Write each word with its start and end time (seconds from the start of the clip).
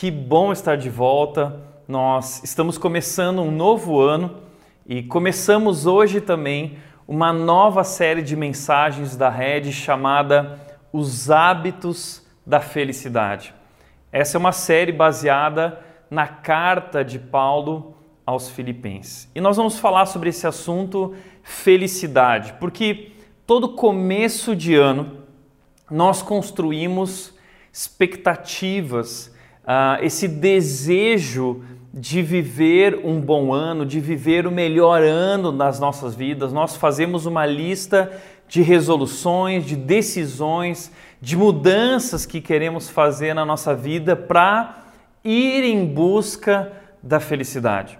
Que 0.00 0.10
bom 0.10 0.50
estar 0.50 0.76
de 0.76 0.88
volta. 0.88 1.60
Nós 1.86 2.42
estamos 2.42 2.78
começando 2.78 3.42
um 3.42 3.50
novo 3.50 4.00
ano 4.00 4.38
e 4.86 5.02
começamos 5.02 5.84
hoje 5.84 6.22
também 6.22 6.78
uma 7.06 7.34
nova 7.34 7.84
série 7.84 8.22
de 8.22 8.34
mensagens 8.34 9.14
da 9.14 9.28
rede 9.28 9.74
chamada 9.74 10.58
Os 10.90 11.30
Hábitos 11.30 12.26
da 12.46 12.60
Felicidade. 12.60 13.52
Essa 14.10 14.38
é 14.38 14.40
uma 14.40 14.52
série 14.52 14.90
baseada 14.90 15.78
na 16.10 16.26
carta 16.26 17.04
de 17.04 17.18
Paulo 17.18 17.94
aos 18.24 18.48
Filipenses. 18.48 19.30
E 19.34 19.38
nós 19.38 19.58
vamos 19.58 19.78
falar 19.78 20.06
sobre 20.06 20.30
esse 20.30 20.46
assunto 20.46 21.14
felicidade, 21.42 22.54
porque 22.58 23.12
todo 23.46 23.74
começo 23.74 24.56
de 24.56 24.74
ano 24.74 25.18
nós 25.90 26.22
construímos 26.22 27.34
expectativas, 27.70 29.38
uh, 29.64 30.02
esse 30.02 30.26
desejo 30.26 31.62
de 31.92 32.22
viver 32.22 33.00
um 33.04 33.20
bom 33.20 33.52
ano, 33.52 33.84
de 33.84 33.98
viver 33.98 34.46
o 34.46 34.50
melhor 34.50 35.02
ano 35.02 35.50
das 35.50 35.80
nossas 35.80 36.14
vidas. 36.14 36.52
Nós 36.52 36.76
fazemos 36.76 37.26
uma 37.26 37.44
lista 37.44 38.12
de 38.48 38.62
resoluções, 38.62 39.64
de 39.64 39.76
decisões, 39.76 40.92
de 41.20 41.36
mudanças 41.36 42.24
que 42.24 42.40
queremos 42.40 42.88
fazer 42.88 43.34
na 43.34 43.44
nossa 43.44 43.74
vida 43.74 44.14
para 44.14 44.84
ir 45.24 45.64
em 45.64 45.84
busca 45.84 46.72
da 47.02 47.18
felicidade. 47.18 47.98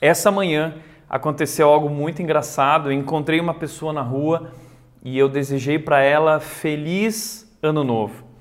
Essa 0.00 0.30
manhã 0.30 0.74
aconteceu 1.08 1.68
algo 1.68 1.88
muito 1.88 2.22
engraçado. 2.22 2.88
Eu 2.88 2.92
encontrei 2.92 3.40
uma 3.40 3.54
pessoa 3.54 3.92
na 3.92 4.02
rua 4.02 4.52
e 5.04 5.18
eu 5.18 5.28
desejei 5.28 5.78
para 5.78 6.02
ela 6.02 6.40
feliz 6.40 7.50
ano 7.62 7.84
novo. 7.84 8.31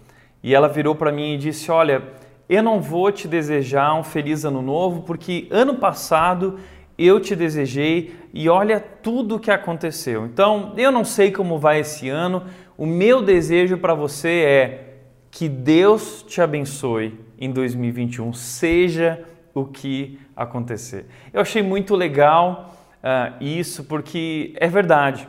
E 0.43 0.55
ela 0.55 0.67
virou 0.67 0.95
para 0.95 1.11
mim 1.11 1.33
e 1.33 1.37
disse: 1.37 1.71
Olha, 1.71 2.03
eu 2.49 2.61
não 2.61 2.81
vou 2.81 3.11
te 3.11 3.27
desejar 3.27 3.93
um 3.93 4.03
feliz 4.03 4.43
ano 4.43 4.61
novo, 4.61 5.03
porque 5.03 5.47
ano 5.49 5.75
passado 5.75 6.59
eu 6.97 7.19
te 7.19 7.35
desejei 7.35 8.15
e 8.33 8.49
olha 8.49 8.79
tudo 8.79 9.35
o 9.35 9.39
que 9.39 9.49
aconteceu. 9.49 10.25
Então, 10.25 10.73
eu 10.77 10.91
não 10.91 11.03
sei 11.03 11.31
como 11.31 11.57
vai 11.57 11.79
esse 11.79 12.09
ano, 12.09 12.43
o 12.77 12.85
meu 12.85 13.21
desejo 13.21 13.77
para 13.77 13.93
você 13.93 14.29
é 14.29 14.87
que 15.31 15.47
Deus 15.47 16.23
te 16.27 16.41
abençoe 16.41 17.17
em 17.39 17.51
2021, 17.51 18.33
seja 18.33 19.23
o 19.53 19.65
que 19.65 20.19
acontecer. 20.35 21.05
Eu 21.33 21.41
achei 21.41 21.63
muito 21.63 21.95
legal 21.95 22.75
uh, 22.97 23.43
isso, 23.43 23.85
porque 23.85 24.53
é 24.57 24.67
verdade. 24.67 25.27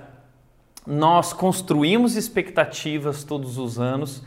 Nós 0.86 1.32
construímos 1.32 2.16
expectativas 2.16 3.22
todos 3.22 3.56
os 3.56 3.78
anos 3.78 4.24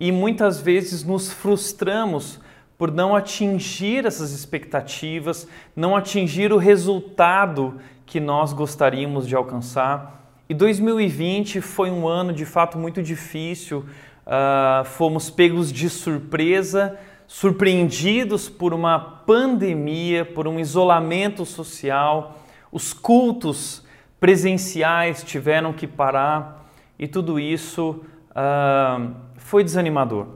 e 0.00 0.12
muitas 0.12 0.60
vezes 0.60 1.02
nos 1.02 1.32
frustramos 1.32 2.40
por 2.76 2.92
não 2.92 3.16
atingir 3.16 4.06
essas 4.06 4.30
expectativas, 4.30 5.48
não 5.74 5.96
atingir 5.96 6.52
o 6.52 6.56
resultado 6.56 7.80
que 8.06 8.20
nós 8.20 8.52
gostaríamos 8.52 9.26
de 9.26 9.34
alcançar. 9.34 10.32
E 10.48 10.54
2020 10.54 11.60
foi 11.60 11.90
um 11.90 12.06
ano 12.06 12.32
de 12.32 12.46
fato 12.46 12.78
muito 12.78 13.02
difícil, 13.02 13.84
uh, 14.24 14.84
fomos 14.84 15.28
pegos 15.28 15.72
de 15.72 15.90
surpresa, 15.90 16.96
surpreendidos 17.26 18.48
por 18.48 18.72
uma 18.72 18.98
pandemia, 18.98 20.24
por 20.24 20.46
um 20.46 20.60
isolamento 20.60 21.44
social, 21.44 22.38
os 22.70 22.92
cultos 22.92 23.84
presenciais 24.20 25.22
tiveram 25.22 25.72
que 25.72 25.86
parar 25.86 26.70
e 26.98 27.08
tudo 27.08 27.40
isso. 27.40 28.02
Uh, 28.30 29.27
foi 29.48 29.64
desanimador. 29.64 30.26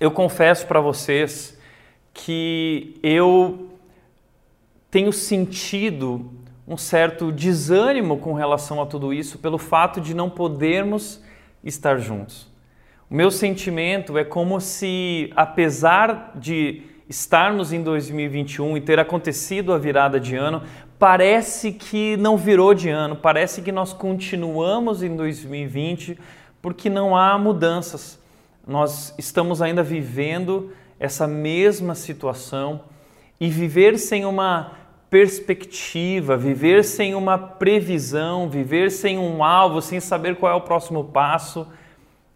Eu 0.00 0.10
confesso 0.10 0.66
para 0.66 0.80
vocês 0.80 1.58
que 2.14 2.98
eu 3.02 3.68
tenho 4.90 5.12
sentido 5.12 6.32
um 6.66 6.78
certo 6.78 7.30
desânimo 7.30 8.16
com 8.16 8.32
relação 8.32 8.80
a 8.80 8.86
tudo 8.86 9.12
isso 9.12 9.38
pelo 9.38 9.58
fato 9.58 10.00
de 10.00 10.14
não 10.14 10.30
podermos 10.30 11.22
estar 11.62 11.98
juntos. 11.98 12.48
O 13.10 13.14
meu 13.14 13.30
sentimento 13.30 14.16
é 14.16 14.24
como 14.24 14.58
se, 14.58 15.30
apesar 15.36 16.32
de 16.34 16.84
estarmos 17.10 17.74
em 17.74 17.82
2021 17.82 18.78
e 18.78 18.80
ter 18.80 18.98
acontecido 18.98 19.70
a 19.74 19.76
virada 19.76 20.18
de 20.18 20.34
ano, 20.34 20.62
parece 20.98 21.72
que 21.72 22.16
não 22.16 22.38
virou 22.38 22.72
de 22.72 22.88
ano, 22.88 23.16
parece 23.16 23.60
que 23.60 23.70
nós 23.70 23.92
continuamos 23.92 25.02
em 25.02 25.14
2020 25.14 26.18
porque 26.68 26.90
não 26.90 27.16
há 27.16 27.38
mudanças. 27.38 28.20
Nós 28.66 29.14
estamos 29.16 29.62
ainda 29.62 29.82
vivendo 29.82 30.70
essa 31.00 31.26
mesma 31.26 31.94
situação 31.94 32.82
e 33.40 33.48
viver 33.48 33.98
sem 33.98 34.26
uma 34.26 34.72
perspectiva, 35.08 36.36
viver 36.36 36.84
sem 36.84 37.14
uma 37.14 37.38
previsão, 37.38 38.50
viver 38.50 38.90
sem 38.90 39.18
um 39.18 39.42
alvo, 39.42 39.80
sem 39.80 39.98
saber 39.98 40.36
qual 40.36 40.52
é 40.52 40.54
o 40.54 40.60
próximo 40.60 41.04
passo, 41.04 41.66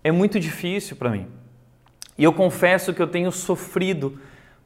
é 0.02 0.10
muito 0.10 0.40
difícil 0.40 0.96
para 0.96 1.10
mim. 1.10 1.26
E 2.16 2.24
eu 2.24 2.32
confesso 2.32 2.94
que 2.94 3.02
eu 3.02 3.08
tenho 3.08 3.30
sofrido 3.30 4.18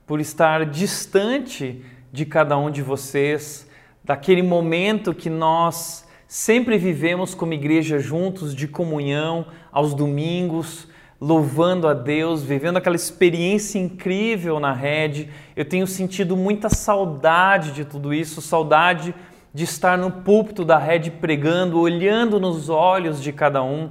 por 0.07 0.21
estar 0.21 0.65
distante 0.65 1.85
de 2.13 2.25
cada 2.25 2.57
um 2.57 2.71
de 2.71 2.83
vocês, 2.83 3.69
daquele 4.05 4.43
momento 4.43 5.13
que 5.13 5.29
nós 5.29 6.06
Sempre 6.29 6.77
vivemos 6.77 7.35
como 7.35 7.53
igreja 7.53 8.01
juntos, 8.01 8.53
de 8.55 8.67
comunhão, 8.67 9.47
aos 9.71 9.95
domingos, 9.95 10.89
louvando 11.21 11.87
a 11.87 11.95
Deus, 11.95 12.43
vivendo 12.43 12.77
aquela 12.77 12.97
experiência 12.97 13.79
incrível 13.79 14.59
na 14.59 14.73
rede. 14.73 15.29
Eu 15.55 15.65
tenho 15.65 15.87
sentido 15.87 16.37
muita 16.37 16.69
saudade 16.69 17.71
de 17.71 17.85
tudo 17.85 18.13
isso, 18.13 18.43
saudade 18.43 19.15
de 19.55 19.65
estar 19.65 19.97
no 19.97 20.11
púlpito 20.11 20.65
da 20.65 20.79
rede 20.79 21.11
pregando, 21.11 21.81
olhando 21.81 22.41
nos 22.41 22.69
olhos 22.69 23.23
de 23.23 23.33
cada 23.33 23.63
um 23.63 23.91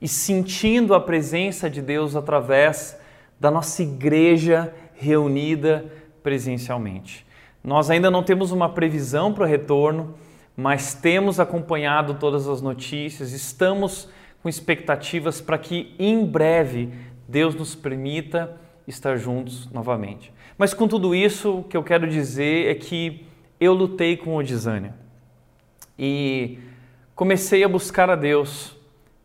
e 0.00 0.08
sentindo 0.08 0.94
a 0.94 1.00
presença 1.00 1.68
de 1.68 1.82
Deus 1.82 2.16
através 2.16 2.98
da 3.38 3.50
nossa 3.50 3.82
igreja 3.82 4.74
reunida 4.94 5.84
presencialmente. 6.22 7.26
Nós 7.62 7.90
ainda 7.90 8.10
não 8.10 8.22
temos 8.22 8.52
uma 8.52 8.70
previsão 8.70 9.32
para 9.32 9.44
o 9.44 9.46
retorno, 9.46 10.14
mas 10.56 10.94
temos 10.94 11.40
acompanhado 11.40 12.14
todas 12.14 12.48
as 12.48 12.60
notícias, 12.62 13.32
estamos 13.32 14.08
com 14.42 14.48
expectativas 14.48 15.40
para 15.40 15.58
que 15.58 15.94
em 15.98 16.24
breve 16.24 16.90
Deus 17.28 17.54
nos 17.54 17.74
permita 17.74 18.60
estar 18.86 19.16
juntos 19.16 19.70
novamente. 19.70 20.32
Mas 20.56 20.72
com 20.74 20.86
tudo 20.86 21.14
isso, 21.14 21.58
o 21.58 21.64
que 21.64 21.76
eu 21.76 21.82
quero 21.82 22.06
dizer 22.06 22.70
é 22.70 22.74
que 22.74 23.26
eu 23.58 23.72
lutei 23.72 24.16
com 24.16 24.36
o 24.36 24.42
desânimo 24.42 24.94
e 25.98 26.58
comecei 27.14 27.64
a 27.64 27.68
buscar 27.68 28.10
a 28.10 28.16
Deus 28.16 28.76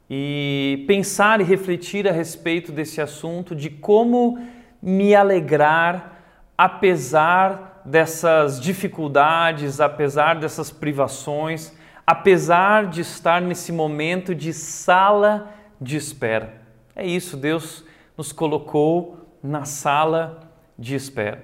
e 0.09 0.83
pensar 0.87 1.41
e 1.41 1.43
refletir 1.43 2.07
a 2.07 2.11
respeito 2.11 2.71
desse 2.71 3.01
assunto 3.01 3.55
de 3.55 3.69
como 3.69 4.39
me 4.81 5.13
alegrar 5.13 6.19
apesar 6.57 7.68
dessas 7.85 8.59
dificuldades, 8.59 9.79
apesar 9.79 10.39
dessas 10.39 10.71
privações, 10.71 11.73
apesar 12.05 12.87
de 12.87 13.01
estar 13.01 13.41
nesse 13.41 13.71
momento 13.71 14.33
de 14.33 14.53
sala 14.53 15.53
de 15.79 15.97
espera. 15.97 16.61
É 16.95 17.05
isso, 17.05 17.37
Deus 17.37 17.83
nos 18.17 18.31
colocou 18.31 19.27
na 19.41 19.63
sala 19.63 20.41
de 20.77 20.95
espera. 20.95 21.43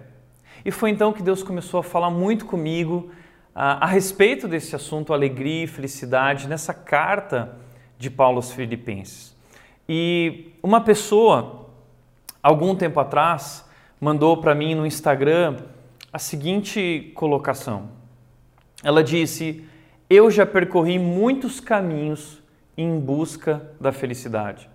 E 0.64 0.72
foi 0.72 0.90
então 0.90 1.14
que 1.14 1.22
Deus 1.22 1.44
começou 1.44 1.80
a 1.80 1.84
falar 1.84 2.10
muito 2.10 2.46
comigo 2.46 3.12
a, 3.54 3.86
a 3.86 3.88
respeito 3.88 4.48
desse 4.48 4.76
assunto, 4.76 5.14
alegria 5.14 5.64
e 5.64 5.68
felicidade, 5.68 6.48
nessa 6.48 6.74
carta 6.74 7.58
de 7.98 8.10
Paulo 8.10 8.38
aos 8.38 8.52
Filipenses. 8.52 9.36
E 9.88 10.52
uma 10.62 10.82
pessoa, 10.82 11.70
algum 12.42 12.76
tempo 12.76 13.00
atrás, 13.00 13.64
mandou 14.02 14.38
para 14.38 14.56
mim 14.56 14.76
no 14.76 14.86
Instagram 14.86 15.58
a 16.16 16.18
seguinte 16.18 17.12
colocação. 17.14 17.90
Ela 18.82 19.04
disse: 19.04 19.66
Eu 20.10 20.32
já 20.32 20.46
percorri 20.46 20.98
muitos 20.98 21.60
caminhos 21.60 22.42
em 22.78 22.98
busca 22.98 23.70
da 23.82 23.92
felicidade, 23.92 24.70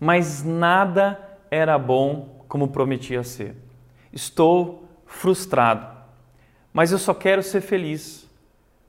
mas 0.00 0.42
nada 0.42 1.38
era 1.48 1.78
bom 1.78 2.44
como 2.48 2.66
prometia 2.66 3.22
ser. 3.22 3.54
Estou 4.12 4.82
frustrado, 5.06 5.86
mas 6.72 6.90
eu 6.90 6.98
só 6.98 7.14
quero 7.14 7.40
ser 7.40 7.60
feliz. 7.60 8.28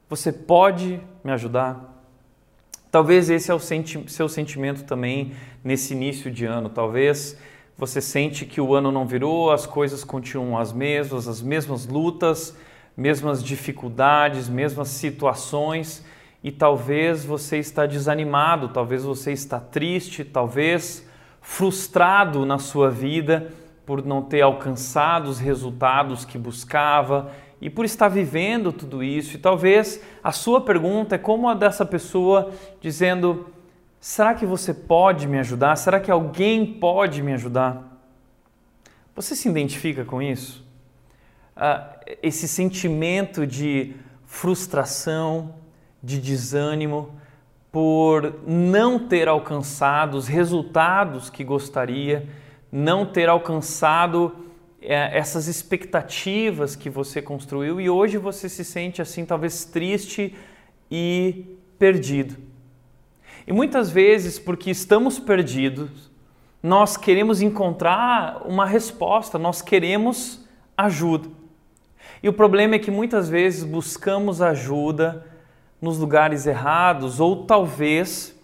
Você 0.09 0.33
pode 0.33 0.99
me 1.23 1.31
ajudar? 1.31 2.03
Talvez 2.89 3.29
esse 3.29 3.51
é 3.51 3.53
o 3.53 3.59
senti 3.59 4.09
seu 4.09 4.27
sentimento 4.27 4.85
também 4.85 5.33
nesse 5.63 5.93
início 5.93 6.31
de 6.31 6.45
ano. 6.45 6.67
Talvez 6.67 7.37
você 7.81 7.99
sente 7.99 8.45
que 8.45 8.61
o 8.61 8.75
ano 8.75 8.91
não 8.91 9.07
virou, 9.07 9.49
as 9.49 9.65
coisas 9.65 10.03
continuam 10.03 10.55
as 10.55 10.71
mesmas, 10.71 11.27
as 11.27 11.41
mesmas 11.41 11.87
lutas, 11.87 12.55
mesmas 12.95 13.43
dificuldades, 13.43 14.47
mesmas 14.47 14.89
situações 14.89 16.05
e 16.43 16.51
talvez 16.51 17.25
você 17.25 17.57
está 17.57 17.87
desanimado, 17.87 18.69
talvez 18.69 19.03
você 19.03 19.31
está 19.31 19.59
triste, 19.59 20.23
talvez 20.23 21.09
frustrado 21.41 22.45
na 22.45 22.59
sua 22.59 22.91
vida 22.91 23.51
por 23.83 24.05
não 24.05 24.21
ter 24.21 24.41
alcançado 24.41 25.27
os 25.27 25.39
resultados 25.39 26.23
que 26.23 26.37
buscava 26.37 27.31
e 27.59 27.67
por 27.67 27.83
estar 27.83 28.09
vivendo 28.09 28.71
tudo 28.71 29.03
isso. 29.03 29.37
E 29.37 29.39
talvez 29.39 30.03
a 30.23 30.31
sua 30.31 30.61
pergunta 30.61 31.15
é 31.15 31.17
como 31.17 31.49
a 31.49 31.55
dessa 31.55 31.83
pessoa 31.83 32.51
dizendo: 32.79 33.47
será 34.01 34.33
que 34.33 34.45
você 34.45 34.73
pode 34.73 35.27
me 35.27 35.39
ajudar? 35.39 35.77
Será 35.77 35.99
que 35.99 36.11
alguém 36.11 36.65
pode 36.65 37.21
me 37.21 37.31
ajudar? 37.33 38.01
Você 39.15 39.35
se 39.35 39.47
identifica 39.47 40.03
com 40.03 40.21
isso? 40.21 40.65
Ah, 41.55 41.97
esse 42.23 42.47
sentimento 42.47 43.45
de 43.45 43.95
frustração, 44.25 45.53
de 46.01 46.19
desânimo 46.19 47.13
por 47.71 48.41
não 48.45 49.07
ter 49.07 49.27
alcançado 49.27 50.17
os 50.17 50.27
resultados 50.27 51.29
que 51.29 51.43
gostaria, 51.43 52.27
não 52.71 53.05
ter 53.05 53.29
alcançado 53.29 54.35
é, 54.81 55.17
essas 55.17 55.47
expectativas 55.47 56.75
que 56.75 56.89
você 56.89 57.21
construiu 57.21 57.79
e 57.79 57.89
hoje 57.89 58.17
você 58.17 58.49
se 58.49 58.65
sente 58.65 59.01
assim, 59.01 59.25
talvez 59.25 59.63
triste 59.63 60.35
e 60.89 61.57
perdido. 61.77 62.50
E 63.45 63.53
muitas 63.53 63.89
vezes, 63.89 64.37
porque 64.37 64.69
estamos 64.69 65.19
perdidos, 65.19 66.11
nós 66.61 66.95
queremos 66.95 67.41
encontrar 67.41 68.43
uma 68.45 68.65
resposta, 68.65 69.39
nós 69.39 69.61
queremos 69.61 70.47
ajuda. 70.77 71.29
E 72.21 72.29
o 72.29 72.33
problema 72.33 72.75
é 72.75 72.79
que 72.79 72.91
muitas 72.91 73.29
vezes 73.29 73.63
buscamos 73.63 74.41
ajuda 74.41 75.25
nos 75.81 75.97
lugares 75.97 76.45
errados 76.45 77.19
ou 77.19 77.45
talvez 77.45 78.37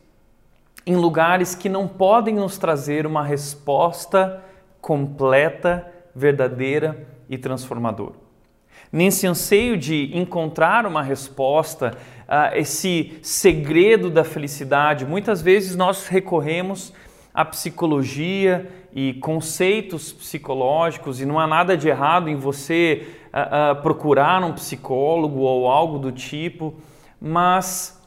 em 0.86 0.96
lugares 0.96 1.54
que 1.54 1.70
não 1.70 1.88
podem 1.88 2.36
nos 2.36 2.58
trazer 2.58 3.06
uma 3.06 3.24
resposta 3.24 4.44
completa, 4.82 5.86
verdadeira 6.16 7.08
e 7.30 7.38
transformadora. 7.38 8.27
Nesse 8.92 9.28
anseio 9.28 9.78
de 9.78 10.18
encontrar 10.18 10.86
uma 10.86 11.04
resposta, 11.04 11.98
uh, 12.28 12.56
esse 12.56 13.18
segredo 13.22 14.10
da 14.10 14.24
felicidade, 14.24 15.06
muitas 15.06 15.42
vezes 15.42 15.76
nós 15.76 16.08
recorremos 16.08 16.94
à 17.34 17.44
psicologia 17.44 18.68
e 18.94 19.14
conceitos 19.16 20.12
psicológicos, 20.14 21.20
e 21.20 21.26
não 21.26 21.40
há 21.40 21.46
nada 21.46 21.76
de 21.76 21.90
errado 21.90 22.30
em 22.30 22.36
você 22.36 23.08
uh, 23.28 23.78
uh, 23.78 23.82
procurar 23.82 24.42
um 24.44 24.54
psicólogo 24.54 25.40
ou 25.40 25.68
algo 25.68 26.00
do 26.00 26.12
tipo, 26.12 26.74
mas 27.22 28.02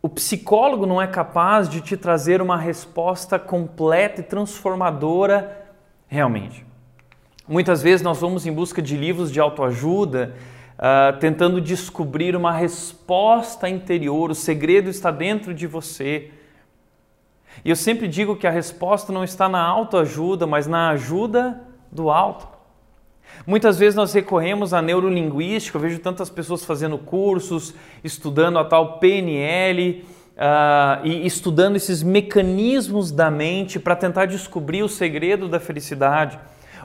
o 0.00 0.08
psicólogo 0.08 0.86
não 0.86 1.00
é 1.00 1.06
capaz 1.06 1.68
de 1.68 1.80
te 1.80 1.96
trazer 1.96 2.40
uma 2.40 2.56
resposta 2.56 3.38
completa 3.38 4.20
e 4.20 4.24
transformadora 4.24 5.66
realmente. 6.06 6.67
Muitas 7.48 7.82
vezes 7.82 8.02
nós 8.02 8.20
vamos 8.20 8.46
em 8.46 8.52
busca 8.52 8.82
de 8.82 8.94
livros 8.94 9.32
de 9.32 9.40
autoajuda, 9.40 10.34
uh, 10.76 11.18
tentando 11.18 11.62
descobrir 11.62 12.36
uma 12.36 12.52
resposta 12.52 13.70
interior, 13.70 14.30
o 14.30 14.34
segredo 14.34 14.90
está 14.90 15.10
dentro 15.10 15.54
de 15.54 15.66
você. 15.66 16.30
E 17.64 17.70
eu 17.70 17.76
sempre 17.76 18.06
digo 18.06 18.36
que 18.36 18.46
a 18.46 18.50
resposta 18.50 19.14
não 19.14 19.24
está 19.24 19.48
na 19.48 19.62
autoajuda, 19.62 20.46
mas 20.46 20.66
na 20.66 20.90
ajuda 20.90 21.58
do 21.90 22.10
alto. 22.10 22.46
Muitas 23.46 23.78
vezes 23.78 23.94
nós 23.94 24.12
recorremos 24.12 24.74
à 24.74 24.82
neurolinguística, 24.82 25.78
eu 25.78 25.80
vejo 25.80 26.00
tantas 26.00 26.28
pessoas 26.28 26.66
fazendo 26.66 26.98
cursos, 26.98 27.74
estudando 28.04 28.58
a 28.58 28.64
tal 28.64 28.98
PNL 28.98 30.04
uh, 30.36 31.06
e 31.06 31.26
estudando 31.26 31.76
esses 31.76 32.02
mecanismos 32.02 33.10
da 33.10 33.30
mente 33.30 33.78
para 33.80 33.96
tentar 33.96 34.26
descobrir 34.26 34.82
o 34.82 34.88
segredo 34.88 35.48
da 35.48 35.58
felicidade. 35.58 36.38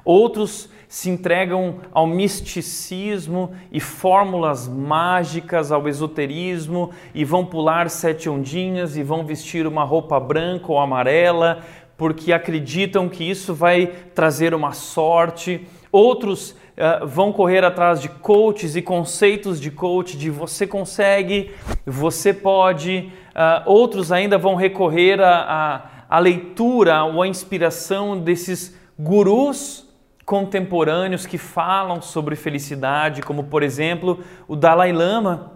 Outros 0.06 0.70
se 0.88 1.10
entregam 1.10 1.78
ao 1.92 2.06
misticismo 2.06 3.52
e 3.72 3.80
fórmulas 3.80 4.68
mágicas, 4.68 5.72
ao 5.72 5.88
esoterismo 5.90 6.92
e 7.16 7.26
vão 7.26 7.44
pular 7.44 7.90
sete 7.90 8.30
ondinhas 8.30 8.96
e 8.96 9.02
vão 9.02 9.26
vestir 9.26 9.66
uma 9.66 9.84
roupa 9.84 10.20
branca 10.20 10.72
ou 10.72 10.78
amarela 10.78 11.64
porque 11.98 12.34
acreditam 12.34 13.08
que 13.08 13.24
isso 13.24 13.54
vai 13.54 13.88
trazer 14.14 14.54
uma 14.54 14.74
sorte. 14.74 15.66
Outros 15.92 16.52
uh, 16.52 17.08
vão 17.08 17.32
correr 17.32 17.64
atrás 17.64 18.02
de 18.02 18.10
coaches 18.10 18.76
e 18.76 18.82
conceitos 18.82 19.60
de 19.60 19.72
coach, 19.72 20.18
de 20.18 20.30
você 20.30 20.68
consegue, 20.68 21.52
você 21.86 22.34
pode. 22.34 23.12
Uh, 23.30 23.68
outros 23.68 24.12
ainda 24.12 24.38
vão 24.38 24.56
recorrer 24.56 25.20
à 25.22 26.20
leitura 26.20 27.04
ou 27.04 27.22
à 27.22 27.28
inspiração 27.28 28.20
desses 28.20 28.78
gurus 29.00 29.83
contemporâneos 30.26 31.26
que 31.26 31.38
falam 31.38 32.02
sobre 32.02 32.36
felicidade, 32.36 33.22
como 33.22 33.46
por 33.46 33.64
exemplo 33.64 34.24
o 34.48 34.56
Dalai 34.56 34.92
Lama, 34.92 35.52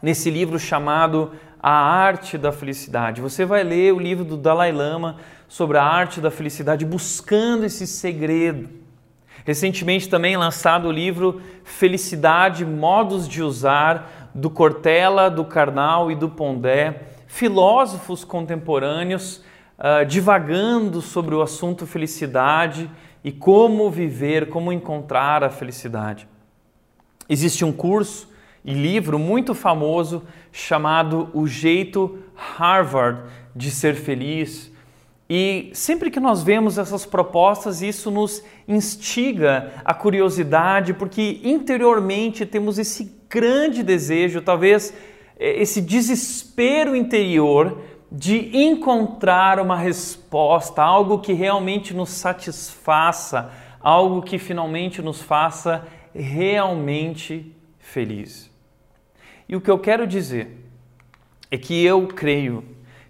nesse 0.00 0.30
livro 0.30 0.58
chamado 0.58 1.32
A 1.60 1.72
Arte 1.72 2.38
da 2.38 2.52
Felicidade. 2.52 3.20
Você 3.20 3.44
vai 3.44 3.64
ler 3.64 3.92
o 3.92 3.98
livro 3.98 4.24
do 4.24 4.36
Dalai 4.36 4.70
Lama 4.70 5.16
sobre 5.48 5.78
a 5.78 5.84
arte 5.84 6.20
da 6.20 6.30
felicidade, 6.30 6.84
buscando 6.84 7.64
esse 7.64 7.86
segredo. 7.86 8.68
Recentemente 9.44 10.08
também 10.08 10.36
lançado 10.36 10.88
o 10.88 10.92
livro 10.92 11.40
Felicidade, 11.62 12.64
Modos 12.64 13.28
de 13.28 13.42
Usar, 13.42 14.30
do 14.34 14.50
Cortella, 14.50 15.30
do 15.30 15.44
Karnal 15.44 16.10
e 16.10 16.16
do 16.16 16.28
Pondé, 16.28 17.02
filósofos 17.26 18.24
contemporâneos 18.24 19.42
uh, 19.78 20.04
divagando 20.04 21.00
sobre 21.00 21.34
o 21.34 21.40
assunto 21.40 21.86
felicidade 21.86 22.90
e 23.26 23.32
como 23.32 23.90
viver, 23.90 24.50
como 24.50 24.72
encontrar 24.72 25.42
a 25.42 25.50
felicidade. 25.50 26.28
Existe 27.28 27.64
um 27.64 27.72
curso 27.72 28.30
e 28.64 28.72
livro 28.72 29.18
muito 29.18 29.52
famoso 29.52 30.22
chamado 30.52 31.28
O 31.34 31.44
Jeito 31.44 32.20
Harvard 32.36 33.28
de 33.52 33.68
Ser 33.72 33.96
Feliz. 33.96 34.70
E 35.28 35.70
sempre 35.72 36.08
que 36.08 36.20
nós 36.20 36.44
vemos 36.44 36.78
essas 36.78 37.04
propostas, 37.04 37.82
isso 37.82 38.12
nos 38.12 38.44
instiga 38.68 39.72
a 39.84 39.92
curiosidade, 39.92 40.94
porque 40.94 41.40
interiormente 41.42 42.46
temos 42.46 42.78
esse 42.78 43.12
grande 43.28 43.82
desejo, 43.82 44.40
talvez 44.40 44.94
eh, 45.36 45.60
esse 45.60 45.80
desespero 45.80 46.94
interior 46.94 47.82
de 48.10 48.56
encontrar 48.56 49.58
uma 49.58 49.76
resposta, 49.76 50.82
algo 50.82 51.18
que 51.18 51.32
realmente 51.32 51.92
nos 51.92 52.10
satisfaça, 52.10 53.52
algo 53.80 54.22
que 54.22 54.38
finalmente 54.38 55.02
nos 55.02 55.20
faça 55.20 55.86
realmente 56.14 57.54
feliz. 57.78 58.50
E 59.48 59.54
o 59.54 59.60
que 59.60 59.70
eu 59.70 59.78
quero 59.78 60.06
dizer 60.06 60.64
é 61.50 61.58
que 61.58 61.84
eu 61.84 62.06
creio 62.08 62.64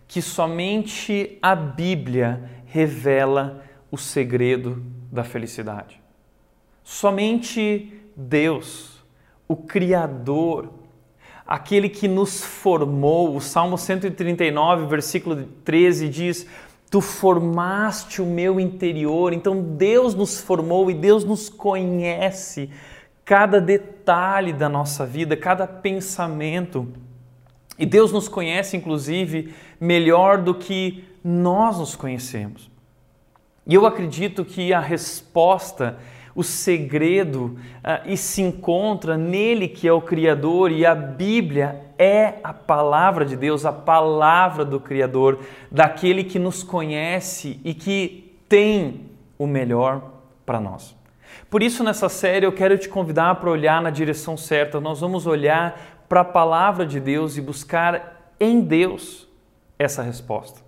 que 0.06 0.20
somente 0.22 1.38
a 1.42 1.54
Bíblia 1.54 2.50
revela 2.66 3.64
o 3.90 3.96
segredo 3.96 4.82
da 5.10 5.24
felicidade. 5.24 6.00
Somente 6.84 7.92
Deus, 8.16 9.04
o 9.48 9.56
Criador, 9.56 10.72
aquele 11.46 11.88
que 11.88 12.08
nos 12.08 12.42
formou. 12.42 13.36
O 13.36 13.40
Salmo 13.40 13.78
139, 13.78 14.86
versículo 14.86 15.44
13 15.64 16.08
diz: 16.08 16.46
Tu 16.90 17.00
formaste 17.00 18.20
o 18.20 18.26
meu 18.26 18.58
interior. 18.58 19.32
Então 19.32 19.62
Deus 19.62 20.14
nos 20.14 20.40
formou 20.40 20.90
e 20.90 20.94
Deus 20.94 21.24
nos 21.24 21.48
conhece 21.48 22.70
cada 23.24 23.60
detalhe 23.60 24.52
da 24.52 24.68
nossa 24.68 25.04
vida, 25.06 25.36
cada 25.36 25.66
pensamento. 25.66 26.88
E 27.78 27.84
Deus 27.84 28.10
nos 28.10 28.28
conhece, 28.28 28.76
inclusive, 28.76 29.52
melhor 29.80 30.38
do 30.38 30.54
que 30.54 31.04
nós 31.22 31.78
nos 31.78 31.94
conhecemos. 31.94 32.70
E 33.66 33.74
eu 33.74 33.84
acredito 33.84 34.44
que 34.44 34.72
a 34.72 34.80
resposta 34.80 35.98
o 36.36 36.44
segredo 36.44 37.58
uh, 37.78 38.04
e 38.04 38.16
se 38.16 38.42
encontra 38.42 39.16
nele 39.16 39.66
que 39.66 39.88
é 39.88 39.92
o 39.92 40.02
Criador, 40.02 40.70
e 40.70 40.84
a 40.84 40.94
Bíblia 40.94 41.80
é 41.98 42.34
a 42.44 42.52
palavra 42.52 43.24
de 43.24 43.34
Deus, 43.34 43.64
a 43.64 43.72
palavra 43.72 44.62
do 44.62 44.78
Criador, 44.78 45.40
daquele 45.72 46.22
que 46.22 46.38
nos 46.38 46.62
conhece 46.62 47.58
e 47.64 47.72
que 47.72 48.36
tem 48.46 49.06
o 49.38 49.46
melhor 49.46 50.12
para 50.44 50.60
nós. 50.60 50.94
Por 51.48 51.62
isso, 51.62 51.82
nessa 51.82 52.08
série, 52.08 52.44
eu 52.44 52.52
quero 52.52 52.76
te 52.76 52.88
convidar 52.88 53.36
para 53.36 53.50
olhar 53.50 53.80
na 53.80 53.90
direção 53.90 54.36
certa. 54.36 54.78
Nós 54.80 55.00
vamos 55.00 55.26
olhar 55.26 56.04
para 56.08 56.20
a 56.20 56.24
palavra 56.24 56.84
de 56.84 57.00
Deus 57.00 57.36
e 57.36 57.40
buscar 57.40 58.34
em 58.38 58.60
Deus 58.60 59.26
essa 59.78 60.02
resposta. 60.02 60.60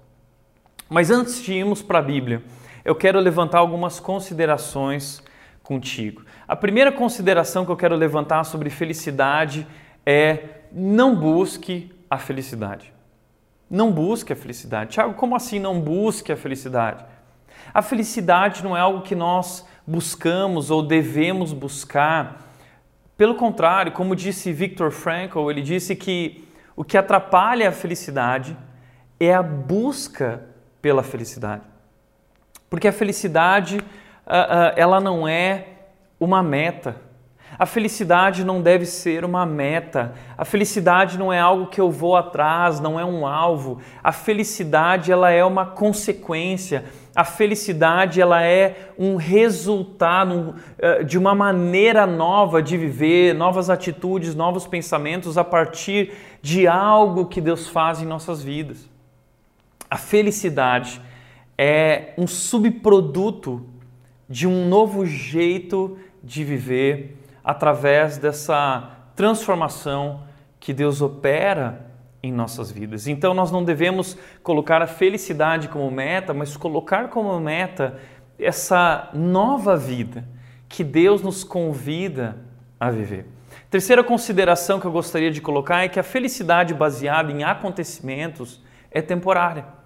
Mas 0.89 1.11
antes 1.11 1.43
de 1.43 1.53
irmos 1.53 1.83
para 1.83 1.99
a 1.99 2.03
Bíblia, 2.03 2.43
eu 2.85 2.95
quero 2.95 3.21
levantar 3.21 3.59
algumas 3.59 4.01
considerações 4.01 5.23
contigo. 5.69 6.25
A 6.49 6.57
primeira 6.57 6.91
consideração 6.91 7.67
que 7.67 7.71
eu 7.71 7.77
quero 7.77 7.95
levantar 7.95 8.43
sobre 8.45 8.71
felicidade 8.71 9.67
é 10.07 10.63
não 10.73 11.15
busque 11.15 11.95
a 12.09 12.17
felicidade. 12.17 12.91
Não 13.69 13.93
busque 13.93 14.33
a 14.33 14.37
felicidade. 14.37 14.93
Tiago, 14.93 15.13
como 15.13 15.37
assim 15.37 15.59
não 15.59 15.79
busque 15.79 16.33
a 16.33 16.39
felicidade? 16.39 17.05
A 17.75 17.83
felicidade 17.83 18.65
não 18.65 18.75
é 18.75 18.81
algo 18.81 19.03
que 19.03 19.15
nós 19.15 19.69
buscamos 19.87 20.71
ou 20.71 20.83
devemos 20.83 21.53
buscar. 21.53 22.51
Pelo 23.15 23.35
contrário, 23.35 23.93
como 23.93 24.17
disse 24.17 24.51
Viktor 24.51 24.91
Frankl, 24.91 25.51
ele 25.51 25.61
disse 25.61 25.95
que 25.95 26.49
o 26.75 26.83
que 26.83 26.97
atrapalha 26.97 27.69
a 27.69 27.73
felicidade 27.73 28.57
é 29.21 29.35
a 29.35 29.43
busca 29.43 30.47
pela 30.81 31.03
felicidade. 31.03 31.65
Porque 32.71 32.89
a 32.89 32.93
felicidade, 32.93 33.81
ela 34.77 35.01
não 35.01 35.27
é 35.27 35.67
uma 36.21 36.43
meta. 36.43 37.09
A 37.59 37.67
felicidade 37.67 38.45
não 38.45 38.61
deve 38.61 38.85
ser 38.87 39.25
uma 39.25 39.47
meta. 39.47 40.15
A 40.37 40.45
felicidade 40.45 41.19
não 41.19 41.33
é 41.33 41.41
algo 41.41 41.67
que 41.67 41.81
eu 41.81 41.91
vou 41.91 42.15
atrás, 42.15 42.79
não 42.79 43.01
é 43.01 43.05
um 43.05 43.27
alvo. 43.27 43.81
A 44.03 44.13
felicidade, 44.13 45.11
ela 45.11 45.31
é 45.31 45.45
uma 45.45 45.67
consequência. 45.67 46.85
A 47.17 47.25
felicidade, 47.25 48.21
ela 48.21 48.43
é 48.43 48.93
um 48.99 49.17
resultado 49.17 50.55
eh, 50.79 51.03
de 51.03 51.19
uma 51.19 51.35
maneira 51.35 52.07
nova 52.07 52.63
de 52.63 52.77
viver, 52.77 53.35
novas 53.35 53.71
atitudes, 53.71 54.35
novos 54.35 54.67
pensamentos 54.67 55.37
a 55.37 55.43
partir 55.43 56.13
de 56.41 56.69
algo 56.69 57.27
que 57.27 57.41
Deus 57.41 57.69
faz 57.69 58.01
em 58.01 58.07
nossas 58.07 58.43
vidas. 58.43 58.89
A 59.91 59.97
felicidade 59.97 61.01
é 61.57 62.13
um 62.17 62.27
subproduto 62.27 63.67
de 64.29 64.47
um 64.47 64.69
novo 64.69 65.07
jeito 65.07 65.99
de 66.23 66.45
viver 66.45 67.17
através 67.43 68.19
dessa 68.19 68.91
transformação 69.17 70.23
que 70.61 70.73
Deus 70.73 71.01
opera 71.01 71.87
em 72.23 72.33
nossas 72.33 72.71
vidas. 72.71 73.07
Então 73.07 73.33
nós 73.33 73.51
não 73.51 73.65
devemos 73.65 74.17
colocar 74.43 74.83
a 74.83 74.87
felicidade 74.87 75.69
como 75.69 75.91
meta, 75.91 76.35
mas 76.35 76.57
colocar 76.57 77.09
como 77.09 77.39
meta 77.41 77.99
essa 78.39 79.09
nova 79.15 79.77
vida 79.77 80.25
que 80.69 80.85
Deus 80.85 81.23
nos 81.23 81.43
convida 81.43 82.37
a 82.79 82.91
viver. 82.91 83.27
Terceira 83.71 84.05
consideração 84.05 84.79
que 84.79 84.87
eu 84.87 84.93
gostaria 84.93 85.31
de 85.31 85.41
colocar 85.41 85.83
é 85.83 85.89
que 85.89 85.99
a 85.99 86.03
felicidade 86.03 86.75
baseada 86.75 87.33
em 87.33 87.45
acontecimentos 87.45 88.63
é 88.91 89.01
temporária. 89.01 89.78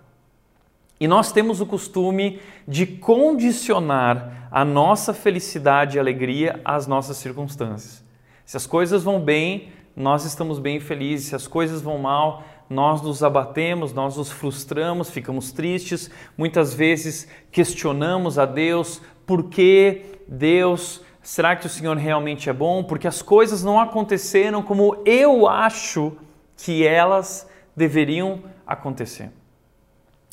E 1.02 1.08
nós 1.08 1.32
temos 1.32 1.60
o 1.60 1.66
costume 1.66 2.38
de 2.66 2.86
condicionar 2.86 4.46
a 4.52 4.64
nossa 4.64 5.12
felicidade 5.12 5.96
e 5.96 6.00
alegria 6.00 6.60
às 6.64 6.86
nossas 6.86 7.16
circunstâncias. 7.16 8.04
Se 8.44 8.56
as 8.56 8.68
coisas 8.68 9.02
vão 9.02 9.20
bem, 9.20 9.72
nós 9.96 10.24
estamos 10.24 10.60
bem 10.60 10.78
felizes. 10.78 11.30
Se 11.30 11.34
as 11.34 11.48
coisas 11.48 11.82
vão 11.82 11.98
mal, 11.98 12.44
nós 12.70 13.02
nos 13.02 13.20
abatemos, 13.20 13.92
nós 13.92 14.16
nos 14.16 14.30
frustramos, 14.30 15.10
ficamos 15.10 15.50
tristes. 15.50 16.08
Muitas 16.38 16.72
vezes 16.72 17.26
questionamos 17.50 18.38
a 18.38 18.46
Deus 18.46 19.02
por 19.26 19.48
que 19.48 20.02
Deus, 20.28 21.02
será 21.20 21.56
que 21.56 21.66
o 21.66 21.68
Senhor 21.68 21.96
realmente 21.96 22.48
é 22.48 22.52
bom? 22.52 22.84
Porque 22.84 23.08
as 23.08 23.20
coisas 23.20 23.64
não 23.64 23.80
aconteceram 23.80 24.62
como 24.62 25.02
eu 25.04 25.48
acho 25.48 26.12
que 26.56 26.86
elas 26.86 27.50
deveriam 27.74 28.44
acontecer. 28.64 29.41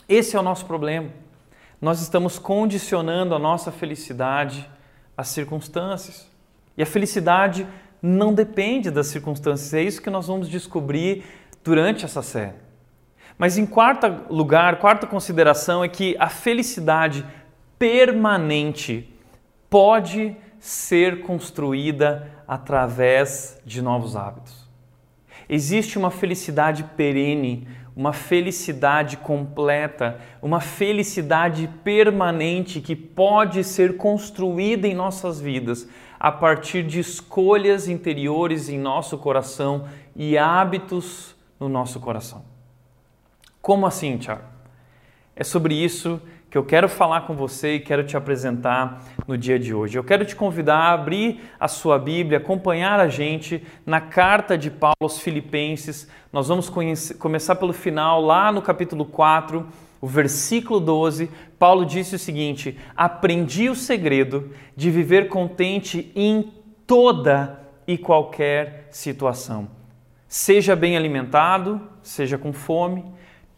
Esse 0.10 0.36
é 0.36 0.40
o 0.40 0.44
nosso 0.44 0.66
problema. 0.66 1.10
Nós 1.80 2.02
estamos 2.02 2.40
condicionando 2.40 3.36
a 3.36 3.40
nossa 3.40 3.72
felicidade 3.72 4.68
às 5.16 5.28
circunstâncias. 5.28 6.28
E 6.76 6.82
a 6.82 6.86
felicidade 6.86 7.68
não 8.02 8.34
depende 8.34 8.90
das 8.90 9.06
circunstâncias. 9.08 9.72
É 9.72 9.84
isso 9.84 10.02
que 10.02 10.10
nós 10.10 10.26
vamos 10.26 10.50
descobrir 10.50 11.24
durante 11.64 12.06
essa 12.06 12.24
série. 12.24 12.56
Mas 13.38 13.58
em 13.58 13.68
quarto 13.68 14.34
lugar, 14.34 14.80
quarta 14.80 15.06
consideração 15.06 15.84
é 15.84 15.88
que 15.88 16.16
a 16.20 16.28
felicidade 16.28 17.24
permanente 17.78 19.14
pode 19.70 20.36
ser 20.60 21.22
construída 21.22 22.32
através 22.48 23.62
de 23.64 23.82
novos 23.82 24.16
hábitos. 24.16 24.68
Existe 25.48 25.98
uma 25.98 26.12
felicidade 26.12 26.84
perene 26.96 27.68
uma 28.00 28.14
felicidade 28.14 29.18
completa, 29.18 30.22
uma 30.42 30.62
felicidade 30.62 31.70
permanente 31.84 32.80
que 32.80 32.96
pode 32.96 33.62
ser 33.62 33.98
construída 33.98 34.88
em 34.88 34.94
nossas 34.94 35.42
vidas 35.42 35.86
a 36.18 36.32
partir 36.32 36.82
de 36.82 36.98
escolhas 36.98 37.90
interiores 37.90 38.70
em 38.70 38.80
nosso 38.80 39.18
coração 39.18 39.86
e 40.16 40.38
hábitos 40.38 41.36
no 41.60 41.68
nosso 41.68 42.00
coração. 42.00 42.46
Como 43.62 43.86
assim, 43.86 44.18
Tiago? 44.18 44.44
É 45.36 45.44
sobre 45.44 45.76
isso 45.76 46.22
que 46.50 46.58
eu 46.58 46.64
quero 46.64 46.90
falar 46.90 47.22
com 47.22 47.36
você 47.36 47.76
e 47.76 47.80
quero 47.80 48.04
te 48.04 48.18
apresentar 48.18 49.04
no 49.28 49.38
dia 49.38 49.60
de 49.60 49.74
hoje. 49.74 49.98
Eu 49.98 50.04
quero 50.04 50.26
te 50.26 50.36
convidar 50.36 50.78
a 50.78 50.94
abrir 50.94 51.42
a 51.60 51.68
sua 51.68 52.00
Bíblia, 52.00 52.40
acompanhar 52.40 53.00
a 53.00 53.08
gente 53.08 53.64
na 53.86 54.02
carta 54.02 54.58
de 54.58 54.72
Paulo 54.72 54.96
aos 55.02 55.20
Filipenses. 55.20 56.10
Nós 56.34 56.48
vamos 56.48 56.68
conhecer, 56.68 57.14
começar 57.16 57.56
pelo 57.56 57.72
final, 57.72 58.20
lá 58.22 58.52
no 58.52 58.64
capítulo 58.64 59.06
4, 59.06 59.68
o 60.02 60.08
versículo 60.08 60.80
12. 60.80 61.30
Paulo 61.60 61.86
disse 61.86 62.16
o 62.16 62.20
seguinte: 62.20 62.80
Aprendi 62.98 63.70
o 63.70 63.76
segredo 63.76 64.52
de 64.76 64.90
viver 64.90 65.28
contente 65.30 66.12
em 66.16 66.52
toda 66.88 67.60
e 67.86 67.96
qualquer 67.96 68.88
situação. 68.90 69.68
Seja 70.28 70.76
bem 70.76 70.98
alimentado, 70.98 71.80
seja 72.02 72.40
com 72.40 72.52
fome, 72.52 73.06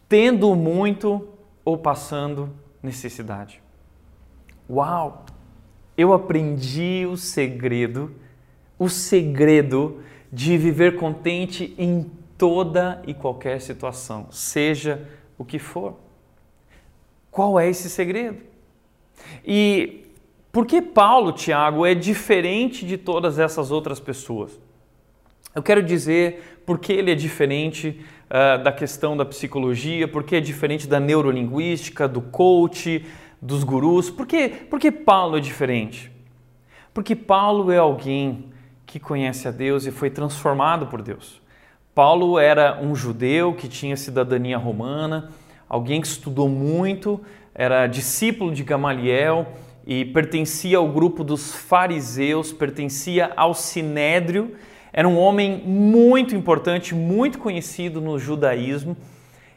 tendo 0.09 0.53
muito 0.55 1.29
ou 1.63 1.77
passando 1.77 2.60
necessidade. 2.81 3.61
Uau! 4.69 5.25
Eu 5.97 6.13
aprendi 6.13 7.05
o 7.05 7.17
segredo, 7.17 8.15
o 8.79 8.89
segredo 8.89 10.01
de 10.31 10.57
viver 10.57 10.95
contente 10.95 11.75
em 11.77 12.09
toda 12.37 13.01
e 13.05 13.13
qualquer 13.13 13.61
situação, 13.61 14.27
seja 14.31 15.07
o 15.37 15.45
que 15.45 15.59
for. 15.59 15.99
Qual 17.29 17.59
é 17.59 17.69
esse 17.69 17.89
segredo? 17.89 18.41
E 19.45 20.05
por 20.51 20.65
que 20.65 20.81
Paulo, 20.81 21.31
Tiago, 21.31 21.85
é 21.85 21.93
diferente 21.93 22.85
de 22.85 22.97
todas 22.97 23.39
essas 23.39 23.71
outras 23.71 23.99
pessoas? 23.99 24.59
Eu 25.53 25.61
quero 25.61 25.83
dizer 25.83 26.61
por 26.65 26.79
que 26.79 26.93
ele 26.93 27.11
é 27.11 27.15
diferente 27.15 28.03
uh, 28.31 28.63
da 28.63 28.71
questão 28.71 29.17
da 29.17 29.25
psicologia, 29.25 30.07
porque 30.07 30.37
é 30.37 30.39
diferente 30.39 30.87
da 30.87 30.99
neurolinguística, 30.99 32.07
do 32.07 32.21
coach, 32.21 33.05
dos 33.41 33.63
gurus. 33.63 34.09
Por 34.09 34.25
que, 34.25 34.47
por 34.47 34.79
que 34.79 34.89
Paulo 34.89 35.37
é 35.37 35.41
diferente? 35.41 36.09
Porque 36.93 37.15
Paulo 37.15 37.71
é 37.71 37.77
alguém 37.77 38.45
que 38.85 38.99
conhece 38.99 39.47
a 39.47 39.51
Deus 39.51 39.85
e 39.85 39.91
foi 39.91 40.09
transformado 40.09 40.87
por 40.87 41.01
Deus. 41.01 41.41
Paulo 41.93 42.39
era 42.39 42.79
um 42.81 42.95
judeu 42.95 43.53
que 43.53 43.67
tinha 43.67 43.97
cidadania 43.97 44.57
romana, 44.57 45.29
alguém 45.67 45.99
que 45.99 46.07
estudou 46.07 46.47
muito, 46.47 47.19
era 47.53 47.85
discípulo 47.85 48.53
de 48.53 48.63
Gamaliel 48.63 49.45
e 49.85 50.05
pertencia 50.05 50.77
ao 50.77 50.87
grupo 50.87 51.23
dos 51.23 51.53
fariseus, 51.53 52.53
pertencia 52.53 53.31
ao 53.35 53.53
sinédrio 53.53 54.55
era 54.93 55.07
um 55.07 55.17
homem 55.17 55.61
muito 55.65 56.35
importante, 56.35 56.93
muito 56.93 57.39
conhecido 57.39 58.01
no 58.01 58.19
judaísmo, 58.19 58.97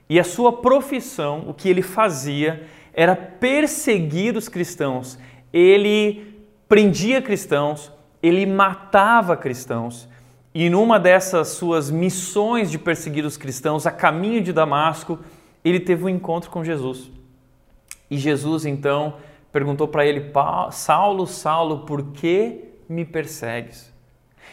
e 0.09 0.21
a 0.21 0.25
sua 0.25 0.53
profissão, 0.53 1.45
o 1.49 1.55
que 1.55 1.69
ele 1.69 1.83
fazia, 1.83 2.67
era 2.93 3.17
perseguir 3.17 4.37
os 4.37 4.49
cristãos. 4.49 5.19
Ele 5.53 6.35
prendia 6.69 7.21
cristãos, 7.23 7.91
ele 8.23 8.47
matava 8.47 9.37
cristãos. 9.37 10.09
E 10.55 10.69
numa 10.71 11.01
dessas 11.01 11.49
suas 11.49 11.91
missões 11.91 12.71
de 12.71 12.79
perseguir 12.79 13.25
os 13.25 13.37
cristãos, 13.37 13.87
a 13.87 13.91
caminho 13.91 14.41
de 14.41 14.53
Damasco, 14.53 15.19
ele 15.65 15.81
teve 15.81 16.05
um 16.05 16.09
encontro 16.09 16.51
com 16.51 16.63
Jesus. 16.63 17.11
E 18.11 18.17
Jesus 18.17 18.65
então 18.67 19.17
perguntou 19.51 19.89
para 19.89 20.07
ele: 20.07 20.31
Saulo, 20.71 21.27
Saulo, 21.27 21.81
por 21.81 22.13
que 22.13 22.65
me 22.89 23.05
persegues? 23.05 23.94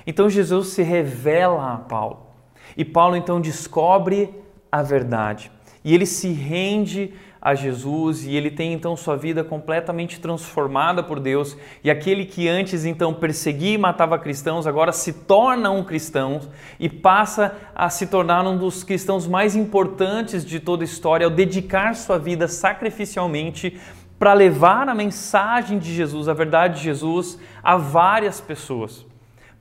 Então 0.05 0.29
Jesus 0.29 0.69
se 0.69 0.81
revela 0.81 1.73
a 1.73 1.77
Paulo. 1.77 2.27
E 2.75 2.85
Paulo 2.85 3.15
então 3.15 3.41
descobre 3.41 4.29
a 4.71 4.81
verdade. 4.81 5.51
E 5.83 5.93
ele 5.93 6.05
se 6.05 6.31
rende 6.31 7.13
a 7.41 7.55
Jesus 7.55 8.23
e 8.23 8.35
ele 8.35 8.51
tem 8.51 8.71
então 8.71 8.95
sua 8.95 9.17
vida 9.17 9.43
completamente 9.43 10.19
transformada 10.19 11.01
por 11.01 11.19
Deus. 11.19 11.57
E 11.83 11.89
aquele 11.89 12.23
que 12.23 12.47
antes 12.47 12.85
então 12.85 13.13
perseguia 13.13 13.73
e 13.73 13.77
matava 13.79 14.19
cristãos, 14.19 14.67
agora 14.67 14.91
se 14.91 15.11
torna 15.11 15.71
um 15.71 15.83
cristão 15.83 16.39
e 16.79 16.87
passa 16.87 17.55
a 17.73 17.89
se 17.89 18.05
tornar 18.05 18.45
um 18.45 18.57
dos 18.57 18.83
cristãos 18.83 19.25
mais 19.25 19.55
importantes 19.55 20.45
de 20.45 20.59
toda 20.59 20.83
a 20.83 20.85
história 20.85 21.25
ao 21.25 21.31
dedicar 21.31 21.95
sua 21.95 22.19
vida 22.19 22.47
sacrificialmente 22.47 23.79
para 24.19 24.33
levar 24.33 24.87
a 24.87 24.93
mensagem 24.93 25.79
de 25.79 25.91
Jesus, 25.95 26.29
a 26.29 26.33
verdade 26.33 26.75
de 26.75 26.83
Jesus, 26.83 27.39
a 27.63 27.75
várias 27.75 28.39
pessoas. 28.39 29.10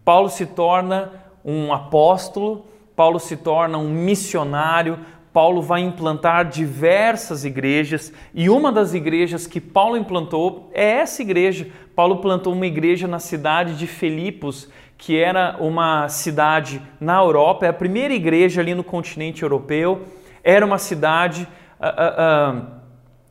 Paulo 0.04 0.28
se 0.28 0.46
torna 0.46 1.12
um 1.44 1.72
apóstolo, 1.72 2.66
Paulo 2.96 3.18
se 3.18 3.36
torna 3.36 3.78
um 3.78 3.88
missionário, 3.88 4.98
Paulo 5.32 5.62
vai 5.62 5.80
implantar 5.80 6.44
diversas 6.44 7.44
igrejas 7.44 8.12
e 8.34 8.50
uma 8.50 8.72
das 8.72 8.94
igrejas 8.94 9.46
que 9.46 9.60
Paulo 9.60 9.96
implantou 9.96 10.68
é 10.74 10.98
essa 10.98 11.22
igreja. 11.22 11.68
Paulo 11.94 12.16
plantou 12.16 12.52
uma 12.52 12.66
igreja 12.66 13.06
na 13.06 13.20
cidade 13.20 13.76
de 13.76 13.86
Filipos, 13.86 14.68
que 14.98 15.16
era 15.16 15.56
uma 15.60 16.08
cidade 16.08 16.82
na 17.00 17.18
Europa, 17.18 17.64
é 17.64 17.68
a 17.68 17.72
primeira 17.72 18.12
igreja 18.12 18.60
ali 18.60 18.74
no 18.74 18.82
continente 18.82 19.42
europeu. 19.42 20.02
Era 20.42 20.66
uma 20.66 20.78
cidade 20.78 21.46
uh, 21.78 21.86
uh, 21.86 22.60
uh, 22.60 22.79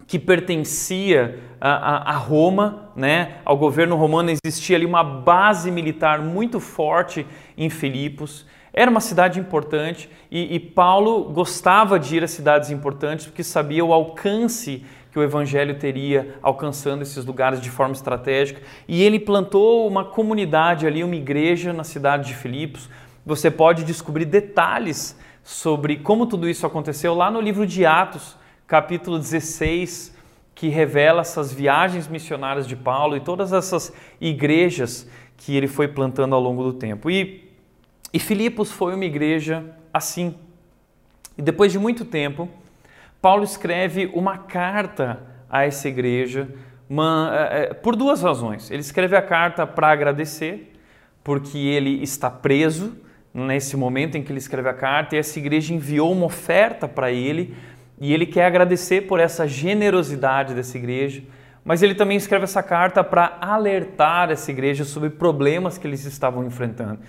que 0.09 0.17
pertencia 0.17 1.37
a, 1.61 2.13
a, 2.13 2.17
Roma, 2.17 2.89
né? 2.95 3.35
ao 3.45 3.55
governo 3.55 3.95
romano. 3.95 4.31
Existia 4.43 4.75
ali 4.75 4.83
uma 4.83 5.03
base 5.03 5.69
militar 5.69 6.19
muito 6.19 6.59
forte 6.59 7.27
em 7.55 7.69
Filipos. 7.69 8.43
Era 8.73 8.89
uma 8.89 9.01
cidade 9.01 9.39
importante 9.39 10.09
e, 10.31 10.55
e 10.55 10.59
Paulo 10.59 11.25
gostava 11.25 11.99
de 11.99 12.17
ir 12.17 12.23
a 12.23 12.27
cidades 12.27 12.71
importantes 12.71 13.27
porque 13.27 13.43
sabia 13.43 13.85
o 13.85 13.93
alcance 13.93 14.83
que 15.11 15.19
o 15.19 15.21
evangelho 15.21 15.77
teria 15.77 16.35
alcançando 16.41 17.03
esses 17.03 17.23
lugares 17.23 17.61
de 17.61 17.69
forma 17.69 17.93
estratégica. 17.93 18.63
E 18.87 19.03
ele 19.03 19.19
plantou 19.19 19.87
uma 19.87 20.03
comunidade 20.03 20.87
ali, 20.87 21.03
uma 21.03 21.15
igreja 21.15 21.71
na 21.71 21.83
cidade 21.83 22.29
de 22.29 22.33
Filipos. 22.33 22.89
Você 23.23 23.51
pode 23.51 23.83
descobrir 23.83 24.25
detalhes 24.25 25.15
sobre 25.43 25.97
como 25.97 26.25
tudo 26.25 26.49
isso 26.49 26.65
aconteceu 26.65 27.13
lá 27.13 27.29
no 27.29 27.39
livro 27.39 27.67
de 27.67 27.85
Atos, 27.85 28.38
capítulo 28.69 29.17
16, 29.17 30.15
que 30.53 30.67
revela 30.67 31.21
essas 31.21 31.51
viagens 31.51 32.07
missionárias 32.07 32.67
de 32.67 32.75
Paulo 32.75 33.17
e 33.17 33.19
todas 33.19 33.51
essas 33.51 33.91
igrejas 34.21 35.09
que 35.35 35.57
ele 35.57 35.67
foi 35.67 35.87
plantando 35.87 36.35
ao 36.35 36.41
longo 36.41 36.63
do 36.63 36.73
tempo. 36.73 37.09
E, 37.09 37.49
e 38.13 38.19
Filipos 38.19 38.71
foi 38.71 38.93
uma 38.93 39.05
igreja 39.05 39.65
assim. 39.91 40.35
E 41.35 41.41
depois 41.41 41.71
de 41.71 41.79
muito 41.79 42.05
tempo, 42.05 42.47
Paulo 43.19 43.43
escreve 43.43 44.05
uma 44.13 44.37
carta 44.37 45.23
a 45.49 45.65
essa 45.65 45.89
igreja 45.89 46.47
uma, 46.87 47.31
é, 47.33 47.73
por 47.73 47.95
duas 47.95 48.21
razões. 48.21 48.69
Ele 48.69 48.81
escreve 48.81 49.15
a 49.15 49.21
carta 49.21 49.65
para 49.65 49.89
agradecer, 49.89 50.75
porque 51.23 51.57
ele 51.57 52.03
está 52.03 52.29
preso 52.29 52.95
nesse 53.33 53.75
momento 53.75 54.15
em 54.15 54.23
que 54.23 54.31
ele 54.31 54.39
escreve 54.39 54.69
a 54.69 54.73
carta, 54.73 55.15
e 55.15 55.19
essa 55.19 55.39
igreja 55.39 55.73
enviou 55.73 56.11
uma 56.11 56.25
oferta 56.25 56.87
para 56.87 57.11
ele, 57.11 57.55
e 57.99 58.13
ele 58.13 58.25
quer 58.25 58.45
agradecer 58.45 59.01
por 59.01 59.19
essa 59.19 59.47
generosidade 59.47 60.53
dessa 60.53 60.77
igreja. 60.77 61.23
Mas 61.63 61.83
ele 61.83 61.93
também 61.93 62.17
escreve 62.17 62.45
essa 62.45 62.63
carta 62.63 63.03
para 63.03 63.37
alertar 63.41 64.31
essa 64.31 64.49
igreja 64.49 64.85
sobre 64.85 65.09
problemas 65.09 65.77
que 65.77 65.85
eles 65.85 66.05
estavam 66.05 66.45
enfrentando, 66.45 66.99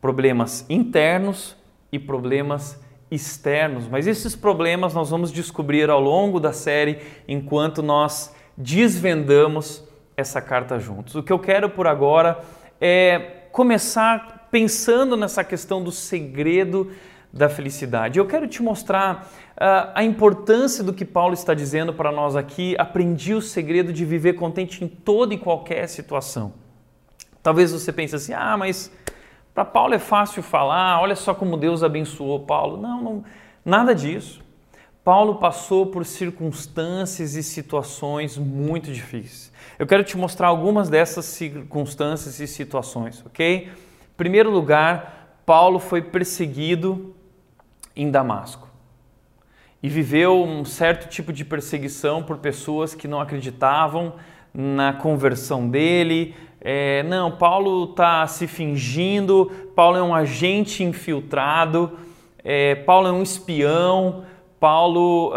problemas 0.00 0.66
internos 0.68 1.56
e 1.92 1.98
problemas 1.98 2.80
externos, 3.10 3.88
mas 3.88 4.06
esses 4.06 4.36
problemas 4.36 4.94
nós 4.94 5.10
vamos 5.10 5.32
descobrir 5.32 5.90
ao 5.90 6.00
longo 6.00 6.38
da 6.38 6.52
série 6.52 6.98
enquanto 7.26 7.82
nós 7.82 8.34
desvendamos 8.56 9.84
essa 10.16 10.40
carta 10.40 10.78
juntos. 10.78 11.14
O 11.16 11.22
que 11.22 11.32
eu 11.32 11.38
quero 11.38 11.70
por 11.70 11.86
agora 11.86 12.40
é 12.80 13.18
começar 13.50 14.48
pensando 14.50 15.16
nessa 15.16 15.42
questão 15.42 15.82
do 15.82 15.90
segredo 15.90 16.90
da 17.32 17.48
felicidade. 17.48 18.18
Eu 18.18 18.26
quero 18.26 18.46
te 18.48 18.62
mostrar 18.62 19.30
uh, 19.52 19.92
a 19.94 20.02
importância 20.02 20.82
do 20.82 20.92
que 20.92 21.04
Paulo 21.04 21.34
está 21.34 21.54
dizendo 21.54 21.92
para 21.92 22.10
nós 22.10 22.34
aqui. 22.34 22.74
Aprendi 22.78 23.34
o 23.34 23.40
segredo 23.40 23.92
de 23.92 24.04
viver 24.04 24.34
contente 24.34 24.84
em 24.84 24.88
toda 24.88 25.32
e 25.32 25.38
qualquer 25.38 25.88
situação. 25.88 26.52
Talvez 27.42 27.72
você 27.72 27.92
pense 27.92 28.16
assim: 28.16 28.32
ah, 28.32 28.56
mas 28.56 28.90
para 29.54 29.64
Paulo 29.64 29.94
é 29.94 29.98
fácil 29.98 30.42
falar, 30.42 31.00
olha 31.00 31.16
só 31.16 31.34
como 31.34 31.56
Deus 31.56 31.82
abençoou 31.82 32.40
Paulo. 32.40 32.76
Não, 32.76 33.02
não, 33.02 33.24
nada 33.64 33.94
disso. 33.94 34.42
Paulo 35.02 35.36
passou 35.36 35.86
por 35.86 36.04
circunstâncias 36.04 37.34
e 37.34 37.42
situações 37.42 38.36
muito 38.36 38.92
difíceis. 38.92 39.50
Eu 39.78 39.86
quero 39.86 40.04
te 40.04 40.16
mostrar 40.16 40.48
algumas 40.48 40.90
dessas 40.90 41.24
circunstâncias 41.24 42.38
e 42.38 42.46
situações, 42.46 43.24
ok? 43.24 43.68
Em 43.68 44.16
primeiro 44.16 44.50
lugar, 44.50 45.40
Paulo 45.46 45.78
foi 45.78 46.02
perseguido 46.02 47.14
em 47.94 48.10
Damasco. 48.10 48.68
E 49.82 49.88
viveu 49.88 50.42
um 50.42 50.64
certo 50.64 51.08
tipo 51.08 51.32
de 51.32 51.44
perseguição 51.44 52.22
por 52.22 52.38
pessoas 52.38 52.94
que 52.94 53.08
não 53.08 53.20
acreditavam 53.20 54.14
na 54.52 54.92
conversão 54.92 55.68
dele, 55.68 56.34
é, 56.60 57.02
não, 57.04 57.30
Paulo 57.30 57.84
está 57.84 58.26
se 58.26 58.46
fingindo, 58.46 59.50
Paulo 59.74 59.96
é 59.96 60.02
um 60.02 60.14
agente 60.14 60.84
infiltrado, 60.84 61.98
é, 62.44 62.74
Paulo 62.74 63.08
é 63.08 63.12
um 63.12 63.22
espião, 63.22 64.24
Paulo 64.60 65.28
uh, 65.28 65.32
uh, 65.32 65.34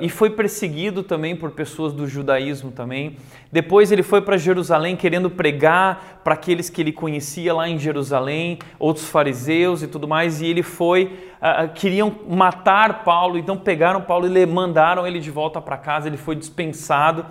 e 0.00 0.08
foi 0.08 0.28
perseguido 0.28 1.04
também 1.04 1.36
por 1.36 1.52
pessoas 1.52 1.92
do 1.92 2.08
judaísmo 2.08 2.72
também. 2.72 3.16
Depois 3.52 3.92
ele 3.92 4.02
foi 4.02 4.20
para 4.20 4.36
Jerusalém 4.36 4.96
querendo 4.96 5.30
pregar 5.30 6.20
para 6.24 6.34
aqueles 6.34 6.68
que 6.68 6.80
ele 6.80 6.90
conhecia 6.90 7.54
lá 7.54 7.68
em 7.68 7.78
Jerusalém, 7.78 8.58
outros 8.76 9.08
fariseus 9.08 9.84
e 9.84 9.86
tudo 9.86 10.08
mais. 10.08 10.40
E 10.42 10.46
ele 10.46 10.64
foi, 10.64 11.16
uh, 11.40 11.72
queriam 11.74 12.12
matar 12.28 13.04
Paulo, 13.04 13.38
então 13.38 13.56
pegaram 13.56 14.00
Paulo 14.02 14.26
e 14.26 14.46
mandaram 14.46 15.06
ele 15.06 15.20
de 15.20 15.30
volta 15.30 15.60
para 15.60 15.76
casa. 15.76 16.08
Ele 16.08 16.16
foi 16.16 16.34
dispensado 16.34 17.24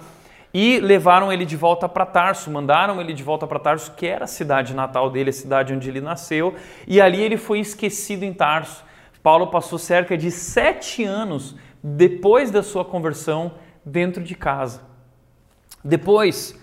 e 0.53 0.79
levaram 0.79 1.33
ele 1.33 1.43
de 1.43 1.57
volta 1.57 1.89
para 1.89 2.05
Tarso, 2.05 2.49
mandaram 2.49 3.01
ele 3.01 3.11
de 3.11 3.23
volta 3.23 3.45
para 3.45 3.59
Tarso, 3.59 3.91
que 3.91 4.07
era 4.07 4.23
a 4.23 4.27
cidade 4.27 4.73
natal 4.73 5.09
dele, 5.09 5.31
a 5.31 5.33
cidade 5.33 5.73
onde 5.73 5.89
ele 5.89 5.99
nasceu, 5.99 6.55
e 6.87 7.01
ali 7.01 7.21
ele 7.21 7.35
foi 7.35 7.59
esquecido 7.59 8.23
em 8.23 8.31
Tarso. 8.31 8.85
Paulo 9.25 9.47
passou 9.47 9.79
cerca 9.79 10.15
de 10.15 10.29
sete 10.29 11.03
anos 11.03 11.55
depois 11.83 12.51
da 12.51 12.61
sua 12.61 12.85
conversão 12.85 13.53
dentro 13.83 14.23
de 14.23 14.35
casa. 14.35 14.83
Depois, 15.83 16.55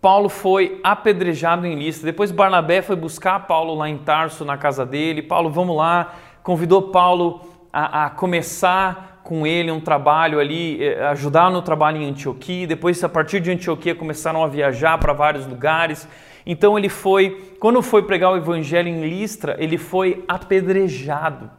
Paulo 0.00 0.28
foi 0.28 0.80
apedrejado 0.82 1.64
em 1.64 1.78
lista. 1.78 2.04
Depois, 2.04 2.32
Barnabé 2.32 2.82
foi 2.82 2.96
buscar 2.96 3.46
Paulo 3.46 3.72
lá 3.76 3.88
em 3.88 3.98
Tarso, 3.98 4.44
na 4.44 4.56
casa 4.56 4.84
dele. 4.84 5.22
Paulo, 5.22 5.48
vamos 5.48 5.76
lá. 5.76 6.12
Convidou 6.42 6.90
Paulo 6.90 7.40
a, 7.72 8.06
a 8.06 8.10
começar 8.10 9.20
com 9.22 9.46
ele 9.46 9.70
um 9.70 9.80
trabalho 9.80 10.40
ali, 10.40 10.82
eh, 10.82 11.00
ajudar 11.10 11.52
no 11.52 11.62
trabalho 11.62 11.98
em 11.98 12.08
Antioquia. 12.10 12.66
Depois, 12.66 13.04
a 13.04 13.08
partir 13.08 13.38
de 13.38 13.52
Antioquia, 13.52 13.94
começaram 13.94 14.42
a 14.42 14.48
viajar 14.48 14.98
para 14.98 15.12
vários 15.12 15.46
lugares. 15.46 16.08
Então, 16.44 16.76
ele 16.76 16.88
foi, 16.88 17.54
quando 17.60 17.80
foi 17.80 18.02
pregar 18.02 18.32
o 18.32 18.36
evangelho 18.36 18.88
em 18.88 19.08
Listra, 19.08 19.54
ele 19.60 19.78
foi 19.78 20.24
apedrejado. 20.26 21.57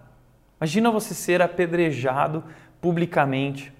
Imagina 0.59 0.91
você 0.91 1.13
ser 1.13 1.41
apedrejado 1.41 2.43
publicamente. 2.81 3.71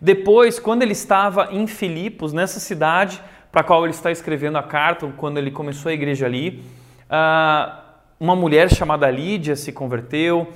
Depois, 0.00 0.58
quando 0.58 0.82
ele 0.82 0.92
estava 0.92 1.48
em 1.50 1.66
Filipos, 1.66 2.32
nessa 2.32 2.60
cidade 2.60 3.20
para 3.50 3.62
a 3.62 3.64
qual 3.64 3.84
ele 3.84 3.92
está 3.92 4.12
escrevendo 4.12 4.58
a 4.58 4.62
carta, 4.62 5.12
quando 5.16 5.38
ele 5.38 5.50
começou 5.50 5.90
a 5.90 5.92
igreja 5.92 6.26
ali, 6.26 6.62
ah, 7.08 7.82
uma 8.18 8.36
mulher 8.36 8.72
chamada 8.72 9.10
Lídia 9.10 9.56
se 9.56 9.72
converteu 9.72 10.46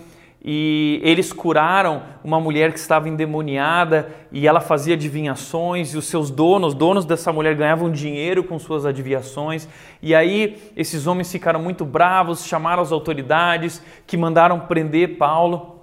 e 0.47 1.01
eles 1.03 1.33
curaram 1.33 2.03
uma 2.23 2.39
mulher 2.39 2.71
que 2.71 2.79
estava 2.79 3.09
endemoniada 3.09 4.11
e 4.31 4.47
ela 4.47 4.61
fazia 4.61 4.93
adivinhações 4.93 5.95
e 5.95 5.97
os 5.97 6.05
seus 6.05 6.31
donos, 6.31 6.75
donos 6.75 7.07
dessa 7.07 7.33
mulher 7.33 7.55
ganhavam 7.55 7.91
dinheiro 7.91 8.45
com 8.45 8.59
suas 8.59 8.85
adivinhações. 8.85 9.67
E 10.03 10.15
aí 10.15 10.59
esses 10.77 11.07
homens 11.07 11.33
ficaram 11.33 11.63
muito 11.63 11.87
bravos, 11.87 12.45
chamaram 12.45 12.83
as 12.83 12.93
autoridades 12.93 13.83
que 14.07 14.19
mandaram 14.19 14.61
prender 14.61 15.17
Paulo 15.17 15.81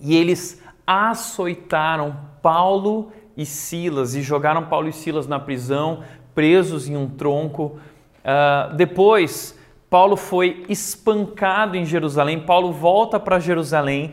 e 0.00 0.16
eles 0.16 0.62
açoitaram 0.86 2.16
Paulo 2.40 3.12
e 3.36 3.44
Silas 3.44 4.14
e 4.14 4.22
jogaram 4.22 4.64
Paulo 4.64 4.88
e 4.88 4.94
Silas 4.94 5.26
na 5.26 5.38
prisão, 5.38 6.02
presos 6.34 6.88
em 6.88 6.96
um 6.96 7.06
tronco. 7.06 7.78
Uh, 8.24 8.74
depois 8.76 9.59
Paulo 9.90 10.16
foi 10.16 10.64
espancado 10.68 11.76
em 11.76 11.84
Jerusalém, 11.84 12.38
Paulo 12.38 12.72
volta 12.72 13.18
para 13.18 13.40
Jerusalém 13.40 14.12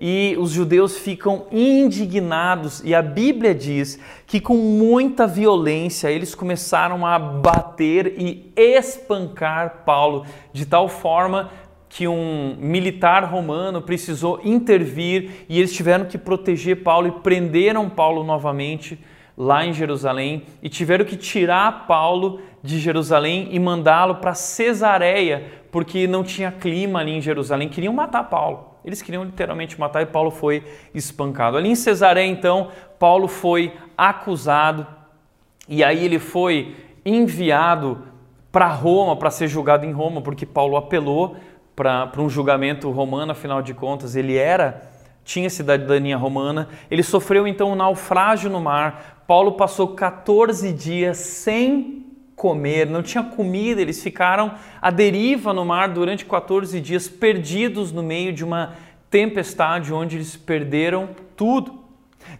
e 0.00 0.34
os 0.38 0.52
judeus 0.52 0.96
ficam 0.96 1.46
indignados, 1.52 2.80
e 2.82 2.94
a 2.94 3.02
Bíblia 3.02 3.54
diz 3.54 3.98
que 4.26 4.40
com 4.40 4.56
muita 4.56 5.26
violência 5.26 6.10
eles 6.10 6.34
começaram 6.34 7.04
a 7.04 7.18
bater 7.18 8.14
e 8.16 8.50
espancar 8.56 9.82
Paulo, 9.84 10.24
de 10.50 10.64
tal 10.64 10.88
forma 10.88 11.50
que 11.90 12.08
um 12.08 12.56
militar 12.58 13.24
romano 13.24 13.82
precisou 13.82 14.40
intervir 14.42 15.44
e 15.46 15.58
eles 15.58 15.74
tiveram 15.74 16.06
que 16.06 16.16
proteger 16.16 16.82
Paulo 16.82 17.08
e 17.08 17.12
prenderam 17.20 17.90
Paulo 17.90 18.24
novamente 18.24 18.98
lá 19.38 19.64
em 19.64 19.72
Jerusalém 19.72 20.42
e 20.60 20.68
tiveram 20.68 21.04
que 21.04 21.16
tirar 21.16 21.86
Paulo 21.86 22.40
de 22.60 22.80
Jerusalém 22.80 23.46
e 23.52 23.58
mandá-lo 23.60 24.16
para 24.16 24.34
Cesareia, 24.34 25.62
porque 25.70 26.08
não 26.08 26.24
tinha 26.24 26.50
clima 26.50 26.98
ali 26.98 27.12
em 27.12 27.20
Jerusalém, 27.20 27.68
queriam 27.68 27.94
matar 27.94 28.24
Paulo. 28.24 28.74
Eles 28.84 29.00
queriam 29.00 29.22
literalmente 29.22 29.78
matar 29.78 30.02
e 30.02 30.06
Paulo 30.06 30.32
foi 30.32 30.64
espancado. 30.92 31.56
Ali 31.56 31.68
em 31.68 31.76
Cesareia, 31.76 32.26
então, 32.26 32.68
Paulo 32.98 33.28
foi 33.28 33.72
acusado 33.96 34.84
e 35.68 35.84
aí 35.84 36.04
ele 36.04 36.18
foi 36.18 36.74
enviado 37.06 38.02
para 38.50 38.66
Roma 38.66 39.14
para 39.14 39.30
ser 39.30 39.46
julgado 39.46 39.86
em 39.86 39.92
Roma, 39.92 40.20
porque 40.20 40.44
Paulo 40.44 40.76
apelou 40.76 41.36
para 41.76 42.10
um 42.18 42.28
julgamento 42.28 42.90
romano, 42.90 43.30
afinal 43.30 43.62
de 43.62 43.72
contas, 43.72 44.16
ele 44.16 44.36
era 44.36 44.98
tinha 45.28 45.50
cidadania 45.50 46.16
romana. 46.16 46.70
Ele 46.90 47.02
sofreu 47.02 47.46
então 47.46 47.72
um 47.72 47.74
naufrágio 47.74 48.48
no 48.48 48.62
mar. 48.62 49.17
Paulo 49.28 49.52
passou 49.52 49.88
14 49.88 50.72
dias 50.72 51.18
sem 51.18 52.06
comer, 52.34 52.86
não 52.86 53.02
tinha 53.02 53.22
comida, 53.22 53.78
eles 53.78 54.02
ficaram 54.02 54.54
à 54.80 54.90
deriva 54.90 55.52
no 55.52 55.66
mar 55.66 55.90
durante 55.90 56.24
14 56.24 56.80
dias, 56.80 57.08
perdidos 57.08 57.92
no 57.92 58.02
meio 58.02 58.32
de 58.32 58.42
uma 58.42 58.72
tempestade 59.10 59.92
onde 59.92 60.16
eles 60.16 60.34
perderam 60.34 61.10
tudo. 61.36 61.78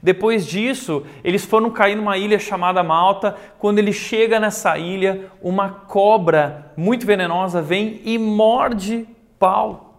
Depois 0.03 0.47
disso, 0.47 1.05
eles 1.23 1.45
foram 1.45 1.71
cair 1.71 1.95
numa 1.95 2.17
ilha 2.17 2.39
chamada 2.39 2.83
Malta. 2.83 3.37
Quando 3.59 3.79
ele 3.81 3.93
chega 3.93 4.41
nessa 4.41 4.79
ilha, 4.79 5.31
uma 5.43 5.69
cobra 5.69 6.73
muito 6.75 7.05
venenosa 7.05 7.61
vem 7.61 8.01
e 8.03 8.17
morde 8.17 9.07
Paulo. 9.39 9.93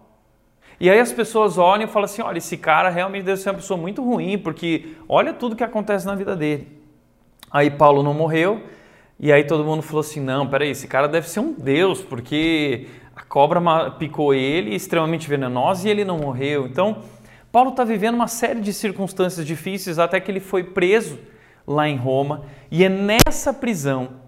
E 0.80 0.90
aí 0.90 0.98
as 0.98 1.12
pessoas 1.12 1.56
olham 1.56 1.84
e 1.84 1.86
falam 1.86 2.06
assim: 2.06 2.22
olha, 2.22 2.38
esse 2.38 2.56
cara 2.56 2.88
realmente 2.88 3.22
deve 3.22 3.40
ser 3.40 3.50
uma 3.50 3.56
pessoa 3.56 3.78
muito 3.78 4.02
ruim, 4.02 4.36
porque 4.36 4.96
olha 5.08 5.32
tudo 5.32 5.54
que 5.54 5.62
acontece 5.62 6.04
na 6.04 6.16
vida 6.16 6.34
dele. 6.34 6.79
Aí 7.50 7.70
Paulo 7.70 8.02
não 8.02 8.14
morreu, 8.14 8.62
e 9.18 9.32
aí 9.32 9.44
todo 9.44 9.64
mundo 9.64 9.82
falou 9.82 10.00
assim: 10.00 10.20
não, 10.20 10.46
peraí, 10.46 10.70
esse 10.70 10.86
cara 10.86 11.08
deve 11.08 11.28
ser 11.28 11.40
um 11.40 11.52
deus, 11.52 12.00
porque 12.00 12.86
a 13.14 13.22
cobra 13.22 13.60
picou 13.98 14.32
ele, 14.32 14.74
extremamente 14.74 15.28
venenosa, 15.28 15.86
e 15.86 15.90
ele 15.90 16.04
não 16.04 16.18
morreu. 16.18 16.66
Então, 16.66 17.02
Paulo 17.50 17.70
está 17.70 17.84
vivendo 17.84 18.14
uma 18.14 18.28
série 18.28 18.60
de 18.60 18.72
circunstâncias 18.72 19.44
difíceis 19.44 19.98
até 19.98 20.20
que 20.20 20.30
ele 20.30 20.40
foi 20.40 20.62
preso 20.62 21.18
lá 21.66 21.88
em 21.88 21.96
Roma, 21.96 22.42
e 22.70 22.84
é 22.84 22.88
nessa 22.88 23.52
prisão 23.52 24.20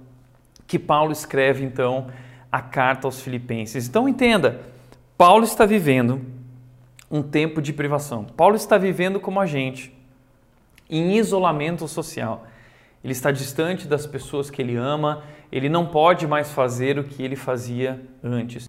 que 0.66 0.78
Paulo 0.78 1.12
escreve 1.12 1.64
então 1.64 2.08
a 2.50 2.61
carta 2.61 3.06
aos 3.06 3.20
Filipenses. 3.20 3.88
Então 3.88 4.08
entenda, 4.08 4.61
Paulo 5.16 5.44
está 5.44 5.64
vivendo 5.64 6.20
um 7.11 7.22
tempo 7.22 7.61
de 7.61 7.72
privação. 7.72 8.24
Paulo 8.24 8.56
está 8.56 8.78
vivendo 8.78 9.20
como 9.20 9.40
a 9.40 9.46
gente, 9.46 9.94
em 10.88 11.16
isolamento 11.16 11.87
social. 11.87 12.46
Ele 13.02 13.12
está 13.12 13.30
distante 13.30 13.88
das 13.88 14.06
pessoas 14.06 14.50
que 14.50 14.62
ele 14.62 14.76
ama, 14.76 15.24
ele 15.50 15.68
não 15.68 15.86
pode 15.86 16.26
mais 16.26 16.52
fazer 16.52 16.98
o 16.98 17.04
que 17.04 17.22
ele 17.22 17.36
fazia 17.36 18.00
antes. 18.22 18.68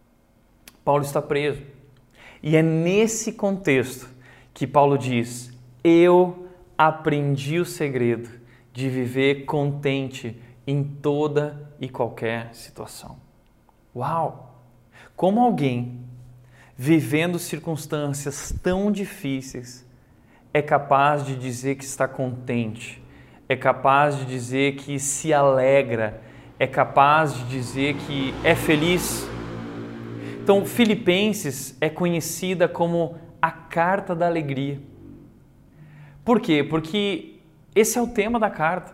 Paulo 0.83 1.03
está 1.03 1.21
preso. 1.21 1.61
E 2.41 2.55
é 2.55 2.61
nesse 2.61 3.33
contexto 3.33 4.09
que 4.53 4.65
Paulo 4.65 4.97
diz: 4.97 5.51
Eu 5.83 6.47
aprendi 6.77 7.59
o 7.59 7.65
segredo 7.65 8.29
de 8.71 8.89
viver 8.89 9.45
contente 9.45 10.41
em 10.65 10.83
toda 10.83 11.71
e 11.79 11.87
qualquer 11.89 12.53
situação. 12.53 13.17
Uau! 13.95 14.61
Como 15.15 15.39
alguém 15.41 16.01
vivendo 16.75 17.37
circunstâncias 17.37 18.53
tão 18.63 18.91
difíceis, 18.91 19.85
é 20.53 20.61
capaz 20.61 21.25
de 21.25 21.35
dizer 21.35 21.75
que 21.75 21.83
está 21.83 22.07
contente, 22.07 23.02
é 23.53 23.55
capaz 23.55 24.17
de 24.17 24.25
dizer 24.25 24.75
que 24.75 24.99
se 24.99 25.33
alegra, 25.33 26.21
é 26.59 26.67
capaz 26.67 27.33
de 27.33 27.43
dizer 27.45 27.95
que 27.95 28.33
é 28.43 28.55
feliz. 28.55 29.27
Então, 30.41 30.65
Filipenses 30.65 31.77
é 31.79 31.89
conhecida 31.89 32.67
como 32.67 33.15
a 33.41 33.51
carta 33.51 34.15
da 34.15 34.25
alegria. 34.25 34.79
Por 36.25 36.39
quê? 36.39 36.63
Porque 36.63 37.35
esse 37.75 37.97
é 37.97 38.01
o 38.01 38.07
tema 38.07 38.39
da 38.39 38.49
carta. 38.49 38.93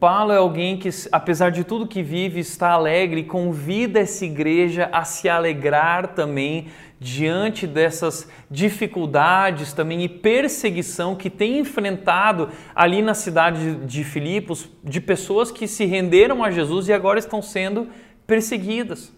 Paulo 0.00 0.32
é 0.32 0.36
alguém 0.36 0.76
que, 0.76 0.88
apesar 1.12 1.50
de 1.50 1.62
tudo 1.62 1.86
que 1.86 2.02
vive, 2.02 2.40
está 2.40 2.70
alegre 2.70 3.20
e 3.20 3.24
convida 3.24 4.00
essa 4.00 4.24
igreja 4.24 4.88
a 4.92 5.04
se 5.04 5.28
alegrar 5.28 6.08
também 6.08 6.66
diante 7.02 7.66
dessas 7.66 8.28
dificuldades 8.50 9.72
também 9.72 10.02
e 10.02 10.08
perseguição 10.08 11.16
que 11.16 11.28
tem 11.28 11.58
enfrentado 11.58 12.48
ali 12.74 13.02
na 13.02 13.14
cidade 13.14 13.76
de 13.84 14.04
Filipos, 14.04 14.68
de 14.84 15.00
pessoas 15.00 15.50
que 15.50 15.66
se 15.66 15.84
renderam 15.84 16.44
a 16.44 16.50
Jesus 16.50 16.88
e 16.88 16.92
agora 16.92 17.18
estão 17.18 17.42
sendo 17.42 17.88
perseguidas. 18.26 19.12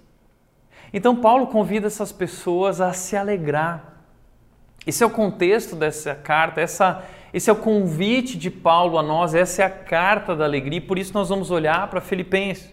Então, 0.92 1.16
Paulo 1.16 1.48
convida 1.48 1.86
essas 1.86 2.12
pessoas 2.12 2.80
a 2.80 2.92
se 2.92 3.16
alegrar. 3.16 3.94
Esse 4.86 5.02
é 5.02 5.06
o 5.06 5.10
contexto 5.10 5.76
dessa 5.76 6.14
carta, 6.14 6.60
essa 6.60 7.04
esse 7.34 7.50
é 7.50 7.52
o 7.52 7.56
convite 7.56 8.38
de 8.38 8.48
Paulo 8.48 8.96
a 8.96 9.02
nós, 9.02 9.34
essa 9.34 9.62
é 9.62 9.64
a 9.64 9.70
carta 9.70 10.36
da 10.36 10.44
alegria, 10.44 10.80
por 10.80 10.96
isso 10.96 11.12
nós 11.12 11.28
vamos 11.28 11.50
olhar 11.50 11.88
para 11.88 12.00
Filipenses. 12.00 12.72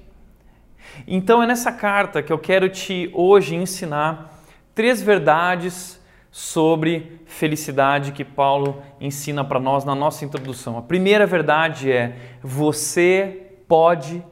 Então 1.08 1.42
é 1.42 1.48
nessa 1.48 1.72
carta 1.72 2.22
que 2.22 2.32
eu 2.32 2.38
quero 2.38 2.70
te 2.70 3.10
hoje 3.12 3.56
ensinar 3.56 4.41
três 4.74 5.02
verdades 5.02 6.00
sobre 6.32 7.20
felicidade 7.26 8.14
que 8.14 8.24
Paulo 8.24 8.82
ensina 9.00 9.44
para 9.44 9.60
nós 9.60 9.84
na 9.84 9.94
nossa 9.94 10.24
introdução. 10.24 10.78
A 10.78 10.82
primeira 10.82 11.26
verdade 11.26 11.92
é: 11.92 12.16
você 12.42 13.52
pode 13.68 14.24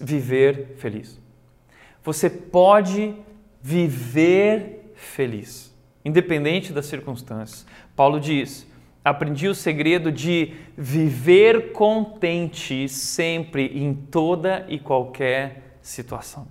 viver 0.00 0.74
feliz. 0.76 1.20
Você 2.04 2.30
pode 2.30 3.14
viver 3.60 4.92
feliz, 4.94 5.74
independente 6.04 6.72
das 6.72 6.86
circunstâncias. 6.86 7.66
Paulo 7.96 8.20
diz: 8.20 8.66
aprendi 9.04 9.48
o 9.48 9.54
segredo 9.54 10.12
de 10.12 10.54
viver 10.76 11.72
contente 11.72 12.88
sempre 12.88 13.66
em 13.74 13.94
toda 13.94 14.66
e 14.68 14.78
qualquer 14.78 15.78
situação. 15.80 16.46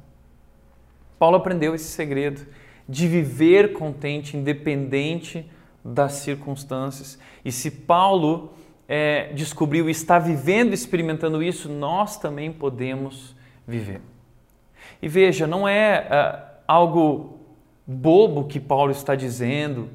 Paulo 1.20 1.38
aprendeu 1.38 1.74
esse 1.76 1.86
segredo 1.86 2.46
de 2.88 3.08
viver 3.08 3.74
contente 3.74 4.38
independente 4.38 5.46
das 5.84 6.14
circunstâncias. 6.14 7.20
E 7.44 7.52
se 7.52 7.70
Paulo 7.70 8.54
é, 8.88 9.32
descobriu 9.34 9.88
e 9.88 9.92
está 9.92 10.20
vivendo, 10.20 10.74
experimentando 10.74 11.42
isso, 11.42 11.70
nós 11.70 12.18
também 12.18 12.52
podemos 12.52 13.36
viver. 13.68 14.02
E 15.02 15.08
veja, 15.08 15.48
não 15.48 15.68
é 15.68 16.08
uh, 16.08 16.56
algo 16.68 17.40
bobo 17.86 18.46
que 18.46 18.60
Paulo 18.60 18.92
está 18.92 19.16
dizendo, 19.16 19.90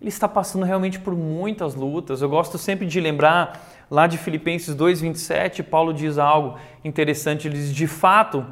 ele 0.00 0.08
está 0.08 0.28
passando 0.28 0.64
realmente 0.64 0.98
por 0.98 1.14
muitas 1.14 1.74
lutas. 1.74 2.22
Eu 2.22 2.28
gosto 2.28 2.58
sempre 2.58 2.86
de 2.86 3.00
lembrar 3.00 3.86
lá 3.90 4.06
de 4.06 4.18
Filipenses 4.18 4.74
2:27, 4.74 5.62
Paulo 5.62 5.92
diz 5.92 6.18
algo 6.18 6.58
interessante, 6.84 7.48
ele 7.48 7.56
diz: 7.56 7.74
"De 7.74 7.86
fato, 7.86 8.44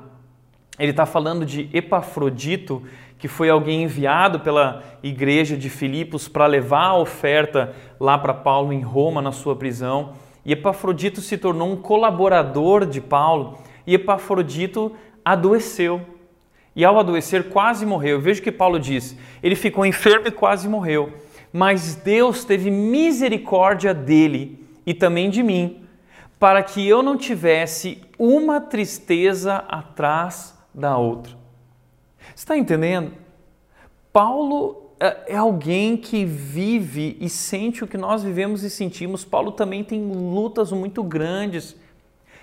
ele 0.78 0.90
está 0.90 1.06
falando 1.06 1.46
de 1.46 1.68
Epafrodito, 1.72 2.82
que 3.18 3.28
foi 3.28 3.48
alguém 3.48 3.84
enviado 3.84 4.40
pela 4.40 4.82
igreja 5.02 5.56
de 5.56 5.70
Filipos 5.70 6.28
para 6.28 6.46
levar 6.46 6.86
a 6.86 6.98
oferta 6.98 7.74
lá 7.98 8.18
para 8.18 8.34
Paulo 8.34 8.72
em 8.72 8.80
Roma, 8.80 9.22
na 9.22 9.32
sua 9.32 9.56
prisão. 9.56 10.12
E 10.44 10.52
Epafrodito 10.52 11.20
se 11.20 11.38
tornou 11.38 11.72
um 11.72 11.76
colaborador 11.76 12.84
de 12.84 13.00
Paulo. 13.00 13.58
E 13.86 13.94
Epafrodito 13.94 14.92
adoeceu. 15.24 16.02
E 16.76 16.84
ao 16.84 16.98
adoecer, 16.98 17.48
quase 17.50 17.86
morreu. 17.86 18.20
Veja 18.20 18.40
o 18.40 18.44
que 18.44 18.52
Paulo 18.52 18.78
diz: 18.78 19.16
ele 19.42 19.54
ficou 19.54 19.86
enfermo 19.86 20.26
e 20.26 20.32
quase 20.32 20.68
morreu 20.68 21.12
mas 21.56 21.94
Deus 21.94 22.44
teve 22.44 22.68
misericórdia 22.68 23.94
dele 23.94 24.66
e 24.84 24.92
também 24.92 25.30
de 25.30 25.40
mim, 25.40 25.86
para 26.36 26.60
que 26.64 26.84
eu 26.84 27.00
não 27.00 27.16
tivesse 27.16 28.02
uma 28.18 28.60
tristeza 28.60 29.58
atrás 29.68 30.52
da 30.74 30.96
outra. 30.96 31.36
Está 32.34 32.56
entendendo? 32.56 33.12
Paulo 34.12 34.90
é, 34.98 35.34
é 35.34 35.36
alguém 35.36 35.96
que 35.96 36.24
vive 36.24 37.16
e 37.20 37.28
sente 37.28 37.84
o 37.84 37.86
que 37.86 37.96
nós 37.96 38.22
vivemos 38.22 38.62
e 38.62 38.70
sentimos. 38.70 39.24
Paulo 39.24 39.52
também 39.52 39.84
tem 39.84 40.02
lutas 40.12 40.72
muito 40.72 41.02
grandes. 41.02 41.76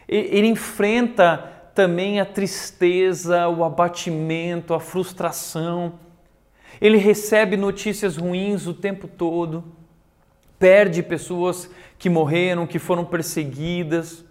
Ele 0.08 0.48
enfrenta 0.48 1.38
também 1.74 2.20
a 2.20 2.26
tristeza, 2.26 3.48
o 3.48 3.64
abatimento, 3.64 4.74
a 4.74 4.80
frustração 4.80 6.00
ele 6.82 6.98
recebe 6.98 7.56
notícias 7.56 8.18
ruins 8.18 8.66
o 8.66 8.74
tempo 8.74 9.08
todo, 9.08 9.64
perde 10.58 11.04
pessoas 11.04 11.70
que 12.00 12.10
morreram, 12.10 12.66
que 12.66 12.80
foram 12.80 13.06
perseguidas. 13.06 14.26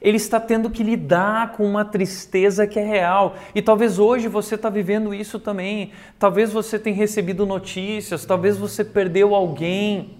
Ele 0.00 0.16
está 0.16 0.38
tendo 0.38 0.70
que 0.70 0.82
lidar 0.82 1.52
com 1.52 1.64
uma 1.64 1.84
tristeza 1.84 2.66
que 2.66 2.78
é 2.78 2.84
real. 2.84 3.36
E 3.54 3.62
talvez 3.62 3.98
hoje 3.98 4.28
você 4.28 4.54
está 4.54 4.68
vivendo 4.68 5.14
isso 5.14 5.38
também. 5.38 5.92
Talvez 6.18 6.52
você 6.52 6.78
tenha 6.78 6.96
recebido 6.96 7.46
notícias, 7.46 8.24
talvez 8.24 8.56
você 8.56 8.84
perdeu 8.84 9.34
alguém. 9.34 10.18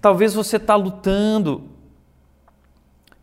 Talvez 0.00 0.34
você 0.34 0.56
está 0.56 0.74
lutando 0.74 1.71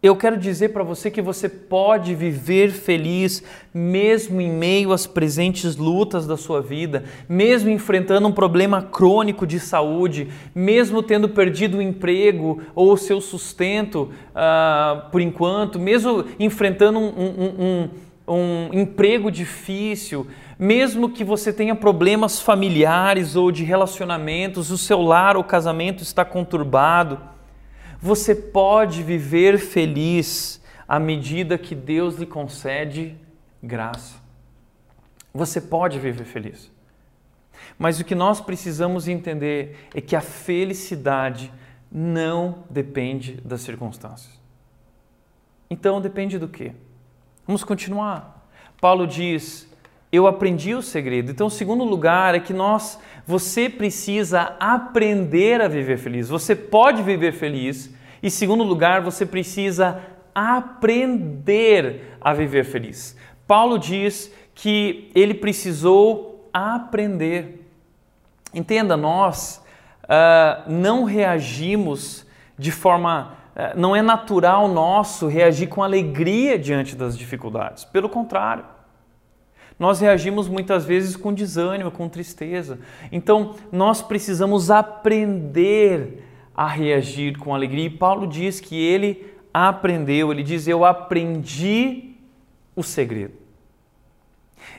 eu 0.02 0.16
quero 0.16 0.38
dizer 0.38 0.70
para 0.70 0.82
você 0.82 1.12
que 1.12 1.22
você 1.22 1.50
pode 1.50 2.16
viver 2.16 2.72
feliz 2.72 3.44
mesmo 3.74 4.40
em 4.40 4.50
meio 4.50 4.94
às 4.94 5.06
presentes 5.06 5.76
lutas 5.76 6.26
da 6.26 6.38
sua 6.38 6.62
vida, 6.62 7.04
mesmo 7.28 7.70
enfrentando 7.70 8.26
um 8.26 8.32
problema 8.32 8.82
crônico 8.82 9.46
de 9.46 9.60
saúde, 9.60 10.30
mesmo 10.56 11.04
tendo 11.04 11.28
perdido 11.28 11.78
o 11.78 11.82
emprego 11.82 12.62
ou 12.74 12.94
o 12.94 12.98
seu 12.98 13.20
sustento 13.20 14.10
uh, 14.30 15.10
por 15.12 15.20
enquanto, 15.20 15.78
mesmo 15.78 16.24
enfrentando 16.40 16.98
um, 16.98 17.10
um, 17.10 17.90
um, 18.26 18.70
um 18.70 18.70
emprego 18.72 19.30
difícil, 19.30 20.26
mesmo 20.58 21.10
que 21.10 21.26
você 21.26 21.52
tenha 21.52 21.76
problemas 21.76 22.42
familiares 22.42 23.36
ou 23.36 23.52
de 23.52 23.66
relacionamentos, 23.66 24.72
o 24.72 24.78
seu 24.78 25.02
lar 25.02 25.36
ou 25.36 25.44
casamento 25.44 26.04
está 26.04 26.24
conturbado 26.24 27.20
você 28.02 28.34
pode 28.34 29.04
viver 29.04 29.58
feliz 29.58 30.62
à 30.88 31.00
medida 31.00 31.58
que 31.58 31.76
Deus 31.76 32.16
lhe 32.16 32.26
concede 32.26 33.18
graça. 33.62 34.16
Você 35.34 35.62
pode 35.62 36.00
viver 36.00 36.26
feliz. 36.26 36.72
Mas 37.78 38.00
o 38.00 38.06
que 38.06 38.16
nós 38.16 38.42
precisamos 38.42 39.08
entender 39.08 39.88
é 39.94 40.02
que 40.02 40.16
a 40.16 40.22
felicidade 40.22 41.52
não 41.92 42.64
depende 42.70 43.34
das 43.42 43.62
circunstâncias. 43.62 44.40
Então 45.70 46.02
depende 46.02 46.40
do 46.40 46.48
quê? 46.48 46.74
Vamos 47.46 47.64
continuar. 47.64 48.48
Paulo 48.80 49.06
diz: 49.06 49.69
Eu 50.12 50.26
aprendi 50.26 50.74
o 50.74 50.82
segredo. 50.82 51.30
Então, 51.30 51.48
o 51.48 51.52
segundo 51.52 51.84
lugar 51.84 52.34
é 52.34 52.40
que 52.40 52.54
nós, 52.54 53.00
você 53.26 53.70
precisa 53.70 54.56
aprender 54.60 55.62
a 55.62 55.68
viver 55.68 55.98
feliz. 55.98 56.30
Você 56.30 56.56
pode 56.56 57.04
viver 57.04 57.32
feliz. 57.32 57.94
E 58.22 58.30
segundo 58.32 58.64
lugar, 58.64 59.02
você 59.02 59.26
precisa 59.26 60.02
aprender 60.34 62.18
a 62.20 62.34
viver 62.34 62.64
feliz. 62.64 63.16
Paulo 63.48 63.78
diz 63.78 64.34
que 64.56 65.12
ele 65.14 65.36
precisou 65.36 66.50
aprender. 66.52 67.68
Entenda, 68.52 68.98
nós 68.98 69.64
uh, 70.06 70.72
não 70.72 71.04
reagimos 71.04 72.26
de 72.58 72.72
forma. 72.72 73.38
Uh, 73.56 73.80
não 73.80 73.96
é 73.96 74.02
natural 74.02 74.68
nosso 74.68 75.28
reagir 75.28 75.68
com 75.68 75.84
alegria 75.84 76.58
diante 76.58 76.96
das 76.96 77.16
dificuldades. 77.16 77.86
Pelo 77.86 78.10
contrário. 78.10 78.79
Nós 79.80 80.02
reagimos 80.02 80.50
muitas 80.50 80.84
vezes 80.84 81.16
com 81.16 81.34
desânimo, 81.34 81.90
com 81.90 82.10
tristeza. 82.10 82.80
Então, 83.14 83.56
nós 83.72 84.02
precisamos 84.02 84.70
aprender 84.70 86.22
a 86.54 86.68
reagir 86.68 87.38
com 87.38 87.56
alegria. 87.56 87.86
E 87.86 87.90
Paulo 87.90 88.28
diz 88.28 88.60
que 88.60 88.76
ele 88.76 89.34
aprendeu, 89.54 90.34
ele 90.34 90.44
diz: 90.44 90.68
Eu 90.68 90.84
aprendi 90.84 92.16
o 92.76 92.84
segredo. 92.84 93.34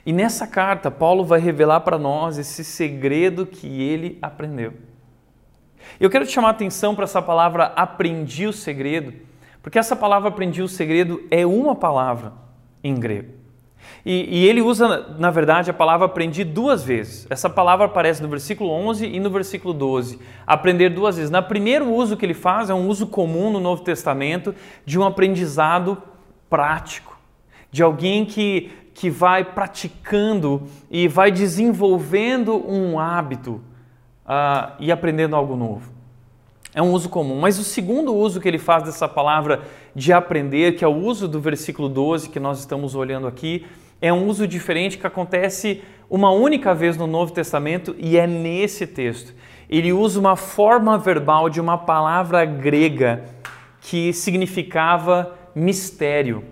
E 0.05 0.13
nessa 0.13 0.47
carta, 0.47 0.91
Paulo 0.91 1.25
vai 1.25 1.41
revelar 1.41 1.81
para 1.81 1.99
nós 1.99 2.37
esse 2.37 2.63
segredo 2.63 3.47
que 3.47 3.67
ele 3.67 4.19
aprendeu. 4.21 4.75
Eu 5.99 6.11
quero 6.11 6.27
te 6.27 6.33
chamar 6.33 6.49
a 6.49 6.53
atenção 6.53 6.95
para 6.95 7.05
essa 7.05 7.23
palavra 7.23 7.73
aprendi 7.75 8.47
o 8.47 8.53
segredo, 8.53 9.15
porque 9.63 9.79
essa 9.79 9.97
palavra 9.97 10.29
aprendi 10.29 10.61
o 10.61 10.69
segredo 10.69 11.27
é 11.31 11.47
uma 11.47 11.75
palavra 11.75 12.35
em 12.85 12.95
grego. 12.95 13.40
E, 14.05 14.41
e, 14.41 14.49
ele 14.49 14.63
usa, 14.63 15.15
na 15.19 15.31
verdade, 15.31 15.71
a 15.71 15.75
palavra 15.75 16.07
aprendi 16.07 16.43
duas 16.43 16.83
vezes. 16.83 17.27
Essa 17.29 17.51
palavra 17.51 17.87
aparece 17.87 18.23
no 18.23 18.29
versículo 18.29 18.71
11 18.71 19.07
e 19.07 19.21
no 19.21 19.31
versículo 19.31 19.75
12. 19.75 20.19
Aprender 20.47 20.89
duas 20.89 21.17
vezes. 21.17 21.31
No 21.31 21.43
primeiro 21.43 21.91
uso 21.91 22.17
que 22.17 22.25
ele 22.25 22.35
faz 22.35 22.71
é 22.71 22.75
um 22.75 22.89
uso 22.89 23.07
comum 23.07 23.51
no 23.51 23.61
Novo 23.61 23.83
Testamento 23.83 24.55
de 24.87 24.99
um 24.99 25.05
aprendizado 25.05 26.03
prático, 26.49 27.19
de 27.71 27.83
alguém 27.83 28.25
que 28.25 28.71
que 29.01 29.09
vai 29.09 29.43
praticando 29.43 30.65
e 30.91 31.09
vai 31.09 31.31
desenvolvendo 31.31 32.55
um 32.71 32.99
hábito 32.99 33.63
uh, 34.27 34.75
e 34.79 34.93
aprendendo 34.93 35.35
algo 35.35 35.57
novo. 35.57 35.91
É 36.75 36.83
um 36.83 36.93
uso 36.93 37.09
comum. 37.09 37.41
Mas 37.41 37.59
o 37.59 37.65
segundo 37.65 38.15
uso 38.15 38.41
que 38.41 38.47
ele 38.47 38.59
faz 38.59 38.83
dessa 38.83 39.09
palavra 39.09 39.63
de 39.95 40.13
aprender, 40.13 40.77
que 40.77 40.85
é 40.85 40.89
o 40.89 40.95
uso 40.95 41.27
do 41.27 41.41
versículo 41.41 41.89
12 41.89 42.29
que 42.29 42.39
nós 42.39 42.59
estamos 42.59 42.95
olhando 42.95 43.27
aqui, 43.27 43.67
é 44.01 44.13
um 44.13 44.27
uso 44.27 44.47
diferente 44.47 44.99
que 44.99 45.07
acontece 45.07 45.83
uma 46.09 46.31
única 46.31 46.75
vez 46.75 46.97
no 46.97 47.07
Novo 47.07 47.33
Testamento 47.33 47.95
e 47.99 48.17
é 48.17 48.27
nesse 48.27 48.87
texto. 48.87 49.35
Ele 49.69 49.93
usa 49.93 50.19
uma 50.19 50.37
forma 50.37 50.99
verbal 50.99 51.49
de 51.49 51.61
uma 51.61 51.79
palavra 51.79 52.45
grega 52.45 53.25
que 53.81 54.13
significava 54.13 55.37
mistério 55.55 56.45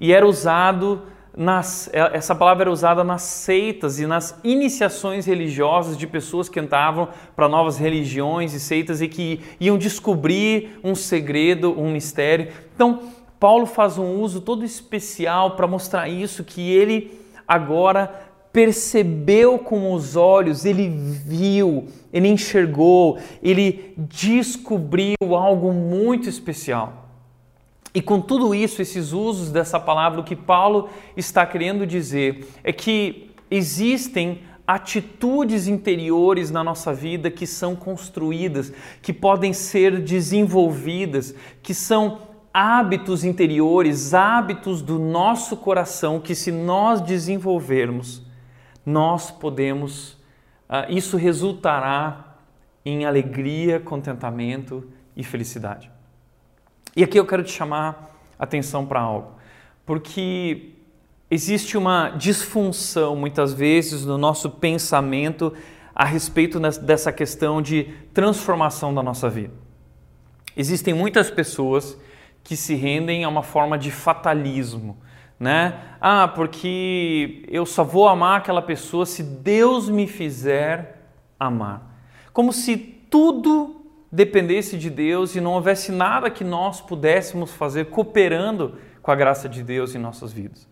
e 0.00 0.12
era 0.12 0.26
usado 0.26 1.02
nas, 1.36 1.88
é, 1.92 2.16
essa 2.16 2.34
palavra 2.34 2.64
era 2.64 2.72
usada 2.72 3.04
nas 3.04 3.22
seitas 3.22 4.00
e 4.00 4.06
nas 4.06 4.38
iniciações 4.42 5.24
religiosas 5.24 5.96
de 5.96 6.04
pessoas 6.04 6.48
que 6.48 6.58
entravam 6.58 7.08
para 7.36 7.48
novas 7.48 7.78
religiões 7.78 8.52
e 8.54 8.60
seitas 8.60 9.00
e 9.00 9.06
que 9.06 9.40
iam 9.60 9.78
descobrir 9.78 10.80
um 10.82 10.96
segredo, 10.96 11.78
um 11.78 11.92
mistério. 11.92 12.48
Então, 12.74 13.02
Paulo 13.38 13.66
faz 13.66 13.98
um 13.98 14.20
uso 14.20 14.40
todo 14.40 14.64
especial 14.64 15.52
para 15.52 15.66
mostrar 15.66 16.08
isso, 16.08 16.44
que 16.44 16.70
ele 16.70 17.20
agora 17.46 18.28
percebeu 18.52 19.58
com 19.58 19.92
os 19.92 20.16
olhos, 20.16 20.64
ele 20.64 20.88
viu, 20.88 21.86
ele 22.12 22.28
enxergou, 22.28 23.18
ele 23.42 23.94
descobriu 23.96 25.14
algo 25.36 25.72
muito 25.72 26.28
especial. 26.28 27.08
E 27.94 28.02
com 28.02 28.20
tudo 28.20 28.54
isso, 28.54 28.82
esses 28.82 29.12
usos 29.12 29.50
dessa 29.50 29.78
palavra, 29.78 30.20
o 30.20 30.24
que 30.24 30.36
Paulo 30.36 30.88
está 31.16 31.46
querendo 31.46 31.86
dizer 31.86 32.46
é 32.62 32.72
que 32.72 33.30
existem 33.50 34.40
atitudes 34.66 35.66
interiores 35.66 36.50
na 36.50 36.62
nossa 36.62 36.92
vida 36.92 37.30
que 37.30 37.46
são 37.46 37.74
construídas, 37.74 38.70
que 39.00 39.14
podem 39.14 39.52
ser 39.54 40.00
desenvolvidas, 40.00 41.34
que 41.62 41.72
são 41.72 42.18
hábitos 42.52 43.24
interiores, 43.24 44.14
hábitos 44.14 44.82
do 44.82 44.98
nosso 44.98 45.56
coração 45.56 46.20
que, 46.20 46.34
se 46.34 46.50
nós 46.50 47.00
desenvolvermos, 47.00 48.22
nós 48.84 49.30
podemos, 49.30 50.12
uh, 50.68 50.86
isso 50.88 51.16
resultará 51.16 52.36
em 52.84 53.04
alegria, 53.04 53.78
contentamento 53.78 54.88
e 55.16 55.22
felicidade. 55.22 55.90
E 56.96 57.04
aqui 57.04 57.18
eu 57.18 57.26
quero 57.26 57.42
te 57.42 57.52
chamar 57.52 58.16
atenção 58.38 58.86
para 58.86 59.00
algo, 59.00 59.32
porque 59.84 60.70
existe 61.30 61.76
uma 61.76 62.10
disfunção 62.10 63.14
muitas 63.14 63.52
vezes 63.52 64.04
no 64.04 64.16
nosso 64.16 64.50
pensamento 64.50 65.52
a 65.94 66.04
respeito 66.04 66.58
dessa 66.60 67.12
questão 67.12 67.60
de 67.60 67.84
transformação 68.14 68.94
da 68.94 69.02
nossa 69.02 69.28
vida. 69.28 69.52
Existem 70.56 70.94
muitas 70.94 71.30
pessoas 71.30 71.98
que 72.48 72.56
se 72.56 72.74
rendem 72.74 73.24
a 73.24 73.28
uma 73.28 73.42
forma 73.42 73.76
de 73.76 73.90
fatalismo, 73.90 74.96
né? 75.38 75.78
Ah, 76.00 76.26
porque 76.26 77.44
eu 77.46 77.66
só 77.66 77.84
vou 77.84 78.08
amar 78.08 78.38
aquela 78.38 78.62
pessoa 78.62 79.04
se 79.04 79.22
Deus 79.22 79.90
me 79.90 80.06
fizer 80.06 81.10
amar. 81.38 82.00
Como 82.32 82.50
se 82.50 82.78
tudo 82.78 83.84
dependesse 84.10 84.78
de 84.78 84.88
Deus 84.88 85.36
e 85.36 85.42
não 85.42 85.52
houvesse 85.52 85.92
nada 85.92 86.30
que 86.30 86.42
nós 86.42 86.80
pudéssemos 86.80 87.52
fazer 87.52 87.90
cooperando 87.90 88.78
com 89.02 89.10
a 89.10 89.14
graça 89.14 89.46
de 89.46 89.62
Deus 89.62 89.94
em 89.94 89.98
nossas 89.98 90.32
vidas. 90.32 90.66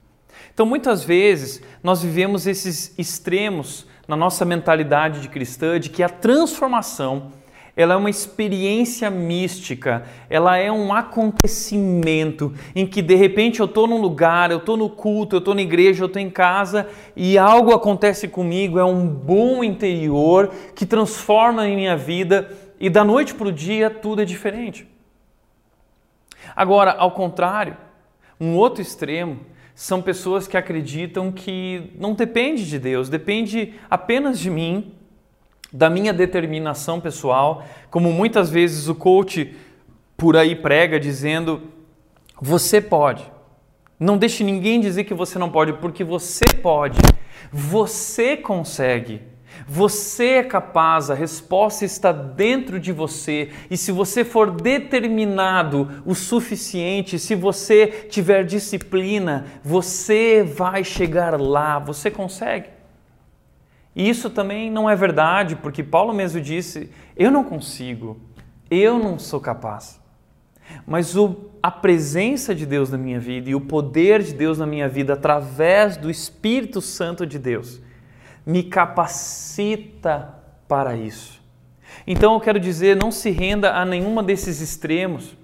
Então, 0.55 0.65
muitas 0.65 1.05
vezes, 1.05 1.62
nós 1.83 2.01
vivemos 2.01 2.47
esses 2.47 2.99
extremos 2.99 3.87
na 4.09 4.17
nossa 4.17 4.47
mentalidade 4.47 5.21
de 5.21 5.29
cristã 5.29 5.79
de 5.79 5.91
que 5.91 6.03
a 6.03 6.09
transformação 6.09 7.33
ela 7.77 7.93
é 7.93 7.97
uma 7.97 8.09
experiência 8.09 9.11
mística, 9.11 10.05
ela 10.31 10.57
é 10.57 10.73
um 10.73 10.95
acontecimento 10.95 12.55
em 12.75 12.87
que 12.87 13.03
de 13.03 13.15
repente 13.15 13.61
eu 13.61 13.67
estou 13.67 13.87
num 13.87 14.01
lugar, 14.01 14.51
eu 14.51 14.57
estou 14.57 14.79
no 14.79 14.89
culto, 14.89 15.37
eu 15.37 15.41
estou 15.41 15.55
na 15.55 15.61
igreja, 15.61 16.03
eu 16.03 16.07
estou 16.07 16.21
em 16.21 16.31
casa 16.31 16.89
e 17.15 17.37
algo 17.37 17.75
acontece 17.75 18.29
comigo, 18.29 18.79
é 18.79 18.85
um 18.85 19.07
bom 19.07 19.62
interior 19.62 20.51
que 20.75 20.87
transforma 20.87 21.65
a 21.65 21.67
minha 21.67 21.97
vida 21.97 22.51
e 22.81 22.89
da 22.89 23.05
noite 23.05 23.35
para 23.35 23.49
o 23.49 23.53
dia 23.53 23.91
tudo 23.91 24.23
é 24.23 24.25
diferente. 24.25 24.89
Agora, 26.55 26.93
ao 26.93 27.11
contrário, 27.11 27.77
um 28.41 28.57
outro 28.57 28.81
extremo 28.81 29.41
são 29.75 30.01
pessoas 30.01 30.49
que 30.49 30.57
acreditam 30.57 31.31
que 31.31 31.93
não 31.99 32.15
depende 32.15 32.67
de 32.67 32.79
Deus, 32.79 33.11
depende 33.11 33.75
apenas 33.91 34.39
de 34.39 34.49
mim, 34.49 34.95
da 35.77 35.91
minha 35.91 36.12
determinação 36.12 36.99
pessoal, 36.99 37.65
como 37.91 38.11
muitas 38.11 38.49
vezes 38.49 38.89
o 38.89 38.95
coach 38.95 39.55
por 40.17 40.35
aí 40.37 40.57
prega 40.57 40.99
dizendo: 40.99 41.62
você 42.41 42.81
pode. 42.81 43.31
Não 44.01 44.17
deixe 44.17 44.43
ninguém 44.43 44.81
dizer 44.81 45.05
que 45.05 45.15
você 45.15 45.39
não 45.39 45.51
pode, 45.51 45.75
porque 45.75 46.03
você 46.03 46.45
pode. 46.62 46.99
Você 47.53 48.37
consegue. 48.37 49.21
Você 49.67 50.27
é 50.27 50.43
capaz, 50.43 51.11
a 51.11 51.15
resposta 51.15 51.85
está 51.85 52.12
dentro 52.12 52.79
de 52.79 52.93
você. 52.93 53.51
E 53.71 53.77
se 53.77 53.91
você 53.91 54.25
for 54.25 54.51
determinado 54.51 56.03
o 56.05 56.15
suficiente, 56.15 57.19
se 57.19 57.35
você 57.35 57.87
tiver 58.11 58.45
disciplina, 58.45 59.47
você 59.62 60.43
vai 60.43 60.85
chegar 60.85 61.41
lá, 61.41 61.79
você 61.79 62.11
consegue. 62.11 62.76
E 63.97 64.07
isso 64.07 64.29
também 64.29 64.71
não 64.71 64.89
é 64.89 64.95
verdade, 64.95 65.57
porque 65.57 65.83
Paulo 65.83 66.13
mesmo 66.13 66.39
disse: 66.39 66.91
eu 67.17 67.31
não 67.31 67.43
consigo, 67.43 68.21
eu 68.71 68.99
não 68.99 69.19
sou 69.19 69.41
capaz. 69.41 69.99
Mas 70.87 71.17
o, 71.17 71.51
a 71.63 71.71
presença 71.71 72.55
de 72.55 72.67
Deus 72.67 72.91
na 72.91 72.99
minha 72.99 73.19
vida 73.19 73.49
e 73.49 73.55
o 73.55 73.61
poder 73.61 74.23
de 74.23 74.35
Deus 74.35 74.59
na 74.59 74.67
minha 74.67 74.89
vida 74.89 75.15
através 75.15 75.97
do 75.97 76.11
Espírito 76.11 76.83
Santo 76.83 77.27
de 77.27 77.39
Deus 77.39 77.81
me 78.45 78.63
capacita 78.63 80.35
para 80.69 80.95
isso. 80.95 81.43
Então 82.07 82.35
eu 82.35 82.41
quero 82.41 82.61
dizer, 82.61 82.97
não 82.97 83.11
se 83.11 83.31
renda 83.31 83.75
a 83.75 83.85
nenhuma 83.85 84.23
desses 84.23 84.61
extremos. 84.61 85.37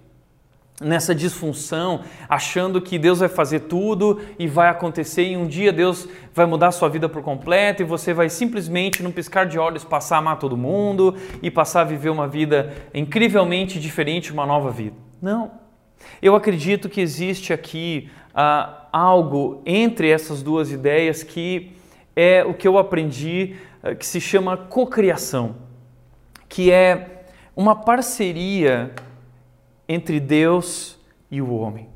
Nessa 0.82 1.14
disfunção, 1.14 2.02
achando 2.28 2.80
que 2.80 2.98
Deus 2.98 3.20
vai 3.20 3.28
fazer 3.28 3.60
tudo 3.60 4.20
e 4.38 4.46
vai 4.46 4.68
acontecer 4.68 5.24
e 5.24 5.36
um 5.36 5.46
dia 5.46 5.72
Deus 5.72 6.08
vai 6.34 6.46
mudar 6.46 6.68
a 6.68 6.72
sua 6.72 6.88
vida 6.88 7.08
por 7.08 7.22
completo 7.22 7.82
e 7.82 7.84
você 7.84 8.12
vai 8.12 8.28
simplesmente, 8.28 9.02
num 9.02 9.12
piscar 9.12 9.46
de 9.46 9.58
olhos, 9.58 9.84
passar 9.84 10.16
a 10.16 10.18
amar 10.18 10.38
todo 10.38 10.56
mundo 10.56 11.16
e 11.42 11.50
passar 11.50 11.82
a 11.82 11.84
viver 11.84 12.10
uma 12.10 12.28
vida 12.28 12.72
incrivelmente 12.94 13.80
diferente, 13.80 14.32
uma 14.32 14.46
nova 14.46 14.70
vida. 14.70 14.96
Não. 15.20 15.50
Eu 16.20 16.34
acredito 16.34 16.88
que 16.88 17.00
existe 17.00 17.52
aqui 17.52 18.10
ah, 18.34 18.88
algo 18.92 19.62
entre 19.64 20.10
essas 20.10 20.42
duas 20.42 20.70
ideias 20.70 21.22
que 21.22 21.72
é 22.14 22.44
o 22.44 22.54
que 22.54 22.66
eu 22.66 22.76
aprendi, 22.78 23.56
ah, 23.82 23.94
que 23.94 24.06
se 24.06 24.20
chama 24.20 24.56
cocriação, 24.56 25.56
que 26.48 26.70
é 26.70 27.24
uma 27.54 27.76
parceria 27.76 28.92
entre 29.88 30.20
Deus 30.20 30.98
e 31.30 31.40
o 31.40 31.54
homem. 31.54 31.88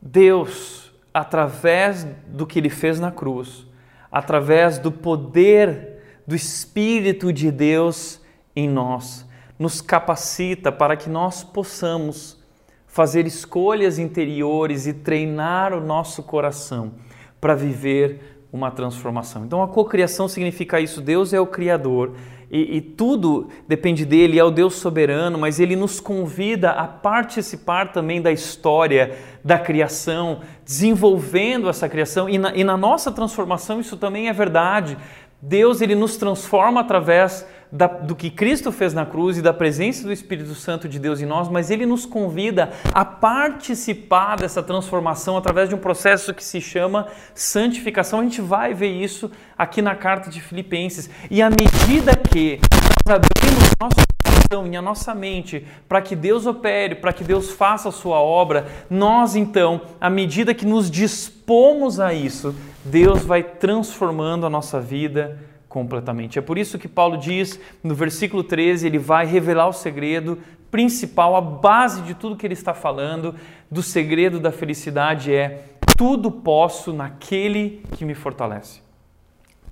Deus, 0.00 0.92
através 1.12 2.04
do 2.28 2.46
que 2.46 2.58
ele 2.58 2.70
fez 2.70 2.98
na 2.98 3.10
cruz, 3.10 3.66
através 4.10 4.78
do 4.78 4.90
poder 4.90 6.22
do 6.26 6.34
Espírito 6.34 7.32
de 7.32 7.50
Deus 7.50 8.20
em 8.54 8.68
nós, 8.68 9.28
nos 9.58 9.80
capacita 9.80 10.72
para 10.72 10.96
que 10.96 11.10
nós 11.10 11.44
possamos 11.44 12.40
fazer 12.86 13.26
escolhas 13.26 13.98
interiores 13.98 14.86
e 14.86 14.92
treinar 14.92 15.72
o 15.72 15.80
nosso 15.80 16.22
coração 16.22 16.92
para 17.40 17.54
viver 17.54 18.40
uma 18.52 18.70
transformação. 18.70 19.44
Então 19.44 19.62
a 19.62 19.68
cocriação 19.68 20.26
significa 20.26 20.80
isso, 20.80 21.00
Deus 21.00 21.32
é 21.32 21.40
o 21.40 21.46
criador 21.46 22.14
e, 22.50 22.78
e, 22.78 22.80
tudo 22.80 23.48
depende 23.68 24.04
dele, 24.04 24.36
é 24.36 24.42
o 24.42 24.50
Deus 24.50 24.74
soberano, 24.74 25.38
mas 25.38 25.60
ele 25.60 25.76
nos 25.76 26.00
convida 26.00 26.72
a 26.72 26.84
participar 26.84 27.92
também 27.92 28.20
da 28.20 28.32
história 28.32 29.16
da 29.44 29.56
criação, 29.56 30.40
desenvolvendo 30.64 31.68
essa 31.68 31.88
criação 31.88 32.28
e 32.28 32.38
na, 32.38 32.52
e 32.56 32.64
na 32.64 32.76
nossa 32.76 33.12
transformação 33.12 33.78
isso 33.78 33.96
também 33.96 34.28
é 34.28 34.32
verdade. 34.32 34.98
Deus 35.40 35.80
ele 35.80 35.94
nos 35.94 36.16
transforma 36.16 36.80
através 36.80 37.46
da, 37.72 37.86
do 37.86 38.16
que 38.16 38.30
Cristo 38.30 38.72
fez 38.72 38.92
na 38.92 39.06
cruz 39.06 39.38
e 39.38 39.42
da 39.42 39.52
presença 39.52 40.02
do 40.02 40.12
Espírito 40.12 40.54
Santo 40.54 40.88
de 40.88 40.98
Deus 40.98 41.20
em 41.20 41.26
nós, 41.26 41.48
mas 41.48 41.70
ele 41.70 41.86
nos 41.86 42.04
convida 42.04 42.70
a 42.92 43.04
participar 43.04 44.36
dessa 44.36 44.62
transformação 44.62 45.36
através 45.36 45.68
de 45.68 45.74
um 45.74 45.78
processo 45.78 46.34
que 46.34 46.42
se 46.42 46.60
chama 46.60 47.06
santificação. 47.34 48.20
A 48.20 48.22
gente 48.22 48.40
vai 48.40 48.74
ver 48.74 48.90
isso 48.90 49.30
aqui 49.56 49.80
na 49.80 49.94
carta 49.94 50.28
de 50.28 50.40
Filipenses. 50.40 51.08
E 51.30 51.40
à 51.40 51.48
medida 51.48 52.16
que 52.16 52.58
nós 53.06 53.16
abrimos 53.16 53.70
nosso 53.80 54.10
coração 54.24 54.66
e 54.66 54.76
a 54.76 54.82
nossa 54.82 55.14
mente 55.14 55.64
para 55.88 56.02
que 56.02 56.16
Deus 56.16 56.46
opere, 56.46 56.96
para 56.96 57.12
que 57.12 57.22
Deus 57.22 57.52
faça 57.52 57.88
a 57.88 57.92
sua 57.92 58.20
obra, 58.20 58.66
nós 58.88 59.36
então, 59.36 59.82
à 60.00 60.10
medida 60.10 60.52
que 60.52 60.66
nos 60.66 60.90
dispomos 60.90 62.00
a 62.00 62.12
isso, 62.12 62.54
Deus 62.84 63.24
vai 63.24 63.42
transformando 63.42 64.44
a 64.44 64.50
nossa 64.50 64.80
vida 64.80 65.49
completamente. 65.70 66.36
É 66.36 66.42
por 66.42 66.58
isso 66.58 66.78
que 66.78 66.88
Paulo 66.88 67.16
diz 67.16 67.58
no 67.82 67.94
versículo 67.94 68.42
13, 68.42 68.88
ele 68.88 68.98
vai 68.98 69.24
revelar 69.24 69.68
o 69.68 69.72
segredo 69.72 70.36
principal, 70.68 71.36
a 71.36 71.40
base 71.40 72.02
de 72.02 72.12
tudo 72.12 72.36
que 72.36 72.46
ele 72.46 72.54
está 72.54 72.74
falando, 72.74 73.34
do 73.70 73.82
segredo 73.82 74.38
da 74.38 74.52
felicidade 74.52 75.32
é 75.32 75.64
tudo 75.96 76.30
posso 76.30 76.92
naquele 76.92 77.82
que 77.96 78.04
me 78.04 78.14
fortalece. 78.14 78.80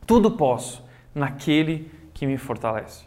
Tudo 0.06 0.30
posso 0.30 0.84
naquele 1.14 1.90
que 2.14 2.26
me 2.26 2.38
fortalece. 2.38 3.06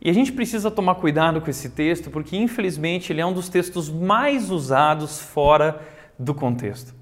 E 0.00 0.10
a 0.10 0.12
gente 0.12 0.30
precisa 0.32 0.70
tomar 0.70 0.96
cuidado 0.96 1.40
com 1.40 1.50
esse 1.50 1.70
texto, 1.70 2.10
porque 2.10 2.36
infelizmente 2.36 3.12
ele 3.12 3.20
é 3.20 3.26
um 3.26 3.32
dos 3.32 3.48
textos 3.48 3.88
mais 3.88 4.50
usados 4.50 5.20
fora 5.20 5.80
do 6.18 6.34
contexto. 6.34 6.94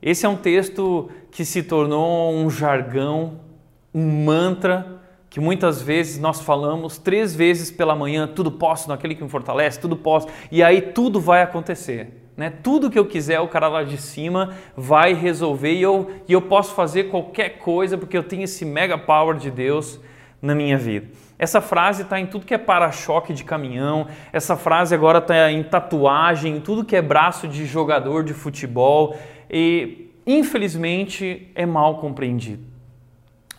Esse 0.00 0.26
é 0.26 0.28
um 0.28 0.36
texto 0.36 1.10
que 1.30 1.44
se 1.44 1.62
tornou 1.62 2.32
um 2.32 2.48
jargão 2.48 3.47
um 3.94 4.24
mantra 4.24 4.98
que 5.30 5.40
muitas 5.40 5.82
vezes 5.82 6.18
nós 6.18 6.40
falamos 6.40 6.98
três 6.98 7.34
vezes 7.34 7.70
pela 7.70 7.94
manhã, 7.94 8.26
tudo 8.26 8.50
posso 8.50 8.88
naquele 8.88 9.14
que 9.14 9.22
me 9.22 9.28
fortalece, 9.28 9.78
tudo 9.78 9.96
posso, 9.96 10.26
e 10.50 10.62
aí 10.62 10.80
tudo 10.80 11.20
vai 11.20 11.42
acontecer. 11.42 12.30
Né? 12.36 12.52
Tudo 12.62 12.90
que 12.90 12.98
eu 12.98 13.04
quiser, 13.04 13.40
o 13.40 13.48
cara 13.48 13.68
lá 13.68 13.82
de 13.82 13.98
cima 13.98 14.54
vai 14.76 15.12
resolver 15.12 15.74
e 15.74 15.82
eu, 15.82 16.10
e 16.28 16.32
eu 16.32 16.40
posso 16.40 16.72
fazer 16.74 17.04
qualquer 17.04 17.58
coisa 17.58 17.98
porque 17.98 18.16
eu 18.16 18.22
tenho 18.22 18.44
esse 18.44 18.64
mega 18.64 18.96
power 18.96 19.36
de 19.36 19.50
Deus 19.50 20.00
na 20.40 20.54
minha 20.54 20.78
vida. 20.78 21.08
Essa 21.36 21.60
frase 21.60 22.02
está 22.02 22.18
em 22.18 22.26
tudo 22.26 22.46
que 22.46 22.54
é 22.54 22.58
para-choque 22.58 23.32
de 23.32 23.44
caminhão, 23.44 24.06
essa 24.32 24.56
frase 24.56 24.94
agora 24.94 25.18
está 25.18 25.50
em 25.50 25.62
tatuagem, 25.62 26.56
em 26.56 26.60
tudo 26.60 26.84
que 26.84 26.96
é 26.96 27.02
braço 27.02 27.46
de 27.46 27.66
jogador 27.66 28.24
de 28.24 28.32
futebol 28.32 29.16
e 29.50 30.12
infelizmente 30.26 31.50
é 31.54 31.66
mal 31.66 31.98
compreendido. 31.98 32.77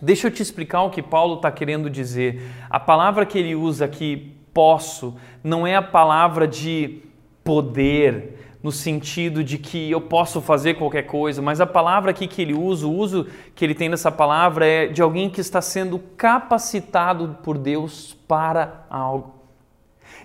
Deixa 0.01 0.27
eu 0.27 0.31
te 0.31 0.41
explicar 0.41 0.83
o 0.83 0.89
que 0.89 1.01
Paulo 1.01 1.35
está 1.35 1.51
querendo 1.51 1.89
dizer. 1.89 2.41
A 2.69 2.79
palavra 2.79 3.25
que 3.25 3.37
ele 3.37 3.55
usa 3.55 3.85
aqui, 3.85 4.33
posso, 4.53 5.15
não 5.43 5.67
é 5.67 5.75
a 5.75 5.81
palavra 5.81 6.47
de 6.47 7.01
poder, 7.43 8.57
no 8.63 8.71
sentido 8.71 9.43
de 9.43 9.57
que 9.57 9.89
eu 9.89 10.01
posso 10.01 10.41
fazer 10.41 10.75
qualquer 10.75 11.03
coisa, 11.03 11.41
mas 11.41 11.61
a 11.61 11.65
palavra 11.65 12.11
aqui 12.11 12.27
que 12.27 12.41
ele 12.41 12.53
usa, 12.53 12.87
o 12.87 12.93
uso 12.93 13.27
que 13.55 13.63
ele 13.63 13.73
tem 13.73 13.89
dessa 13.89 14.11
palavra 14.11 14.65
é 14.65 14.87
de 14.87 15.01
alguém 15.01 15.29
que 15.29 15.41
está 15.41 15.61
sendo 15.61 15.99
capacitado 16.17 17.37
por 17.43 17.57
Deus 17.57 18.17
para 18.27 18.85
algo. 18.89 19.35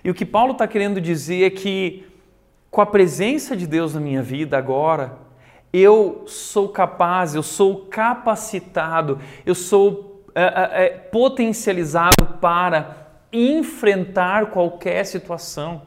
E 0.03 0.09
o 0.09 0.13
que 0.13 0.25
Paulo 0.25 0.51
está 0.51 0.67
querendo 0.67 1.01
dizer 1.01 1.45
é 1.45 1.49
que, 1.49 2.05
com 2.69 2.81
a 2.81 2.85
presença 2.85 3.55
de 3.55 3.65
Deus 3.65 3.93
na 3.93 3.99
minha 3.99 4.21
vida 4.21 4.57
agora, 4.57 5.17
eu 5.73 6.23
sou 6.25 6.69
capaz, 6.69 7.35
eu 7.35 7.43
sou 7.43 7.87
capacitado, 7.87 9.19
eu 9.45 9.53
sou 9.53 10.23
é, 10.33 10.85
é, 10.85 10.89
potencializado 10.89 12.37
para 12.41 13.07
enfrentar 13.31 14.47
qualquer 14.47 15.05
situação. 15.05 15.81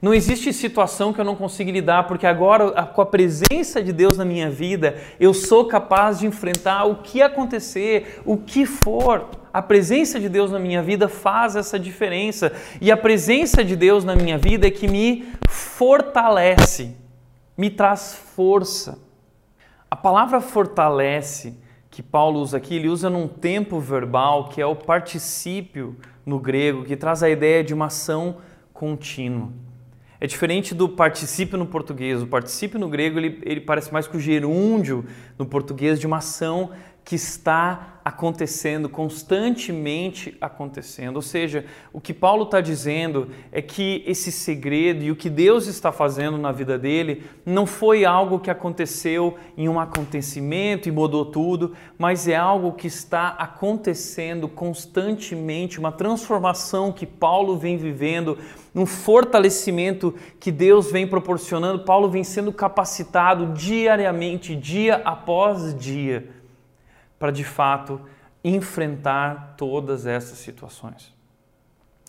Não 0.00 0.12
existe 0.12 0.52
situação 0.52 1.14
que 1.14 1.20
eu 1.20 1.24
não 1.24 1.34
consiga 1.34 1.72
lidar, 1.72 2.06
porque 2.06 2.26
agora, 2.26 2.70
com 2.84 3.00
a 3.00 3.06
presença 3.06 3.82
de 3.82 3.90
Deus 3.90 4.18
na 4.18 4.24
minha 4.24 4.50
vida, 4.50 4.96
eu 5.18 5.32
sou 5.32 5.66
capaz 5.66 6.18
de 6.18 6.26
enfrentar 6.26 6.84
o 6.84 6.96
que 6.96 7.22
acontecer, 7.22 8.20
o 8.26 8.36
que 8.36 8.66
for. 8.66 9.30
A 9.50 9.62
presença 9.62 10.20
de 10.20 10.28
Deus 10.28 10.50
na 10.50 10.58
minha 10.58 10.82
vida 10.82 11.08
faz 11.08 11.56
essa 11.56 11.78
diferença. 11.78 12.52
E 12.82 12.92
a 12.92 12.96
presença 12.98 13.64
de 13.64 13.74
Deus 13.74 14.04
na 14.04 14.14
minha 14.14 14.36
vida 14.36 14.66
é 14.66 14.70
que 14.70 14.86
me 14.86 15.26
fortalece 15.48 17.03
me 17.56 17.70
traz 17.70 18.14
força. 18.14 18.98
A 19.90 19.96
palavra 19.96 20.40
fortalece 20.40 21.56
que 21.90 22.02
Paulo 22.02 22.40
usa 22.40 22.56
aqui, 22.56 22.74
ele 22.74 22.88
usa 22.88 23.08
num 23.08 23.28
tempo 23.28 23.78
verbal 23.78 24.48
que 24.48 24.60
é 24.60 24.66
o 24.66 24.74
particípio 24.74 25.96
no 26.26 26.40
grego, 26.40 26.84
que 26.84 26.96
traz 26.96 27.22
a 27.22 27.30
ideia 27.30 27.62
de 27.62 27.72
uma 27.72 27.86
ação 27.86 28.38
contínua. 28.72 29.50
É 30.20 30.26
diferente 30.26 30.74
do 30.74 30.88
particípio 30.88 31.58
no 31.58 31.66
português. 31.66 32.22
O 32.22 32.26
particípio 32.26 32.80
no 32.80 32.88
grego 32.88 33.18
ele, 33.18 33.40
ele 33.42 33.60
parece 33.60 33.92
mais 33.92 34.06
com 34.06 34.16
o 34.16 34.20
gerúndio 34.20 35.04
no 35.38 35.44
português 35.44 36.00
de 36.00 36.06
uma 36.06 36.16
ação 36.16 36.70
que 37.04 37.16
está 37.16 38.00
acontecendo, 38.02 38.88
constantemente 38.88 40.36
acontecendo. 40.40 41.16
Ou 41.16 41.22
seja, 41.22 41.64
o 41.92 42.00
que 42.00 42.14
Paulo 42.14 42.44
está 42.44 42.60
dizendo 42.60 43.28
é 43.52 43.60
que 43.60 44.02
esse 44.06 44.32
segredo 44.32 45.02
e 45.02 45.10
o 45.10 45.16
que 45.16 45.28
Deus 45.28 45.66
está 45.66 45.92
fazendo 45.92 46.38
na 46.38 46.52
vida 46.52 46.78
dele 46.78 47.24
não 47.44 47.66
foi 47.66 48.04
algo 48.04 48.38
que 48.38 48.50
aconteceu 48.50 49.36
em 49.56 49.68
um 49.68 49.78
acontecimento 49.78 50.88
e 50.88 50.92
mudou 50.92 51.26
tudo, 51.26 51.74
mas 51.98 52.26
é 52.26 52.36
algo 52.36 52.72
que 52.72 52.86
está 52.86 53.28
acontecendo 53.28 54.48
constantemente, 54.48 55.78
uma 55.78 55.92
transformação 55.92 56.92
que 56.92 57.06
Paulo 57.06 57.56
vem 57.56 57.76
vivendo, 57.76 58.38
um 58.74 58.86
fortalecimento 58.86 60.14
que 60.40 60.50
Deus 60.50 60.90
vem 60.90 61.06
proporcionando. 61.06 61.84
Paulo 61.84 62.08
vem 62.08 62.24
sendo 62.24 62.52
capacitado 62.52 63.52
diariamente, 63.54 64.56
dia 64.56 64.96
após 65.04 65.74
dia 65.78 66.43
para 67.18 67.30
de 67.30 67.44
fato 67.44 68.00
enfrentar 68.42 69.54
todas 69.56 70.06
essas 70.06 70.38
situações. 70.38 71.14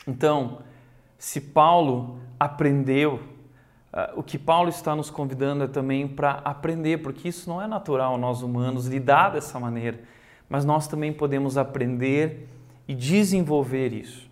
Então, 0.07 0.59
se 1.17 1.39
Paulo 1.39 2.19
aprendeu, 2.39 3.15
uh, 3.93 4.19
o 4.19 4.23
que 4.23 4.37
Paulo 4.37 4.69
está 4.69 4.95
nos 4.95 5.09
convidando 5.09 5.63
é 5.63 5.67
também 5.67 6.07
para 6.07 6.41
aprender, 6.43 7.01
porque 7.01 7.29
isso 7.29 7.49
não 7.49 7.61
é 7.61 7.67
natural 7.67 8.17
nós 8.17 8.41
humanos 8.41 8.87
lidar 8.87 9.29
dessa 9.29 9.59
maneira, 9.59 9.99
mas 10.49 10.65
nós 10.65 10.87
também 10.87 11.13
podemos 11.13 11.57
aprender 11.57 12.49
e 12.87 12.93
desenvolver 12.93 13.93
isso. 13.93 14.29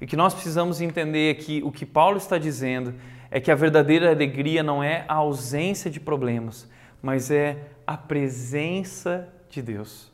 E 0.00 0.06
que 0.06 0.16
nós 0.16 0.34
precisamos 0.34 0.80
entender 0.80 1.36
que 1.36 1.62
o 1.62 1.70
que 1.70 1.86
Paulo 1.86 2.16
está 2.16 2.38
dizendo 2.38 2.94
é 3.30 3.40
que 3.40 3.50
a 3.50 3.54
verdadeira 3.54 4.10
alegria 4.10 4.62
não 4.62 4.82
é 4.82 5.04
a 5.08 5.14
ausência 5.14 5.90
de 5.90 6.00
problemas, 6.00 6.68
mas 7.00 7.30
é 7.30 7.68
a 7.86 7.96
presença 7.96 9.28
de 9.48 9.62
Deus 9.62 10.10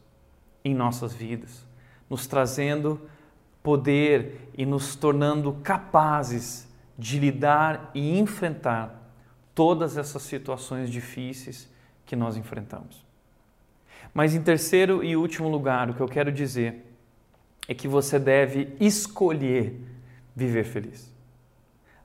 em 0.64 0.74
nossas 0.74 1.12
vidas, 1.12 1.66
nos 2.08 2.26
trazendo 2.26 3.00
poder 3.62 4.50
e 4.56 4.66
nos 4.66 4.96
tornando 4.96 5.52
capazes 5.62 6.68
de 6.98 7.18
lidar 7.18 7.90
e 7.94 8.18
enfrentar 8.18 9.10
todas 9.54 9.96
essas 9.96 10.22
situações 10.22 10.90
difíceis 10.90 11.70
que 12.04 12.16
nós 12.16 12.36
enfrentamos. 12.36 13.04
Mas 14.12 14.34
em 14.34 14.42
terceiro 14.42 15.02
e 15.02 15.16
último 15.16 15.48
lugar, 15.48 15.88
o 15.88 15.94
que 15.94 16.00
eu 16.00 16.08
quero 16.08 16.30
dizer 16.30 16.86
é 17.66 17.74
que 17.74 17.88
você 17.88 18.18
deve 18.18 18.74
escolher 18.80 19.80
viver 20.34 20.64
feliz. 20.64 21.12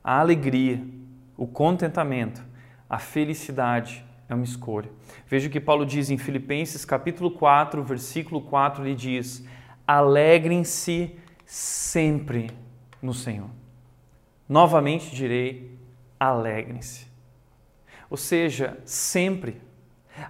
A 0.04 0.20
alegria, 0.20 0.82
o 1.36 1.48
contentamento, 1.48 2.44
a 2.90 3.00
felicidade 3.00 4.06
é 4.30 4.34
uma 4.34 4.44
escolha. 4.44 4.90
Veja 5.28 5.48
o 5.48 5.52
que 5.52 5.60
Paulo 5.60 5.86
diz 5.86 6.10
em 6.10 6.18
Filipenses 6.18 6.84
capítulo 6.86 7.32
4, 7.32 7.84
versículo 7.84 8.42
4, 8.42 8.84
ele 8.84 8.96
diz: 8.96 9.46
"Alegrem-se 9.88 11.16
sempre 11.46 12.52
no 13.02 13.14
Senhor". 13.14 13.50
Novamente 14.48 15.16
direi: 15.16 15.78
alegrem-se. 16.20 17.08
Ou 18.10 18.18
seja, 18.18 18.78
sempre. 18.86 19.62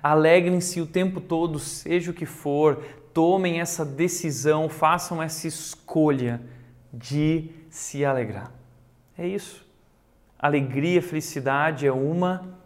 Alegrem-se 0.04 0.82
o 0.82 0.86
tempo 0.86 1.22
todo, 1.22 1.60
seja 1.60 2.12
o 2.12 2.14
que 2.14 2.26
for, 2.26 2.84
tomem 3.14 3.62
essa 3.62 3.86
decisão, 3.86 4.68
façam 4.68 5.24
essa 5.24 5.48
escolha 5.48 6.42
de 6.92 7.52
se 7.70 8.04
alegrar. 8.04 8.52
É 9.18 9.26
isso. 9.26 9.66
Alegria, 10.38 11.02
felicidade 11.02 11.88
é 11.88 11.92
uma 11.92 12.57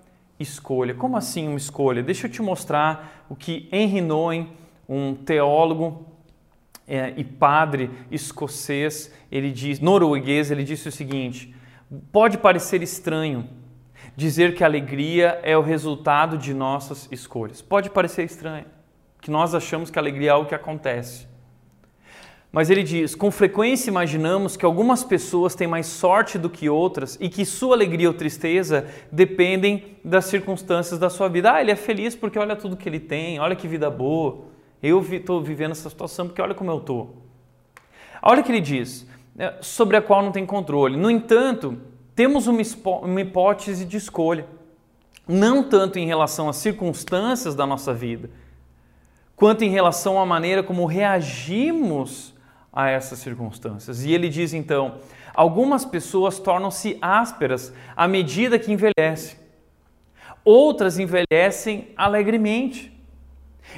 escolha. 0.42 0.94
Como 0.94 1.18
assim 1.18 1.48
uma 1.48 1.58
escolha? 1.58 2.04
Deixa 2.04 2.28
eu 2.28 2.32
te 2.32 2.42
mostrar 2.42 3.26
o 3.30 3.36
que 3.36 3.70
Henry 3.72 4.02
Nouwen, 4.02 4.52
um 4.88 5.16
teólogo 5.16 6.06
é, 6.88 7.14
e 7.16 7.24
padre 7.24 7.90
escocês, 8.10 9.14
ele 9.32 9.52
diz, 9.52 9.80
norueguês, 9.80 10.52
ele 10.52 10.64
disse 10.64 10.90
o 10.90 10.92
seguinte: 10.92 11.56
pode 12.12 12.38
parecer 12.38 12.82
estranho 12.82 13.48
dizer 14.16 14.56
que 14.56 14.64
a 14.64 14.68
alegria 14.68 15.40
é 15.44 15.58
o 15.58 15.62
resultado 15.62 16.38
de 16.38 16.54
nossas 16.54 17.08
escolhas. 17.12 17.62
Pode 17.62 17.90
parecer 17.90 18.24
estranho, 18.24 18.66
que 19.22 19.32
nós 19.32 19.56
achamos 19.56 19.90
que 19.90 19.98
a 19.98 20.02
alegria 20.02 20.30
é 20.30 20.32
algo 20.34 20.50
que 20.50 20.56
acontece. 20.56 21.31
Mas 22.52 22.70
ele 22.70 22.84
diz: 22.84 23.16
com 23.16 23.32
frequência 23.32 23.90
imaginamos 23.90 24.58
que 24.58 24.66
algumas 24.66 25.04
pessoas 25.04 25.56
têm 25.56 25.68
mais 25.68 25.88
sorte 25.88 26.38
do 26.38 26.50
que 26.50 26.70
outras 26.70 27.18
e 27.22 27.30
que 27.30 27.46
sua 27.46 27.76
alegria 27.76 28.10
ou 28.10 28.14
tristeza 28.14 28.88
dependem 29.12 29.98
das 30.04 30.26
circunstâncias 30.26 31.00
da 31.00 31.10
sua 31.10 31.30
vida. 31.30 31.54
Ah, 31.54 31.62
ele 31.62 31.72
é 31.72 31.76
feliz 31.76 32.16
porque 32.16 32.38
olha 32.38 32.56
tudo 32.56 32.76
que 32.76 32.90
ele 32.90 33.00
tem, 33.00 33.40
olha 33.40 33.56
que 33.56 33.68
vida 33.68 33.90
boa. 33.90 34.50
Eu 34.84 35.00
estou 35.00 35.42
vivendo 35.42 35.72
essa 35.72 35.90
situação 35.90 36.28
porque 36.28 36.42
olha 36.42 36.54
como 36.54 36.72
eu 36.72 36.78
estou. 36.80 37.16
Olha 38.22 38.42
o 38.42 38.44
que 38.44 38.52
ele 38.52 38.60
diz: 38.60 39.08
é, 39.38 39.56
sobre 39.62 39.96
a 39.96 40.02
qual 40.02 40.22
não 40.22 40.32
tem 40.34 40.46
controle. 40.46 40.98
No 40.98 41.10
entanto, 41.10 41.78
temos 42.14 42.48
uma, 42.48 42.62
uma 43.02 43.22
hipótese 43.22 43.86
de 43.86 43.96
escolha, 43.96 44.46
não 45.26 45.64
tanto 45.64 45.98
em 45.98 46.06
relação 46.06 46.50
às 46.50 46.58
circunstâncias 46.58 47.56
da 47.56 47.66
nossa 47.66 47.94
vida, 47.94 48.30
quanto 49.38 49.64
em 49.64 49.70
relação 49.70 50.20
à 50.20 50.26
maneira 50.26 50.62
como 50.62 50.86
reagimos 50.86 52.31
a 52.72 52.90
essas 52.90 53.20
circunstâncias. 53.20 54.04
E 54.04 54.12
ele 54.12 54.30
diz 54.30 54.54
então: 54.54 54.96
algumas 55.34 55.84
pessoas 55.84 56.40
tornam-se 56.40 56.98
ásperas 57.02 57.74
à 57.96 58.08
medida 58.08 58.58
que 58.58 58.72
envelhecem, 58.72 59.38
outras 60.44 60.98
envelhecem 60.98 61.90
alegremente. 61.96 62.92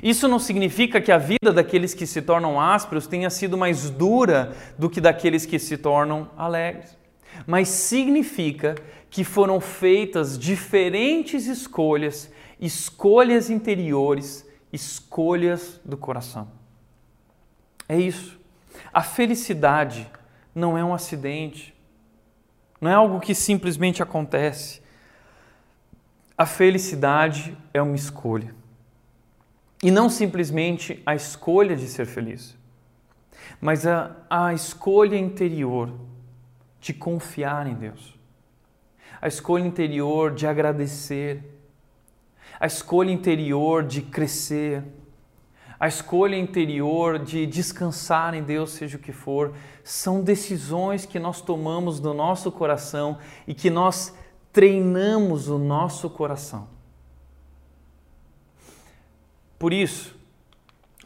Isso 0.02 0.28
não 0.28 0.40
significa 0.40 1.00
que 1.00 1.12
a 1.12 1.18
vida 1.18 1.52
daqueles 1.54 1.94
que 1.94 2.08
se 2.08 2.22
tornam 2.22 2.60
ásperos 2.60 3.06
tenha 3.06 3.30
sido 3.30 3.58
mais 3.58 3.90
dura 3.90 4.56
do 4.78 4.90
que 4.90 5.02
daqueles 5.02 5.46
que 5.46 5.60
se 5.60 5.78
tornam 5.78 6.30
alegres, 6.38 6.98
mas 7.46 7.68
significa 7.68 8.76
que 9.10 9.24
foram 9.24 9.60
feitas 9.60 10.40
diferentes 10.40 11.46
escolhas, 11.46 12.32
escolhas 12.60 13.50
interiores, 13.52 14.48
escolhas 14.72 15.80
do 15.86 15.96
coração. 15.96 16.48
É 17.88 18.00
isso. 18.00 18.43
A 18.94 19.02
felicidade 19.02 20.08
não 20.54 20.78
é 20.78 20.84
um 20.84 20.94
acidente, 20.94 21.74
não 22.80 22.92
é 22.92 22.94
algo 22.94 23.20
que 23.20 23.34
simplesmente 23.34 24.04
acontece. 24.04 24.82
A 26.38 26.46
felicidade 26.46 27.58
é 27.74 27.82
uma 27.82 27.96
escolha. 27.96 28.54
E 29.82 29.90
não 29.90 30.10
simplesmente 30.10 31.02
a 31.06 31.16
escolha 31.16 31.76
de 31.76 31.88
ser 31.88 32.06
feliz, 32.06 32.56
mas 33.60 33.88
a, 33.88 34.16
a 34.30 34.54
escolha 34.54 35.18
interior 35.18 35.94
de 36.80 36.94
confiar 36.94 37.66
em 37.66 37.74
Deus, 37.74 38.18
a 39.22 39.28
escolha 39.28 39.66
interior 39.66 40.34
de 40.34 40.46
agradecer, 40.46 41.44
a 42.60 42.68
escolha 42.68 43.12
interior 43.12 43.84
de 43.84 44.02
crescer, 44.02 44.84
a 45.84 45.88
escolha 45.90 46.38
interior 46.38 47.20
de 47.20 47.46
descansar 47.46 48.34
em 48.34 48.42
Deus, 48.42 48.70
seja 48.70 48.96
o 48.96 49.02
que 49.02 49.12
for, 49.12 49.54
são 49.84 50.24
decisões 50.24 51.06
que 51.06 51.20
nós 51.20 51.42
tomamos 51.42 52.00
no 52.00 52.14
nosso 52.14 52.50
coração 52.54 53.18
e 53.46 53.54
que 53.54 53.70
nós 53.70 54.18
treinamos 54.54 55.50
o 55.50 55.58
nosso 55.58 56.10
coração. 56.10 56.70
Por 59.60 59.74
isso, 59.74 60.16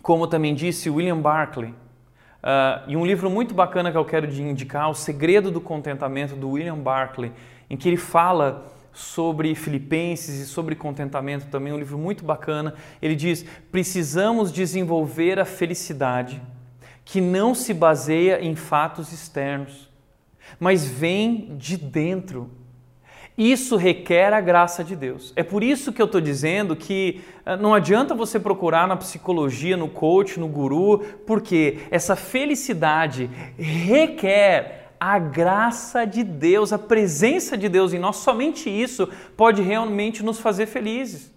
como 0.03 0.27
também 0.27 0.53
disse 0.53 0.91
William 0.91 1.19
Barclay, 1.19 1.71
uh, 1.71 2.87
e 2.87 2.95
um 2.95 3.03
livro 3.03 3.31
muito 3.31 3.55
bacana 3.55 3.91
que 3.91 3.97
eu 3.97 4.05
quero 4.05 4.31
indicar, 4.31 4.91
O 4.91 4.93
Segredo 4.93 5.49
do 5.49 5.59
Contentamento, 5.59 6.35
do 6.35 6.51
William 6.51 6.77
Barclay, 6.77 7.31
em 7.67 7.75
que 7.75 7.89
ele 7.89 7.97
fala 7.97 8.71
sobre 8.97 9.53
Filipenses 9.53 10.39
e 10.39 10.45
sobre 10.47 10.75
contentamento 10.75 11.45
também, 11.47 11.71
um 11.71 11.77
livro 11.77 11.99
muito 11.99 12.25
bacana. 12.25 12.73
Ele 12.99 13.15
diz: 13.15 13.45
precisamos 13.71 14.51
desenvolver 14.51 15.39
a 15.39 15.45
felicidade 15.45 16.41
que 17.05 17.21
não 17.21 17.53
se 17.53 17.73
baseia 17.73 18.41
em 18.43 18.55
fatos 18.55 19.13
externos, 19.13 19.87
mas 20.59 20.85
vem 20.85 21.55
de 21.57 21.77
dentro 21.77 22.49
isso 23.37 23.75
requer 23.75 24.33
a 24.33 24.41
graça 24.41 24.83
de 24.83 24.95
Deus. 24.95 25.31
É 25.35 25.43
por 25.43 25.63
isso 25.63 25.93
que 25.93 26.01
eu 26.01 26.07
estou 26.07 26.19
dizendo 26.19 26.75
que 26.75 27.21
eh, 27.45 27.55
não 27.55 27.71
adianta 27.71 28.15
você 28.15 28.39
procurar 28.39 28.87
na 28.87 28.97
psicologia, 28.97 29.77
no 29.77 29.87
coach, 29.87 30.39
no 30.39 30.47
guru, 30.47 31.05
porque 31.27 31.77
essa 31.91 32.15
felicidade 32.15 33.29
requer 33.55 34.86
a 34.99 35.19
graça 35.19 36.05
de 36.05 36.23
Deus, 36.23 36.73
a 36.73 36.79
presença 36.79 37.57
de 37.57 37.69
Deus 37.69 37.93
em 37.93 37.99
nós. 37.99 38.17
Somente 38.17 38.69
isso 38.69 39.07
pode 39.35 39.61
realmente 39.61 40.23
nos 40.23 40.39
fazer 40.39 40.65
felizes. 40.65 41.31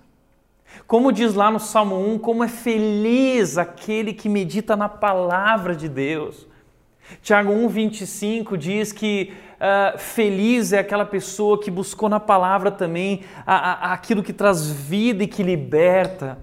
Como 0.87 1.13
diz 1.13 1.35
lá 1.35 1.51
no 1.51 1.61
Salmo 1.61 1.97
1, 2.15 2.19
como 2.19 2.43
é 2.43 2.49
feliz 2.49 3.59
aquele 3.59 4.13
que 4.13 4.29
medita 4.29 4.77
na 4.77 4.89
palavra 4.89 5.75
de 5.75 5.89
Deus. 5.89 6.47
Tiago 7.23 7.53
1,25 7.53 8.57
diz 8.57 8.93
que 8.93 9.33
uh, 9.57 9.99
feliz 9.99 10.73
é 10.73 10.79
aquela 10.79 11.05
pessoa 11.05 11.61
que 11.61 11.71
buscou 11.71 12.09
na 12.09 12.21
palavra 12.21 12.71
também 12.71 13.23
a, 13.47 13.55
a, 13.55 13.93
aquilo 13.93 14.23
que 14.23 14.33
traz 14.33 14.71
vida 14.71 15.25
e 15.25 15.27
que 15.27 15.43
liberta. 15.43 16.39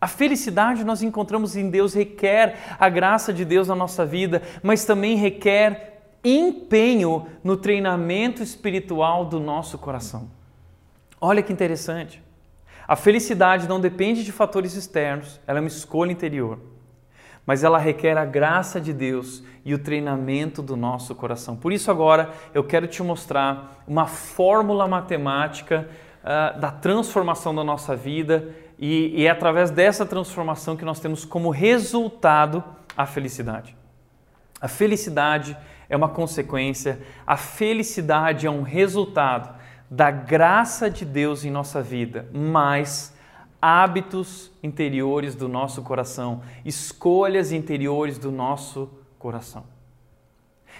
A 0.00 0.06
felicidade 0.06 0.84
nós 0.84 1.02
encontramos 1.02 1.56
em 1.56 1.70
Deus, 1.70 1.94
requer 1.94 2.76
a 2.78 2.88
graça 2.90 3.32
de 3.32 3.44
Deus 3.44 3.68
na 3.68 3.74
nossa 3.74 4.04
vida, 4.04 4.42
mas 4.62 4.84
também 4.84 5.16
requer 5.16 5.93
empenho 6.24 7.26
no 7.42 7.56
treinamento 7.56 8.42
espiritual 8.42 9.24
do 9.24 9.38
nosso 9.38 9.76
coração. 9.78 10.30
Olha 11.20 11.42
que 11.42 11.52
interessante. 11.52 12.22
A 12.86 12.96
felicidade 12.96 13.68
não 13.68 13.80
depende 13.80 14.24
de 14.24 14.32
fatores 14.32 14.74
externos, 14.74 15.40
ela 15.46 15.58
é 15.58 15.60
uma 15.60 15.68
escolha 15.68 16.12
interior 16.12 16.58
mas 17.46 17.62
ela 17.62 17.78
requer 17.78 18.16
a 18.16 18.24
graça 18.24 18.80
de 18.80 18.92
Deus 18.92 19.42
e 19.64 19.74
o 19.74 19.78
treinamento 19.78 20.62
do 20.62 20.76
nosso 20.76 21.14
coração. 21.14 21.56
Por 21.56 21.72
isso, 21.72 21.90
agora 21.90 22.30
eu 22.54 22.64
quero 22.64 22.86
te 22.86 23.02
mostrar 23.02 23.82
uma 23.86 24.06
fórmula 24.06 24.88
matemática 24.88 25.88
uh, 26.22 26.58
da 26.58 26.70
transformação 26.70 27.54
da 27.54 27.62
nossa 27.62 27.94
vida, 27.94 28.48
e, 28.78 29.20
e 29.20 29.26
é 29.26 29.30
através 29.30 29.70
dessa 29.70 30.04
transformação 30.06 30.76
que 30.76 30.84
nós 30.84 31.00
temos 31.00 31.24
como 31.24 31.50
resultado 31.50 32.64
a 32.96 33.06
felicidade. 33.06 33.76
A 34.60 34.68
felicidade 34.68 35.52
é 35.52 35.58
uma 35.90 36.08
consequência, 36.08 37.00
a 37.26 37.36
felicidade 37.36 38.46
é 38.46 38.50
um 38.50 38.62
resultado 38.62 39.54
da 39.90 40.10
graça 40.10 40.90
de 40.90 41.04
Deus 41.04 41.44
em 41.44 41.50
nossa 41.50 41.82
vida, 41.82 42.28
mas 42.32 43.14
hábitos 43.60 44.50
interiores 44.62 45.34
do 45.34 45.48
nosso 45.48 45.82
coração, 45.82 46.42
escolhas 46.64 47.52
interiores 47.52 48.18
do 48.18 48.30
nosso 48.30 48.90
coração. 49.18 49.64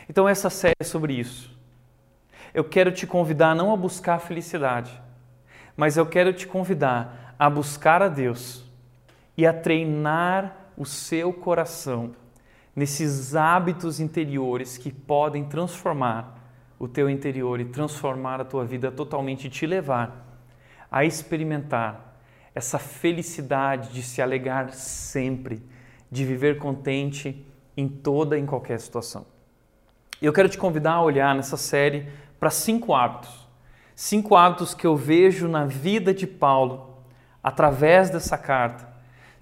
Então, 0.09 0.28
essa 0.28 0.50
série 0.50 0.74
é 0.80 0.84
sobre 0.84 1.14
isso. 1.14 1.57
Eu 2.52 2.64
quero 2.64 2.92
te 2.92 3.07
convidar 3.07 3.55
não 3.55 3.72
a 3.72 3.76
buscar 3.76 4.14
a 4.14 4.18
felicidade, 4.18 5.00
mas 5.76 5.96
eu 5.96 6.07
quero 6.07 6.32
te 6.32 6.46
convidar 6.46 7.34
a 7.38 7.48
buscar 7.48 8.02
a 8.02 8.09
Deus 8.09 8.64
e 9.36 9.46
a 9.46 9.52
treinar 9.52 10.55
o 10.76 10.84
seu 10.84 11.32
coração 11.32 12.14
nesses 12.75 13.35
hábitos 13.35 14.01
interiores 14.01 14.77
que 14.77 14.93
podem 14.93 15.45
transformar 15.45 16.43
o 16.79 16.89
teu 16.89 17.09
interior 17.09 17.61
e 17.61 17.64
transformar 17.64 18.41
a 18.41 18.45
tua 18.45 18.64
vida 18.64 18.91
totalmente 18.91 19.47
e 19.47 19.51
te 19.51 19.66
levar 19.66 20.25
a 20.91 21.05
experimentar 21.05 22.18
essa 22.55 22.79
felicidade 22.79 23.93
de 23.93 24.03
se 24.03 24.22
alegar 24.22 24.72
sempre, 24.72 25.62
de 26.11 26.25
viver 26.25 26.59
contente 26.59 27.47
em 27.77 27.89
toda 27.89 28.39
e 28.39 28.41
em 28.41 28.47
qualquer 28.47 28.79
situação. 28.79 29.27
Eu 30.22 30.33
quero 30.33 30.49
te 30.49 30.57
convidar 30.57 30.93
a 30.93 31.03
olhar 31.03 31.35
nessa 31.35 31.57
série 31.57 32.09
para 32.39 32.51
cinco 32.51 32.95
hábitos. 32.95 33.49
Cinco 33.97 34.37
hábitos 34.37 34.75
que 34.75 34.87
eu 34.87 34.97
vejo 34.97 35.49
na 35.49 35.66
vida 35.66 36.14
de 36.14 36.27
Paulo 36.27 37.03
através 37.43 38.11
dessa 38.11 38.39
carta. 38.39 38.93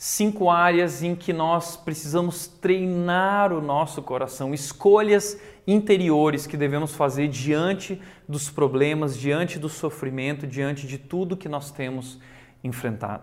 Cinco 0.05 0.51
áreas 0.51 1.05
em 1.05 1.15
que 1.15 1.33
nós 1.33 1.77
precisamos 1.77 2.49
treinar 2.49 3.53
o 3.53 3.61
nosso 3.61 4.03
coração, 4.03 4.53
escolhas 4.53 5.41
interiores 5.65 6.45
que 6.45 6.57
devemos 6.57 6.93
fazer 6.93 7.29
diante 7.29 8.03
dos 8.29 8.51
problemas, 8.51 9.17
diante 9.17 9.61
do 9.61 9.69
sofrimento, 9.69 10.45
diante 10.45 10.89
de 10.89 10.99
tudo 10.99 11.37
que 11.37 11.49
nós 11.49 11.71
temos 11.71 12.19
enfrentado. 12.65 13.23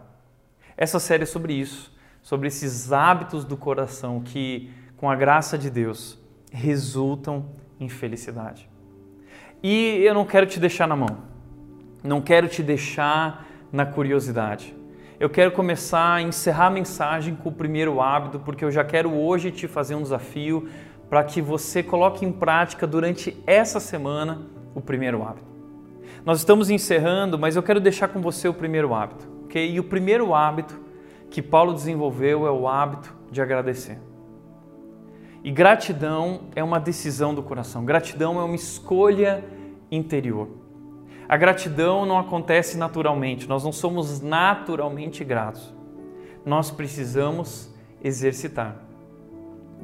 Essa 0.77 1.01
série 1.01 1.23
é 1.23 1.25
sobre 1.25 1.51
isso, 1.51 1.93
sobre 2.21 2.47
esses 2.47 2.93
hábitos 2.93 3.43
do 3.43 3.57
coração 3.57 4.21
que, 4.21 4.71
com 4.95 5.11
a 5.11 5.17
graça 5.17 5.57
de 5.57 5.69
Deus, 5.69 6.17
resultam 6.49 7.47
em 7.77 7.89
felicidade. 7.89 8.69
E 9.61 10.01
eu 10.01 10.13
não 10.13 10.23
quero 10.23 10.45
te 10.45 10.61
deixar 10.61 10.88
na 10.88 10.95
mão, 10.95 11.25
não 12.01 12.21
quero 12.21 12.47
te 12.47 12.63
deixar 12.63 13.45
na 13.69 13.86
curiosidade. 13.86 14.78
Eu 15.20 15.30
quero 15.30 15.51
começar 15.51 16.13
a 16.13 16.22
encerrar 16.22 16.67
a 16.67 16.70
mensagem 16.70 17.36
com 17.36 17.49
o 17.49 17.51
primeiro 17.51 17.99
hábito, 17.99 18.39
porque 18.39 18.63
eu 18.63 18.72
já 18.72 18.86
quero 18.86 19.13
hoje 19.13 19.51
te 19.51 19.67
fazer 19.67 19.93
um 19.93 20.01
desafio 20.01 20.70
para 21.09 21.26
que 21.26 21.41
você 21.41 21.84
coloque 21.84 22.26
em 22.26 22.32
prática 22.32 22.88
durante 22.88 23.36
essa 23.45 23.82
semana 23.82 24.43
o 24.74 24.80
primeiro 24.80 25.22
hábito. 25.22 25.45
Nós 26.24 26.38
estamos 26.38 26.70
encerrando, 26.70 27.38
mas 27.38 27.57
eu 27.57 27.63
quero 27.63 27.82
deixar 27.82 28.07
com 28.07 28.22
você 28.22 28.47
o 28.47 28.53
primeiro 28.53 28.93
hábito, 28.93 29.28
ok? 29.43 29.70
E 29.70 29.78
o 29.78 29.84
primeiro 29.84 30.34
hábito 30.34 30.80
que 31.30 31.41
Paulo 31.41 31.74
desenvolveu 31.74 32.47
é 32.47 32.51
o 32.51 32.65
hábito 32.65 33.13
de 33.30 33.41
agradecer. 33.41 33.99
E 35.43 35.51
gratidão 35.51 36.43
é 36.55 36.63
uma 36.63 36.80
decisão 36.80 37.36
do 37.36 37.43
coração, 37.43 37.84
gratidão 37.84 38.39
é 38.39 38.43
uma 38.45 38.55
escolha 38.55 39.43
interior. 39.91 40.59
A 41.30 41.38
gratidão 41.38 42.07
não 42.07 42.17
acontece 42.17 42.75
naturalmente, 42.75 43.47
nós 43.47 43.63
não 43.63 43.71
somos 43.71 44.19
naturalmente 44.19 45.23
gratos. 45.23 45.71
Nós 46.43 46.71
precisamos 46.71 47.71
exercitar. 48.03 48.75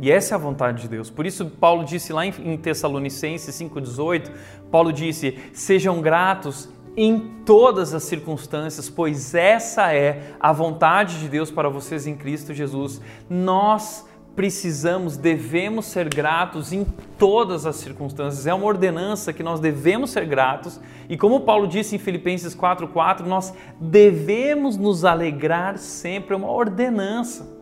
E 0.02 0.12
essa 0.12 0.34
é 0.34 0.36
a 0.36 0.39
vontade 0.39 0.82
de 0.82 0.88
Deus. 0.88 1.12
Por 1.12 1.24
isso, 1.24 1.46
Paulo 1.46 1.86
disse 1.86 2.12
lá 2.12 2.26
em 2.26 2.58
Tessalonicenses 2.58 3.54
5,18: 3.54 4.32
Paulo 4.72 4.91
disse: 4.91 5.38
Sejam 5.54 6.02
gratos 6.02 6.68
em 6.98 7.20
todas 7.46 7.93
as 7.93 8.04
circunstâncias, 8.04 8.89
pois 8.89 9.36
essa 9.36 9.93
é 9.93 10.34
a 10.39 10.52
vontade 10.52 11.20
de 11.20 11.30
Deus 11.30 11.52
para 11.52 11.70
vocês 11.70 12.08
em 12.08 12.16
Cristo 12.16 12.56
Jesus. 12.56 13.00
Nós 13.30 14.04
precisamos, 14.36 15.16
devemos 15.16 15.86
ser 15.86 16.10
gratos 16.10 16.74
em 16.74 16.86
todas 17.18 17.66
as 17.66 17.78
circunstâncias. 17.78 18.46
É 18.46 18.54
uma 18.54 18.66
ordenança 18.66 19.32
que 19.32 19.42
nós 19.42 19.60
devemos 19.60 20.10
ser 20.10 20.26
gratos. 20.26 20.80
E 21.08 21.18
como 21.18 21.42
Paulo 21.42 21.68
disse 21.68 21.96
em 21.96 22.00
Filipenses 22.00 22.54
4:4, 22.54 23.26
nós 23.26 23.54
devemos 23.80 24.78
nos 24.78 25.06
alegrar 25.06 25.78
sempre, 25.78 26.34
é 26.34 26.38
uma 26.38 26.52
ordenança. 26.52 27.56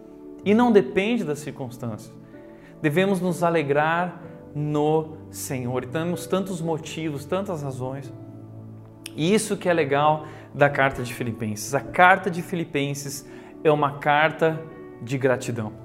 E 0.43 0.53
não 0.53 0.71
depende 0.71 1.23
das 1.23 1.39
circunstâncias. 1.39 2.11
Devemos 2.81 3.21
nos 3.21 3.43
alegrar 3.43 4.21
no 4.53 5.17
Senhor. 5.29 5.83
E 5.83 5.87
temos 5.87 6.27
tantos 6.27 6.59
motivos, 6.59 7.23
tantas 7.23 7.63
razões. 7.63 8.11
E 9.15 9.33
isso 9.33 9.55
que 9.55 9.69
é 9.69 9.73
legal 9.73 10.25
da 10.53 10.69
carta 10.69 11.03
de 11.03 11.13
Filipenses. 11.13 11.73
A 11.73 11.79
carta 11.79 12.29
de 12.29 12.41
Filipenses 12.41 13.25
é 13.63 13.71
uma 13.71 13.99
carta 13.99 14.59
de 15.01 15.17
gratidão. 15.17 15.82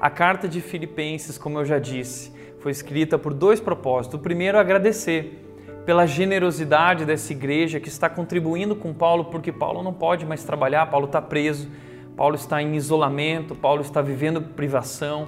A 0.00 0.08
carta 0.08 0.48
de 0.48 0.60
Filipenses, 0.60 1.36
como 1.36 1.58
eu 1.58 1.64
já 1.64 1.80
disse, 1.80 2.32
foi 2.60 2.70
escrita 2.70 3.18
por 3.18 3.34
dois 3.34 3.58
propósitos. 3.60 4.18
O 4.18 4.22
primeiro, 4.22 4.56
agradecer 4.56 5.44
pela 5.84 6.06
generosidade 6.06 7.04
dessa 7.04 7.32
igreja 7.32 7.80
que 7.80 7.88
está 7.88 8.08
contribuindo 8.08 8.76
com 8.76 8.94
Paulo, 8.94 9.24
porque 9.24 9.50
Paulo 9.50 9.82
não 9.82 9.92
pode 9.92 10.24
mais 10.24 10.44
trabalhar, 10.44 10.86
Paulo 10.86 11.06
está 11.06 11.20
preso, 11.20 11.68
Paulo 12.16 12.36
está 12.36 12.62
em 12.62 12.76
isolamento, 12.76 13.56
Paulo 13.56 13.80
está 13.80 14.00
vivendo 14.00 14.40
privação. 14.40 15.26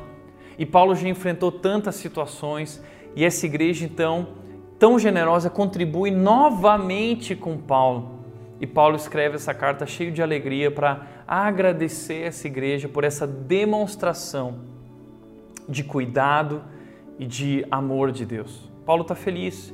E 0.57 0.65
Paulo 0.65 0.95
já 0.95 1.09
enfrentou 1.09 1.51
tantas 1.51 1.97
situações 1.97 2.81
e 3.17 3.25
essa 3.25 3.47
igreja, 3.47 3.85
então, 3.85 4.29
tão 4.79 5.01
generosa, 5.01 5.51
contribui 5.51 6.13
novamente 6.13 7.35
com 7.35 7.57
Paulo. 7.57 8.20
E 8.61 8.67
Paulo 8.67 8.95
escreve 8.95 9.37
essa 9.37 9.55
carta 9.55 9.87
cheio 9.87 10.13
de 10.13 10.23
alegria 10.23 10.71
para 10.71 11.07
agradecer 11.27 12.27
essa 12.27 12.47
igreja 12.47 12.89
por 12.89 13.05
essa 13.05 13.27
demonstração 13.27 14.59
de 15.67 15.83
cuidado 15.83 16.63
e 17.19 17.25
de 17.25 17.65
amor 17.71 18.13
de 18.13 18.27
Deus. 18.27 18.71
Paulo 18.85 19.03
está 19.03 19.15
feliz. 19.15 19.73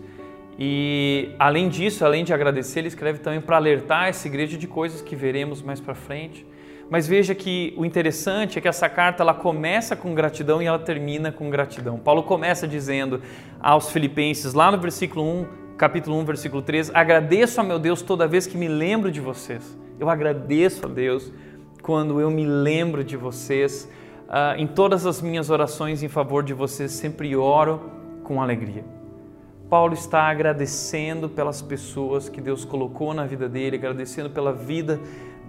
E 0.59 1.31
além 1.39 1.69
disso, 1.69 2.05
além 2.05 2.25
de 2.25 2.33
agradecer, 2.33 2.79
ele 2.79 2.89
escreve 2.89 3.19
também 3.19 3.41
para 3.41 3.57
alertar 3.57 4.09
essa 4.09 4.27
igreja 4.29 4.57
de 4.57 4.67
coisas 4.67 5.03
que 5.03 5.17
veremos 5.17 5.61
mais 5.61 5.81
para 5.81 5.95
frente. 5.95 6.47
Mas 6.89 7.09
veja 7.09 7.35
que 7.35 7.75
o 7.77 7.85
interessante 7.85 8.59
é 8.59 8.63
que 8.63 8.69
essa 8.69 8.89
carta 8.89 9.23
ela 9.23 9.35
começa 9.35 9.97
com 9.97 10.15
gratidão 10.15 10.63
e 10.63 10.67
ela 10.67 10.79
termina 10.79 11.33
com 11.33 11.51
gratidão. 11.51 11.99
Paulo 11.99 12.23
começa 12.23 12.67
dizendo 12.69 13.21
aos 13.61 13.91
filipenses, 13.91 14.55
lá 14.55 14.71
no 14.71 14.79
versículo 14.79 15.25
1, 15.25 15.66
capítulo 15.77 16.19
1, 16.21 16.25
versículo 16.25 16.63
13, 16.63 16.91
agradeço 16.95 17.61
a 17.61 17.65
meu 17.65 17.79
Deus 17.79 18.01
toda 18.01 18.27
vez 18.27 18.47
que 18.47 18.57
me 18.57 18.67
lembro 18.67 19.13
de 19.13 19.21
vocês. 19.21 19.77
Eu 20.01 20.09
agradeço 20.09 20.87
a 20.87 20.89
Deus 20.89 21.31
quando 21.83 22.19
eu 22.19 22.31
me 22.31 22.47
lembro 22.47 23.05
de 23.05 23.17
vocês. 23.17 23.89
Uh, 24.27 24.59
em 24.59 24.67
todas 24.67 25.05
as 25.05 25.21
minhas 25.21 25.51
orações 25.51 26.03
em 26.03 26.09
favor 26.09 26.43
de 26.43 26.55
vocês, 26.55 26.93
sempre 26.93 27.37
oro 27.37 27.91
com 28.25 28.41
alegria. 28.41 28.85
Paulo 29.69 29.93
está 29.93 30.23
agradecendo 30.23 31.29
pelas 31.29 31.61
pessoas 31.61 32.29
que 32.29 32.41
Deus 32.41 32.65
colocou 32.65 33.13
na 33.13 33.27
vida 33.27 33.49
dele, 33.49 33.77
agradecendo 33.77 34.31
pela 34.31 34.53
vida 34.53 34.99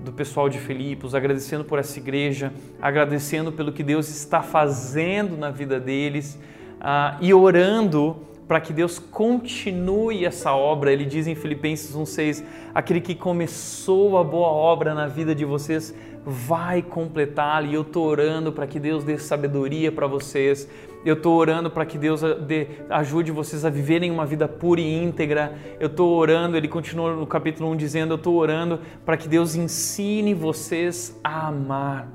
do 0.04 0.12
pessoal 0.12 0.50
de 0.50 0.60
Filipos, 0.60 1.16
agradecendo 1.16 1.64
por 1.64 1.80
essa 1.80 1.98
igreja, 1.98 2.52
agradecendo 2.82 3.52
pelo 3.52 3.72
que 3.72 3.84
Deus 3.84 4.10
está 4.10 4.42
fazendo 4.42 5.38
na 5.38 5.50
vida 5.52 5.80
deles 5.80 6.38
uh, 6.82 7.18
e 7.22 7.34
orando 7.34 8.27
para 8.48 8.62
que 8.62 8.72
Deus 8.72 8.98
continue 8.98 10.26
essa 10.26 10.54
obra. 10.54 10.92
Ele 10.92 11.06
diz 11.06 11.28
em 11.28 11.36
Filipenses 11.36 11.96
1,6: 11.96 12.44
aquele 12.74 13.02
que 13.02 13.14
começou 13.14 14.18
a 14.18 14.24
boa 14.24 14.48
obra 14.48 14.94
na 14.94 15.08
vida 15.08 15.36
de 15.36 15.44
vocês 15.44 15.94
vai 16.26 16.82
completá-la. 16.82 17.68
E 17.68 17.74
eu 17.74 17.82
estou 17.82 18.06
orando 18.06 18.52
para 18.52 18.66
que 18.66 18.80
Deus 18.80 19.04
dê 19.04 19.18
sabedoria 19.18 19.92
para 19.92 20.08
vocês. 20.08 20.70
Eu 21.06 21.14
estou 21.14 21.38
orando 21.38 21.70
para 21.70 21.86
que 21.86 21.98
Deus 21.98 22.22
dê, 22.46 22.68
ajude 22.90 23.32
vocês 23.32 23.64
a 23.64 23.70
viverem 23.70 24.12
uma 24.12 24.26
vida 24.26 24.48
pura 24.48 24.82
e 24.82 25.04
íntegra. 25.04 25.54
Eu 25.80 25.88
estou 25.88 26.18
orando, 26.18 26.58
ele 26.58 26.68
continua 26.68 27.16
no 27.16 27.28
capítulo 27.28 27.70
1 27.72 27.78
dizendo: 27.78 28.14
Eu 28.14 28.18
estou 28.18 28.36
orando 28.36 28.80
para 29.06 29.18
que 29.18 29.28
Deus 29.28 29.56
ensine 29.56 30.34
vocês 30.34 31.20
a 31.24 31.48
amar. 31.48 32.10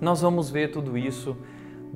Nós 0.00 0.20
vamos 0.20 0.50
ver 0.50 0.70
tudo 0.70 0.96
isso 0.96 1.36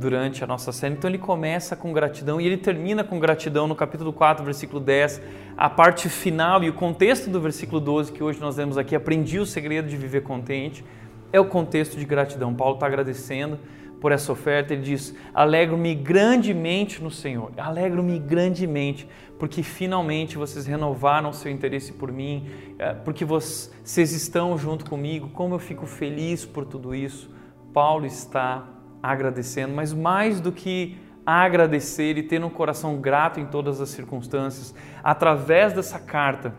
durante 0.01 0.43
a 0.43 0.47
nossa 0.47 0.73
série. 0.73 0.95
Então 0.95 1.11
ele 1.11 1.19
começa 1.19 1.77
com 1.77 1.93
gratidão 1.93 2.41
e 2.41 2.47
ele 2.47 2.57
termina 2.57 3.05
com 3.05 3.21
gratidão 3.21 3.69
no 3.69 3.77
capítulo 3.77 4.15
4, 4.15 4.43
versículo 4.43 4.81
10. 4.81 5.21
A 5.57 5.69
parte 5.69 6.09
final 6.09 6.65
e 6.65 6.71
o 6.71 6.73
contexto 6.73 7.29
do 7.29 7.39
versículo 7.39 7.79
12 7.79 8.11
que 8.11 8.23
hoje 8.23 8.41
nós 8.41 8.57
vemos 8.57 8.79
aqui, 8.79 8.97
aprendi 8.97 9.39
o 9.39 9.45
segredo 9.45 9.89
de 9.89 9.99
viver 9.99 10.23
contente, 10.23 10.83
é 11.31 11.39
o 11.39 11.45
contexto 11.45 11.99
de 11.99 12.07
gratidão. 12.07 12.55
Paulo 12.55 12.75
está 12.75 12.87
agradecendo 12.87 13.59
por 14.01 14.11
essa 14.11 14.33
oferta, 14.33 14.73
ele 14.73 14.83
diz: 14.83 15.15
Alegro-me 15.35 15.95
grandemente 15.95 17.03
no 17.03 17.11
Senhor, 17.11 17.53
alegro-me 17.59 18.19
grandemente, 18.19 19.07
porque 19.39 19.63
finalmente 19.63 20.39
vocês 20.39 20.65
renovaram 20.65 21.31
seu 21.31 21.53
interesse 21.53 21.93
por 21.93 22.11
mim, 22.11 22.49
é, 22.79 22.95
porque 22.95 23.23
vocês 23.23 24.13
estão 24.13 24.57
junto 24.57 24.89
comigo, 24.89 25.29
como 25.29 25.55
eu 25.55 25.59
fico 25.59 25.85
feliz 25.85 26.47
por 26.47 26.65
tudo 26.65 26.95
isso. 26.95 27.31
Paulo 27.75 28.07
está 28.07 28.80
agradecendo, 29.03 29.75
mas 29.75 29.93
mais 29.93 30.41
do 30.41 30.53
que 30.53 30.99
agradecer 31.25 32.19
e 32.19 32.23
ter 32.23 32.43
um 32.43 32.51
coração 32.51 32.97
grato 33.01 33.39
em 33.39 33.47
todas 33.47 33.81
as 33.81 33.91
circunstâncias, 33.91 34.75
através 35.03 35.73
dessa 35.73 35.99
carta 35.99 36.55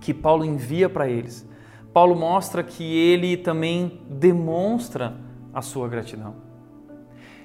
que 0.00 0.14
Paulo 0.14 0.44
envia 0.44 0.88
para 0.88 1.08
eles, 1.08 1.48
Paulo 1.92 2.14
mostra 2.14 2.62
que 2.62 2.84
ele 2.84 3.36
também 3.36 4.00
demonstra 4.08 5.16
a 5.52 5.60
sua 5.60 5.88
gratidão. 5.88 6.36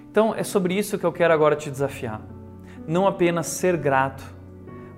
Então 0.10 0.34
é 0.36 0.44
sobre 0.44 0.78
isso 0.78 0.98
que 0.98 1.06
eu 1.06 1.12
quero 1.12 1.34
agora 1.34 1.56
te 1.56 1.70
desafiar. 1.70 2.22
Não 2.88 3.08
apenas 3.08 3.48
ser 3.48 3.76
grato, 3.76 4.24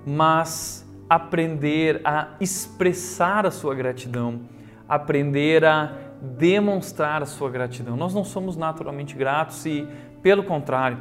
mas 0.06 0.86
aprender 1.08 2.00
a 2.04 2.34
expressar 2.38 3.46
a 3.46 3.50
sua 3.50 3.74
gratidão, 3.74 4.42
aprender 4.86 5.64
a 5.64 5.92
demonstrar 6.20 7.22
a 7.22 7.26
sua 7.26 7.50
gratidão. 7.50 7.96
Nós 7.96 8.14
não 8.14 8.24
somos 8.24 8.56
naturalmente 8.56 9.14
gratos 9.14 9.64
e, 9.66 9.86
pelo 10.22 10.42
contrário, 10.42 10.98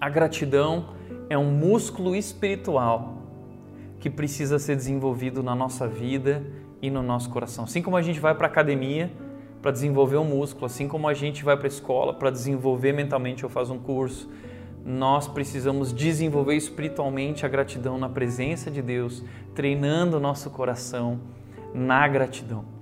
a 0.00 0.08
gratidão 0.08 0.90
é 1.28 1.38
um 1.38 1.50
músculo 1.50 2.14
espiritual 2.14 3.18
que 4.00 4.10
precisa 4.10 4.58
ser 4.58 4.76
desenvolvido 4.76 5.42
na 5.42 5.54
nossa 5.54 5.88
vida 5.88 6.44
e 6.82 6.90
no 6.90 7.02
nosso 7.02 7.30
coração. 7.30 7.64
Assim 7.64 7.80
como 7.80 7.96
a 7.96 8.02
gente 8.02 8.20
vai 8.20 8.34
para 8.34 8.46
a 8.46 8.50
academia 8.50 9.10
para 9.62 9.70
desenvolver 9.70 10.18
um 10.18 10.24
músculo, 10.24 10.66
assim 10.66 10.86
como 10.86 11.08
a 11.08 11.14
gente 11.14 11.42
vai 11.42 11.56
para 11.56 11.66
a 11.66 11.68
escola 11.68 12.12
para 12.12 12.30
desenvolver 12.30 12.92
mentalmente 12.92 13.44
ou 13.46 13.50
faz 13.50 13.70
um 13.70 13.78
curso, 13.78 14.28
nós 14.84 15.26
precisamos 15.26 15.90
desenvolver 15.90 16.54
espiritualmente 16.54 17.46
a 17.46 17.48
gratidão 17.48 17.96
na 17.96 18.10
presença 18.10 18.70
de 18.70 18.82
Deus, 18.82 19.24
treinando 19.54 20.18
o 20.18 20.20
nosso 20.20 20.50
coração 20.50 21.18
na 21.72 22.06
gratidão. 22.06 22.73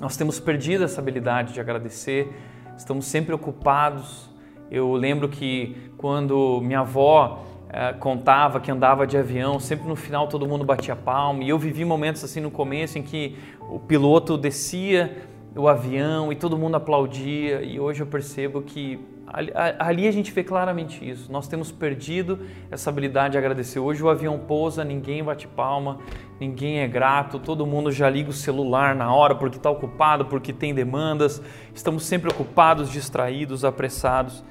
Nós 0.00 0.14
temos 0.14 0.38
perdido 0.38 0.84
essa 0.84 1.00
habilidade 1.00 1.54
de 1.54 1.60
agradecer, 1.60 2.30
estamos 2.76 3.06
sempre 3.06 3.34
ocupados. 3.34 4.28
Eu 4.70 4.92
lembro 4.92 5.26
que 5.26 5.90
quando 5.96 6.60
minha 6.60 6.80
avó 6.80 7.42
eh, 7.70 7.94
contava 7.94 8.60
que 8.60 8.70
andava 8.70 9.06
de 9.06 9.16
avião, 9.16 9.58
sempre 9.58 9.88
no 9.88 9.96
final 9.96 10.28
todo 10.28 10.46
mundo 10.46 10.64
batia 10.64 10.94
palma, 10.94 11.42
e 11.42 11.48
eu 11.48 11.58
vivi 11.58 11.82
momentos 11.82 12.22
assim 12.22 12.40
no 12.40 12.50
começo 12.50 12.98
em 12.98 13.02
que 13.02 13.38
o 13.70 13.78
piloto 13.78 14.36
descia 14.36 15.16
o 15.56 15.66
avião 15.66 16.30
e 16.30 16.36
todo 16.36 16.58
mundo 16.58 16.74
aplaudia, 16.74 17.62
e 17.62 17.80
hoje 17.80 18.02
eu 18.02 18.06
percebo 18.06 18.60
que 18.60 19.00
Ali 19.26 20.06
a 20.06 20.10
gente 20.12 20.30
vê 20.30 20.44
claramente 20.44 21.08
isso. 21.08 21.30
Nós 21.32 21.48
temos 21.48 21.72
perdido 21.72 22.38
essa 22.70 22.90
habilidade 22.90 23.32
de 23.32 23.38
agradecer. 23.38 23.80
Hoje 23.80 24.02
o 24.02 24.08
avião 24.08 24.38
pousa, 24.38 24.84
ninguém 24.84 25.22
bate 25.22 25.48
palma, 25.48 25.98
ninguém 26.38 26.78
é 26.78 26.86
grato, 26.86 27.40
todo 27.40 27.66
mundo 27.66 27.90
já 27.90 28.08
liga 28.08 28.30
o 28.30 28.32
celular 28.32 28.94
na 28.94 29.12
hora 29.12 29.34
porque 29.34 29.56
está 29.56 29.68
ocupado, 29.68 30.26
porque 30.26 30.52
tem 30.52 30.72
demandas. 30.72 31.42
Estamos 31.74 32.04
sempre 32.04 32.30
ocupados, 32.30 32.88
distraídos, 32.88 33.64
apressados. 33.64 34.44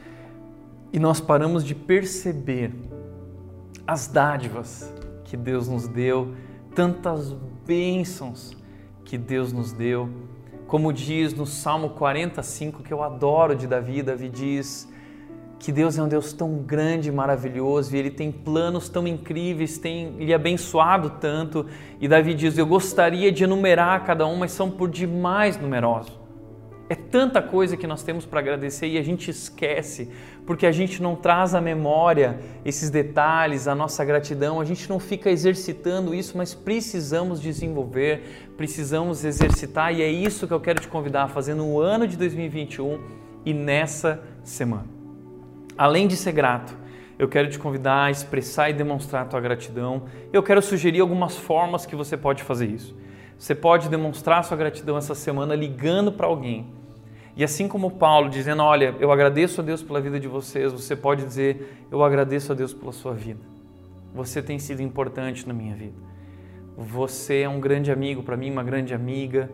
E 0.92 1.00
nós 1.00 1.22
paramos 1.22 1.64
de 1.64 1.74
perceber 1.74 2.74
as 3.88 4.08
dádivas 4.08 4.94
que 5.24 5.38
Deus 5.38 5.68
nos 5.70 5.88
deu, 5.88 6.36
tantas 6.74 7.32
bênçãos 7.66 8.56
que 9.06 9.18
Deus 9.18 9.54
nos 9.54 9.72
deu 9.72 10.10
como 10.76 10.92
diz 10.92 11.34
no 11.34 11.46
Salmo 11.46 11.92
45, 11.92 12.84
que 12.84 12.92
eu 12.92 13.02
adoro 13.02 13.56
de 13.56 13.66
Davi, 13.66 14.04
Davi 14.04 14.28
diz 14.28 14.92
que 15.58 15.72
Deus 15.72 15.98
é 15.98 16.04
um 16.04 16.08
Deus 16.10 16.34
tão 16.34 16.56
grande 16.56 17.08
e 17.08 17.12
maravilhoso 17.14 17.96
e 17.96 17.98
Ele 17.98 18.12
tem 18.12 18.30
planos 18.30 18.90
tão 18.90 19.08
incríveis, 19.08 19.78
tem 19.78 20.10
lhe 20.18 20.34
abençoado 20.34 21.12
tanto. 21.12 21.66
E 22.02 22.10
Davi 22.10 22.34
diz: 22.34 22.58
Eu 22.58 22.66
gostaria 22.66 23.32
de 23.32 23.46
enumerar 23.46 24.04
cada 24.04 24.28
um, 24.28 24.36
mas 24.36 24.52
são 24.52 24.70
por 24.70 24.90
demais 24.90 25.58
numerosos. 25.58 26.25
É 26.88 26.94
tanta 26.94 27.42
coisa 27.42 27.76
que 27.76 27.88
nós 27.88 28.04
temos 28.04 28.28
para 28.28 28.40
agradecer 28.40 28.88
e 28.88 28.98
a 29.00 29.02
gente 29.02 29.32
esquece, 29.32 30.12
porque 30.46 30.68
a 30.68 30.72
gente 30.72 31.02
não 31.02 31.16
traz 31.16 31.56
à 31.56 31.62
memória 31.62 32.40
esses 32.64 32.92
detalhes, 32.92 33.68
a 33.68 33.74
nossa 33.74 34.06
gratidão, 34.06 34.62
a 34.62 34.66
gente 34.66 34.88
não 34.88 35.00
fica 35.00 35.32
exercitando 35.32 36.14
isso, 36.14 36.38
mas 36.38 36.54
precisamos 36.54 37.42
desenvolver, 37.42 38.52
precisamos 38.56 39.26
exercitar 39.26 39.96
e 39.96 40.04
é 40.04 40.08
isso 40.08 40.48
que 40.48 40.54
eu 40.54 40.60
quero 40.60 40.80
te 40.80 40.88
convidar 40.88 41.24
a 41.24 41.28
fazer 41.28 41.56
no 41.56 41.80
ano 41.80 42.08
de 42.08 42.16
2021 42.18 43.00
e 43.44 43.52
nessa 43.52 44.22
semana. 44.44 44.86
Além 45.76 46.08
de 46.08 46.16
ser 46.16 46.34
grato, 46.34 46.78
eu 47.18 47.28
quero 47.28 47.50
te 47.50 47.58
convidar 47.58 48.04
a 48.04 48.12
expressar 48.12 48.70
e 48.70 48.74
demonstrar 48.74 49.24
a 49.24 49.26
tua 49.26 49.42
gratidão. 49.42 50.04
Eu 50.32 50.44
quero 50.44 50.62
sugerir 50.62 51.00
algumas 51.00 51.36
formas 51.36 51.86
que 51.86 51.96
você 51.96 52.16
pode 52.16 52.44
fazer 52.44 52.68
isso. 52.68 52.96
Você 53.38 53.54
pode 53.54 53.90
demonstrar 53.90 54.44
sua 54.44 54.58
gratidão 54.58 54.98
essa 54.98 55.14
semana 55.14 55.56
ligando 55.56 56.12
para 56.12 56.28
alguém. 56.28 56.66
E 57.36 57.44
assim 57.44 57.68
como 57.68 57.92
Paulo 57.92 58.30
dizendo, 58.30 58.64
olha, 58.64 58.96
eu 59.00 59.12
agradeço 59.12 59.60
a 59.60 59.64
Deus 59.64 59.84
pela 59.84 60.00
vida 60.00 60.20
de 60.20 60.28
vocês, 60.28 60.72
você 60.72 60.96
pode 60.96 61.26
dizer, 61.26 61.86
eu 61.92 62.02
agradeço 62.04 62.54
a 62.54 62.56
Deus 62.56 62.74
pela 62.74 62.94
sua 62.94 63.14
vida. 63.14 63.42
Você 64.14 64.42
tem 64.42 64.58
sido 64.58 64.82
importante 64.82 65.46
na 65.46 65.54
minha 65.54 65.76
vida. 65.76 65.98
Você 66.78 67.42
é 67.42 67.50
um 67.50 67.60
grande 67.60 67.92
amigo 67.92 68.24
para 68.24 68.38
mim, 68.38 68.50
uma 68.50 68.64
grande 68.64 68.94
amiga. 68.94 69.50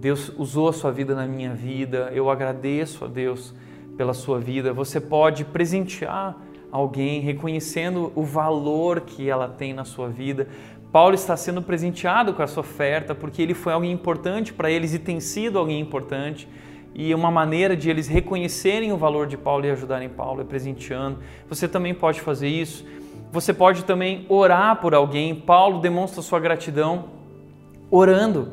Deus 0.00 0.32
usou 0.38 0.68
a 0.68 0.72
sua 0.72 0.92
vida 0.92 1.14
na 1.14 1.26
minha 1.26 1.52
vida. 1.52 2.10
Eu 2.12 2.30
agradeço 2.30 3.04
a 3.04 3.08
Deus 3.08 3.52
pela 3.96 4.14
sua 4.14 4.38
vida. 4.38 4.72
Você 4.72 5.00
pode 5.00 5.44
presentear 5.44 6.36
alguém 6.70 7.20
reconhecendo 7.20 8.12
o 8.14 8.22
valor 8.22 9.00
que 9.00 9.28
ela 9.28 9.48
tem 9.48 9.72
na 9.72 9.84
sua 9.84 10.08
vida. 10.08 10.48
Paulo 10.92 11.14
está 11.14 11.36
sendo 11.36 11.62
presenteado 11.62 12.34
com 12.34 12.42
essa 12.42 12.58
oferta 12.58 13.14
porque 13.14 13.40
ele 13.40 13.54
foi 13.54 13.72
alguém 13.72 13.92
importante 13.92 14.52
para 14.52 14.70
eles 14.70 14.92
e 14.92 14.98
tem 14.98 15.20
sido 15.20 15.58
alguém 15.58 15.80
importante. 15.80 16.48
E 16.92 17.14
uma 17.14 17.30
maneira 17.30 17.76
de 17.76 17.88
eles 17.88 18.08
reconhecerem 18.08 18.92
o 18.92 18.96
valor 18.96 19.28
de 19.28 19.36
Paulo 19.36 19.64
e 19.64 19.70
ajudarem 19.70 20.08
Paulo 20.08 20.40
é 20.40 20.44
presenteando. 20.44 21.18
Você 21.48 21.68
também 21.68 21.94
pode 21.94 22.20
fazer 22.20 22.48
isso. 22.48 22.84
Você 23.30 23.54
pode 23.54 23.84
também 23.84 24.26
orar 24.28 24.80
por 24.80 24.92
alguém. 24.92 25.34
Paulo 25.34 25.78
demonstra 25.78 26.20
sua 26.20 26.40
gratidão 26.40 27.04
orando 27.88 28.52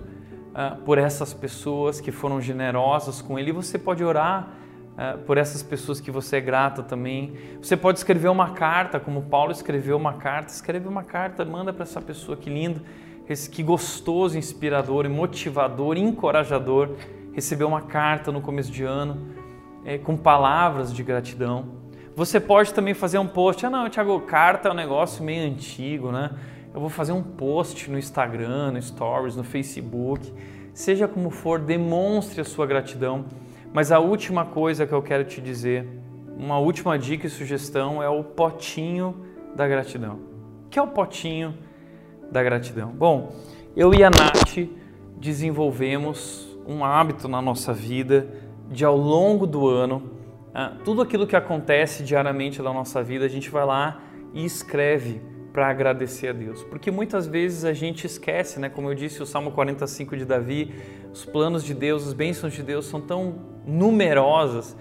uh, 0.53 0.77
por 0.83 0.99
essas 0.99 1.33
pessoas 1.33 1.99
que 1.99 2.11
foram 2.11 2.39
generosas 2.39 3.19
com 3.19 3.39
ele. 3.39 3.51
Você 3.51 3.79
pode 3.79 4.03
orar 4.03 4.49
por 5.25 5.37
essas 5.37 5.61
pessoas 5.61 5.99
que 5.99 6.09
você 6.09 6.37
é 6.37 6.41
grata 6.41 6.81
também. 6.81 7.33
Você 7.61 7.77
pode 7.77 7.99
escrever 7.99 8.29
uma 8.29 8.51
carta, 8.51 8.99
como 8.99 9.21
Paulo 9.23 9.51
escreveu 9.51 9.95
uma 9.95 10.13
carta. 10.13 10.51
Escreve 10.51 10.87
uma 10.87 11.03
carta, 11.03 11.45
manda 11.45 11.71
para 11.71 11.83
essa 11.83 12.01
pessoa, 12.01 12.35
que 12.35 12.49
lindo, 12.49 12.81
que 13.51 13.61
gostoso, 13.61 14.37
inspirador, 14.37 15.07
motivador, 15.09 15.97
encorajador 15.97 16.95
receber 17.37 17.65
uma 17.65 17.81
carta 17.81 18.31
no 18.31 18.41
começo 18.41 18.71
de 18.71 18.83
ano 18.83 19.35
é, 19.85 19.99
com 19.99 20.17
palavras 20.17 20.91
de 20.91 21.03
gratidão. 21.03 21.65
Você 22.15 22.39
pode 22.39 22.73
também 22.73 22.95
fazer 22.95 23.19
um 23.19 23.27
post. 23.27 23.63
Ah, 23.63 23.69
não, 23.69 23.87
Thiago, 23.87 24.19
carta 24.21 24.69
é 24.69 24.71
um 24.71 24.75
negócio 24.75 25.23
meio 25.23 25.47
antigo, 25.47 26.11
né? 26.11 26.31
Eu 26.73 26.81
vou 26.81 26.89
fazer 26.89 27.11
um 27.11 27.21
post 27.21 27.91
no 27.91 27.99
Instagram, 27.99 28.71
no 28.71 28.81
Stories, 28.81 29.35
no 29.35 29.43
Facebook. 29.43 30.33
Seja 30.73 31.07
como 31.07 31.29
for, 31.29 31.59
demonstre 31.59 32.41
a 32.41 32.43
sua 32.43 32.65
gratidão. 32.65 33.25
Mas 33.73 33.91
a 33.91 33.99
última 33.99 34.45
coisa 34.45 34.87
que 34.87 34.93
eu 34.93 35.01
quero 35.01 35.23
te 35.23 35.41
dizer, 35.41 35.87
uma 36.37 36.57
última 36.57 36.97
dica 36.97 37.27
e 37.27 37.29
sugestão 37.29 38.01
é 38.01 38.09
o 38.09 38.23
potinho 38.23 39.25
da 39.55 39.67
gratidão. 39.67 40.19
O 40.65 40.69
que 40.69 40.79
é 40.79 40.81
o 40.81 40.87
potinho 40.87 41.57
da 42.31 42.43
gratidão? 42.43 42.89
Bom, 42.91 43.33
eu 43.75 43.93
e 43.93 44.03
a 44.03 44.09
Nath 44.09 44.69
desenvolvemos 45.17 46.57
um 46.67 46.83
hábito 46.83 47.27
na 47.27 47.41
nossa 47.41 47.73
vida 47.73 48.27
de 48.69 48.83
ao 48.83 48.97
longo 48.97 49.47
do 49.47 49.67
ano, 49.67 50.11
ah, 50.53 50.73
tudo 50.83 51.01
aquilo 51.01 51.25
que 51.25 51.35
acontece 51.35 52.03
diariamente 52.03 52.61
na 52.61 52.73
nossa 52.73 53.01
vida, 53.01 53.25
a 53.25 53.29
gente 53.29 53.49
vai 53.49 53.65
lá 53.65 54.01
e 54.33 54.43
escreve 54.43 55.21
para 55.57 55.69
agradecer 55.69 56.27
a 56.27 56.33
Deus. 56.33 56.63
Porque 56.65 56.91
muitas 56.91 57.25
vezes 57.25 57.65
a 57.65 57.73
gente 57.73 58.05
esquece, 58.05 58.59
né? 58.59 58.69
Como 58.69 58.91
eu 58.91 58.93
disse, 58.93 59.23
o 59.23 59.25
Salmo 59.25 59.49
45 59.49 60.15
de 60.15 60.23
Davi, 60.23 60.71
os 61.11 61.25
planos 61.25 61.63
de 61.63 61.73
Deus, 61.73 62.05
as 62.05 62.13
bênçãos 62.13 62.53
de 62.53 62.61
Deus 62.61 62.85
são 62.85 63.01
tão 63.01 63.39
numerosas 63.65 64.77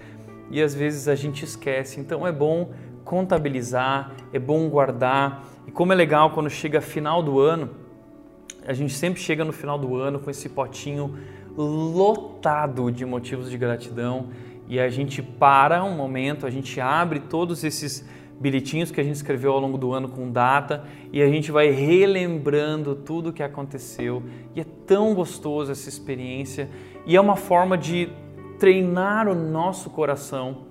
e 0.51 0.61
às 0.61 0.75
vezes 0.75 1.07
a 1.07 1.15
gente 1.15 1.43
esquece. 1.43 1.99
Então 1.99 2.27
é 2.27 2.31
bom 2.31 2.73
contabilizar, 3.03 4.11
é 4.31 4.37
bom 4.37 4.69
guardar. 4.69 5.47
E 5.65 5.71
como 5.71 5.93
é 5.93 5.95
legal 5.95 6.29
quando 6.29 6.47
chega 6.47 6.79
final 6.79 7.23
do 7.23 7.39
ano, 7.39 7.71
a 8.63 8.71
gente 8.71 8.93
sempre 8.93 9.19
chega 9.19 9.43
no 9.43 9.51
final 9.51 9.79
do 9.79 9.95
ano 9.95 10.19
com 10.19 10.29
esse 10.29 10.47
potinho 10.47 11.17
lotado 11.57 12.91
de 12.91 13.03
motivos 13.03 13.49
de 13.49 13.57
gratidão 13.57 14.27
e 14.67 14.79
a 14.79 14.89
gente 14.89 15.23
para 15.23 15.83
um 15.83 15.95
momento, 15.95 16.45
a 16.45 16.51
gente 16.51 16.79
abre 16.79 17.19
todos 17.19 17.63
esses 17.63 18.07
bilhetinhos 18.39 18.91
que 18.91 19.01
a 19.01 19.03
gente 19.03 19.15
escreveu 19.15 19.51
ao 19.51 19.59
longo 19.59 19.77
do 19.77 19.93
ano 19.93 20.09
com 20.09 20.29
data 20.29 20.83
e 21.11 21.21
a 21.21 21.27
gente 21.27 21.51
vai 21.51 21.69
relembrando 21.71 22.95
tudo 22.95 23.29
o 23.29 23.33
que 23.33 23.43
aconteceu. 23.43 24.23
E 24.55 24.61
é 24.61 24.65
tão 24.85 25.13
gostoso 25.13 25.71
essa 25.71 25.89
experiência 25.89 26.69
e 27.05 27.15
é 27.15 27.21
uma 27.21 27.35
forma 27.35 27.77
de 27.77 28.09
treinar 28.59 29.27
o 29.27 29.35
nosso 29.35 29.89
coração 29.89 30.67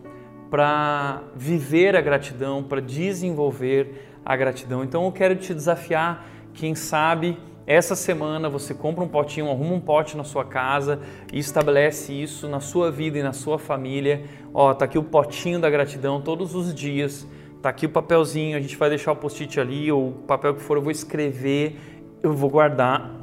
para 0.50 1.22
viver 1.34 1.96
a 1.96 2.00
gratidão, 2.00 2.62
para 2.62 2.80
desenvolver 2.80 4.10
a 4.24 4.36
gratidão. 4.36 4.84
Então 4.84 5.04
eu 5.04 5.12
quero 5.12 5.36
te 5.36 5.52
desafiar, 5.52 6.26
quem 6.54 6.74
sabe 6.74 7.38
essa 7.66 7.96
semana 7.96 8.48
você 8.48 8.72
compra 8.72 9.02
um 9.02 9.08
potinho, 9.08 9.50
arruma 9.50 9.74
um 9.74 9.80
pote 9.80 10.16
na 10.16 10.22
sua 10.22 10.44
casa 10.44 11.00
e 11.32 11.38
estabelece 11.40 12.12
isso 12.12 12.48
na 12.48 12.60
sua 12.60 12.92
vida 12.92 13.18
e 13.18 13.22
na 13.24 13.32
sua 13.32 13.58
família. 13.58 14.22
Ó, 14.54 14.72
tá 14.72 14.84
aqui 14.84 14.96
o 14.96 15.02
potinho 15.02 15.58
da 15.58 15.68
gratidão 15.68 16.20
todos 16.20 16.54
os 16.54 16.72
dias. 16.72 17.26
Tá 17.66 17.70
aqui 17.70 17.84
o 17.84 17.88
papelzinho, 17.88 18.56
a 18.56 18.60
gente 18.60 18.76
vai 18.76 18.88
deixar 18.88 19.10
o 19.10 19.16
post-it 19.16 19.58
ali 19.58 19.90
ou 19.90 20.10
o 20.10 20.12
papel 20.12 20.54
que 20.54 20.62
for, 20.62 20.76
eu 20.76 20.82
vou 20.82 20.92
escrever, 20.92 21.76
eu 22.22 22.32
vou 22.32 22.48
guardar 22.48 23.18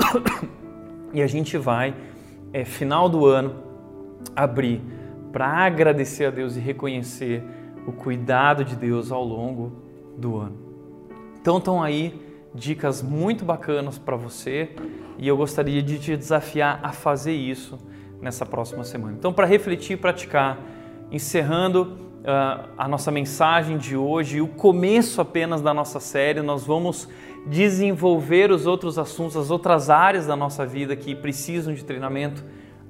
e 1.14 1.22
a 1.22 1.28
gente 1.28 1.58
vai, 1.58 1.96
é, 2.52 2.66
final 2.66 3.08
do 3.08 3.26
ano, 3.26 3.56
abrir 4.36 4.82
para 5.32 5.48
agradecer 5.48 6.26
a 6.26 6.30
Deus 6.30 6.58
e 6.58 6.60
reconhecer 6.60 7.42
o 7.88 7.94
cuidado 7.94 8.66
de 8.66 8.76
Deus 8.76 9.14
ao 9.14 9.24
longo 9.24 9.82
do 10.18 10.36
ano. 10.36 10.58
Então 11.40 11.58
estão 11.58 11.82
aí 11.82 12.14
dicas 12.54 13.02
muito 13.02 13.46
bacanas 13.46 13.98
para 13.98 14.18
você 14.18 14.72
e 15.18 15.26
eu 15.26 15.38
gostaria 15.38 15.82
de 15.82 15.98
te 15.98 16.18
desafiar 16.18 16.82
a 16.84 16.92
fazer 16.92 17.32
isso 17.32 17.78
nessa 18.22 18.46
próxima 18.46 18.84
semana. 18.84 19.16
Então, 19.18 19.32
para 19.32 19.48
refletir 19.48 19.94
e 19.94 19.98
praticar, 19.98 20.60
encerrando 21.10 21.98
uh, 22.24 22.70
a 22.78 22.88
nossa 22.88 23.12
mensagem 23.12 23.78
de 23.78 23.96
hoje, 23.96 24.42
o 24.42 24.48
começo 24.48 25.22
apenas 25.22 25.62
da 25.62 25.74
nossa 25.74 26.00
série. 26.00 26.42
Nós 26.42 26.66
vamos 26.66 27.08
desenvolver 27.46 28.52
os 28.52 28.66
outros 28.66 28.98
assuntos, 28.98 29.36
as 29.36 29.52
outras 29.52 29.90
áreas 29.90 30.26
da 30.26 30.36
nossa 30.36 30.66
vida 30.66 30.96
que 30.96 31.14
precisam 31.14 31.74
de 31.74 31.84
treinamento, 31.84 32.44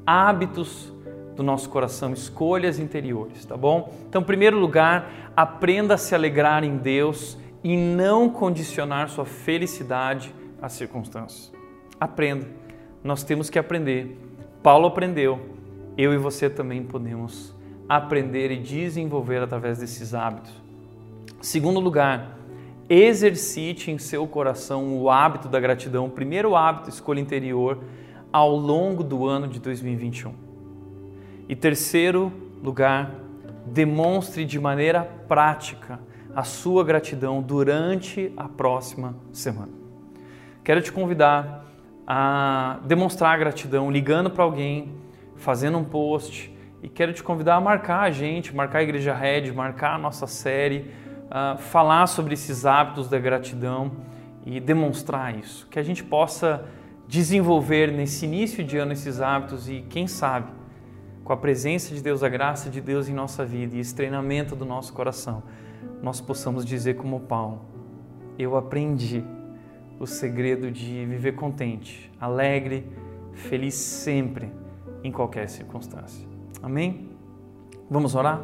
hábitos 0.05 0.93
do 1.36 1.41
nosso 1.41 1.69
coração, 1.69 2.13
escolhas 2.13 2.77
interiores, 2.77 3.43
tá 3.43 3.57
bom? 3.57 3.91
Então, 4.07 4.21
em 4.21 4.25
primeiro 4.25 4.59
lugar, 4.59 5.31
aprenda 5.36 5.95
a 5.95 5.97
se 5.97 6.13
alegrar 6.13 6.63
em 6.63 6.77
Deus 6.77 7.38
e 7.63 7.75
não 7.75 8.29
condicionar 8.29 9.09
sua 9.09 9.25
felicidade 9.25 10.34
às 10.61 10.73
circunstâncias. 10.73 11.51
Aprenda. 11.99 12.45
Nós 13.03 13.23
temos 13.23 13.49
que 13.49 13.57
aprender. 13.57 14.19
Paulo 14.61 14.86
aprendeu. 14.88 15.39
Eu 15.97 16.13
e 16.13 16.17
você 16.17 16.49
também 16.49 16.84
podemos 16.84 17.53
aprender 17.88 18.51
e 18.51 18.57
desenvolver 18.57 19.41
através 19.41 19.79
desses 19.79 20.13
hábitos. 20.13 20.53
Segundo 21.41 21.79
lugar, 21.79 22.38
exercite 22.89 23.91
em 23.91 23.97
seu 23.97 24.27
coração 24.27 24.97
o 24.97 25.09
hábito 25.09 25.47
da 25.47 25.59
gratidão, 25.59 26.05
o 26.05 26.09
primeiro 26.09 26.55
hábito, 26.55 26.89
escolha 26.89 27.19
interior, 27.19 27.79
ao 28.31 28.55
longo 28.55 29.03
do 29.03 29.27
ano 29.27 29.47
de 29.47 29.59
2021. 29.59 30.34
E 31.47 31.55
terceiro 31.55 32.31
lugar, 32.63 33.11
demonstre 33.65 34.45
de 34.45 34.59
maneira 34.59 35.03
prática 35.27 35.99
a 36.36 36.43
sua 36.43 36.84
gratidão 36.84 37.41
durante 37.41 38.31
a 38.36 38.47
próxima 38.47 39.15
semana. 39.31 39.71
Quero 40.63 40.81
te 40.81 40.91
convidar 40.91 41.65
a 42.07 42.79
demonstrar 42.86 43.38
gratidão 43.38 43.91
ligando 43.91 44.29
para 44.29 44.43
alguém, 44.43 44.93
fazendo 45.36 45.77
um 45.77 45.84
post 45.84 46.53
e 46.84 46.89
quero 46.89 47.13
te 47.13 47.23
convidar 47.23 47.55
a 47.55 47.61
marcar 47.61 48.01
a 48.01 48.11
gente, 48.11 48.53
marcar 48.53 48.79
a 48.79 48.84
Igreja 48.84 49.15
Red, 49.15 49.53
marcar 49.53 49.95
a 49.95 49.97
nossa 49.97 50.27
série, 50.27 50.91
uh, 51.29 51.57
falar 51.57 52.05
sobre 52.07 52.34
esses 52.34 52.65
hábitos 52.65 53.07
da 53.07 53.17
gratidão 53.17 53.89
e 54.45 54.59
demonstrar 54.59 55.34
isso. 55.34 55.65
Que 55.71 55.79
a 55.79 55.84
gente 55.84 56.03
possa 56.03 56.65
desenvolver 57.07 57.89
nesse 57.89 58.25
início 58.25 58.65
de 58.65 58.77
ano 58.77 58.91
esses 58.91 59.21
hábitos 59.21 59.69
e, 59.69 59.79
quem 59.89 60.07
sabe, 60.07 60.51
com 61.23 61.31
a 61.31 61.38
presença 61.38 61.95
de 61.95 62.03
Deus, 62.03 62.21
a 62.21 62.27
graça 62.27 62.69
de 62.69 62.81
Deus 62.81 63.07
em 63.07 63.13
nossa 63.13 63.45
vida 63.45 63.77
e 63.77 63.79
esse 63.79 63.95
treinamento 63.95 64.53
do 64.53 64.65
nosso 64.65 64.91
coração, 64.91 65.41
nós 66.01 66.19
possamos 66.19 66.65
dizer 66.65 66.95
como 66.95 67.21
Paulo: 67.21 67.61
Eu 68.38 68.57
aprendi 68.57 69.23
o 69.97 70.05
segredo 70.05 70.69
de 70.69 71.05
viver 71.05 71.31
contente, 71.31 72.11
alegre, 72.19 72.86
feliz 73.31 73.73
sempre, 73.73 74.51
em 75.01 75.13
qualquer 75.13 75.47
circunstância. 75.47 76.32
Amém? 76.64 77.09
Vamos 77.91 78.16
orar? 78.16 78.41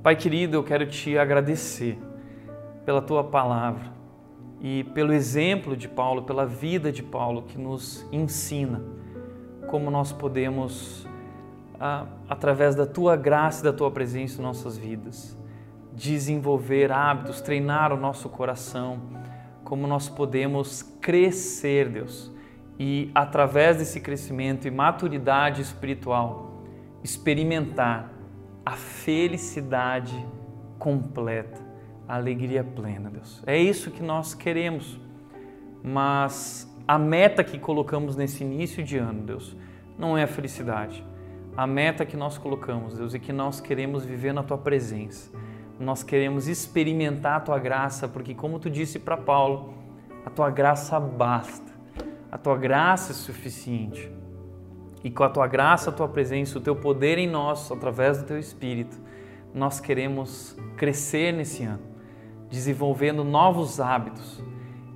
Pai 0.00 0.14
querido, 0.14 0.56
eu 0.56 0.62
quero 0.62 0.86
te 0.86 1.18
agradecer 1.18 1.98
pela 2.84 3.02
tua 3.02 3.24
palavra 3.24 3.92
e 4.60 4.84
pelo 4.94 5.12
exemplo 5.12 5.76
de 5.76 5.88
Paulo, 5.88 6.22
pela 6.22 6.46
vida 6.46 6.92
de 6.92 7.02
Paulo 7.02 7.42
que 7.42 7.58
nos 7.58 8.06
ensina 8.12 8.80
como 9.66 9.90
nós 9.90 10.12
podemos, 10.12 11.04
através 12.28 12.76
da 12.76 12.86
tua 12.86 13.16
graça 13.16 13.62
e 13.62 13.64
da 13.64 13.72
tua 13.72 13.90
presença 13.90 14.40
em 14.40 14.44
nossas 14.44 14.78
vidas, 14.78 15.36
desenvolver 15.92 16.92
hábitos, 16.92 17.40
treinar 17.40 17.92
o 17.92 17.96
nosso 17.96 18.28
coração, 18.28 19.00
como 19.64 19.84
nós 19.84 20.08
podemos 20.08 20.82
crescer, 21.00 21.88
Deus, 21.88 22.30
e 22.78 23.10
através 23.12 23.78
desse 23.78 24.00
crescimento 24.00 24.68
e 24.68 24.70
maturidade 24.70 25.60
espiritual, 25.60 26.49
experimentar 27.02 28.12
a 28.64 28.72
felicidade 28.72 30.26
completa, 30.78 31.60
a 32.06 32.16
alegria 32.16 32.62
plena, 32.62 33.10
Deus. 33.10 33.42
É 33.46 33.56
isso 33.58 33.90
que 33.90 34.02
nós 34.02 34.34
queremos. 34.34 35.00
Mas 35.82 36.70
a 36.86 36.98
meta 36.98 37.42
que 37.42 37.58
colocamos 37.58 38.16
nesse 38.16 38.44
início 38.44 38.82
de 38.82 38.98
ano, 38.98 39.22
Deus, 39.22 39.56
não 39.98 40.16
é 40.16 40.24
a 40.24 40.28
felicidade. 40.28 41.04
A 41.56 41.66
meta 41.66 42.04
que 42.04 42.16
nós 42.16 42.38
colocamos, 42.38 42.94
Deus, 42.94 43.14
é 43.14 43.18
que 43.18 43.32
nós 43.32 43.60
queremos 43.60 44.04
viver 44.04 44.32
na 44.32 44.42
tua 44.42 44.58
presença 44.58 45.30
nós 45.80 46.02
queremos 46.02 46.46
experimentar 46.46 47.38
a 47.38 47.40
tua 47.40 47.58
graça, 47.58 48.06
porque, 48.06 48.34
como 48.34 48.58
tu 48.58 48.68
disse 48.68 48.98
para 48.98 49.16
Paulo, 49.16 49.72
a 50.26 50.30
tua 50.30 50.50
graça 50.50 51.00
basta, 51.00 51.72
a 52.30 52.36
tua 52.36 52.56
graça 52.58 53.12
é 53.12 53.14
suficiente. 53.14 54.12
E 55.02 55.10
com 55.10 55.24
a 55.24 55.28
tua 55.28 55.46
graça, 55.46 55.90
a 55.90 55.92
tua 55.92 56.08
presença, 56.08 56.58
o 56.58 56.60
teu 56.60 56.76
poder 56.76 57.18
em 57.18 57.28
nós, 57.28 57.70
através 57.72 58.18
do 58.18 58.24
teu 58.24 58.38
Espírito, 58.38 58.98
nós 59.54 59.80
queremos 59.80 60.56
crescer 60.76 61.32
nesse 61.32 61.64
ano, 61.64 61.82
desenvolvendo 62.50 63.24
novos 63.24 63.80
hábitos 63.80 64.42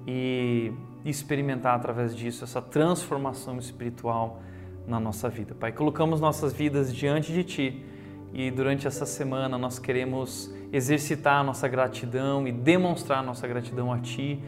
e 0.07 0.73
experimentar 1.05 1.77
através 1.77 2.15
disso 2.15 2.45
essa 2.45 2.61
transformação 2.61 3.59
espiritual 3.59 4.41
na 4.87 5.01
nossa 5.01 5.29
vida. 5.29 5.55
Pai, 5.55 5.73
colocamos 5.73 6.21
nossas 6.21 6.53
vidas 6.53 6.95
diante 6.95 7.33
de 7.33 7.43
Ti 7.43 7.85
e 8.33 8.51
durante 8.51 8.87
essa 8.87 9.07
semana 9.07 9.57
nós 9.57 9.79
queremos 9.79 10.53
exercitar 10.73 11.41
a 11.41 11.45
nossa 11.45 11.67
gratidão 11.69 12.47
e 12.47 12.53
demonstrar 12.53 13.21
a 13.21 13.23
nossa 13.23 13.47
gratidão 13.47 13.93
a 13.93 13.99
Ti 13.99 14.43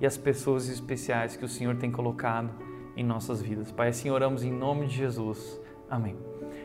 e 0.00 0.06
às 0.06 0.16
pessoas 0.16 0.68
especiais 0.68 1.36
que 1.36 1.44
o 1.44 1.48
Senhor 1.48 1.76
tem 1.76 1.90
colocado 1.90 2.50
em 2.96 3.04
nossas 3.04 3.40
vidas. 3.40 3.70
Pai, 3.70 3.88
assim 3.88 4.10
oramos 4.10 4.42
em 4.44 4.52
nome 4.52 4.86
de 4.86 4.96
Jesus. 4.96 5.60
Amém. 5.90 6.16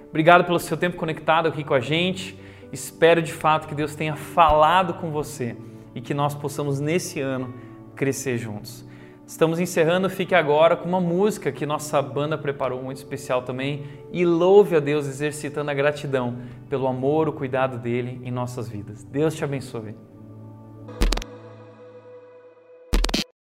Obrigado 0.09 0.43
pelo 0.45 0.59
seu 0.59 0.78
tempo 0.78 0.97
conectado 0.97 1.47
aqui 1.47 1.63
com 1.63 1.73
a 1.73 1.80
gente. 1.80 2.38
Espero 2.71 3.21
de 3.21 3.34
fato 3.34 3.67
que 3.67 3.75
Deus 3.75 3.95
tenha 3.95 4.15
falado 4.15 4.95
com 4.95 5.11
você 5.11 5.55
e 5.95 6.01
que 6.01 6.13
nós 6.13 6.36
possamos 6.36 6.80
nesse 6.80 7.19
ano 7.19 7.53
crescer 7.95 8.38
juntos. 8.38 8.86
Estamos 9.25 9.59
encerrando, 9.59 10.09
fique 10.09 10.34
agora 10.34 10.78
com 10.78 10.88
uma 10.88 11.01
música 11.01 11.51
que 11.51 11.65
nossa 11.65 12.01
banda 12.01 12.38
preparou 12.38 12.82
muito 12.82 12.97
especial 12.97 13.41
também 13.41 13.84
e 14.09 14.25
louve 14.25 14.78
a 14.78 14.80
Deus 14.80 15.05
exercitando 15.05 15.69
a 15.69 15.73
gratidão 15.73 16.38
pelo 16.69 16.88
amor, 16.88 17.28
o 17.28 17.34
cuidado 17.34 17.78
dele 17.78 18.21
em 18.23 18.32
nossas 18.32 18.69
vidas. 18.69 19.03
Deus 19.03 19.36
te 19.36 19.43
abençoe. 19.43 20.16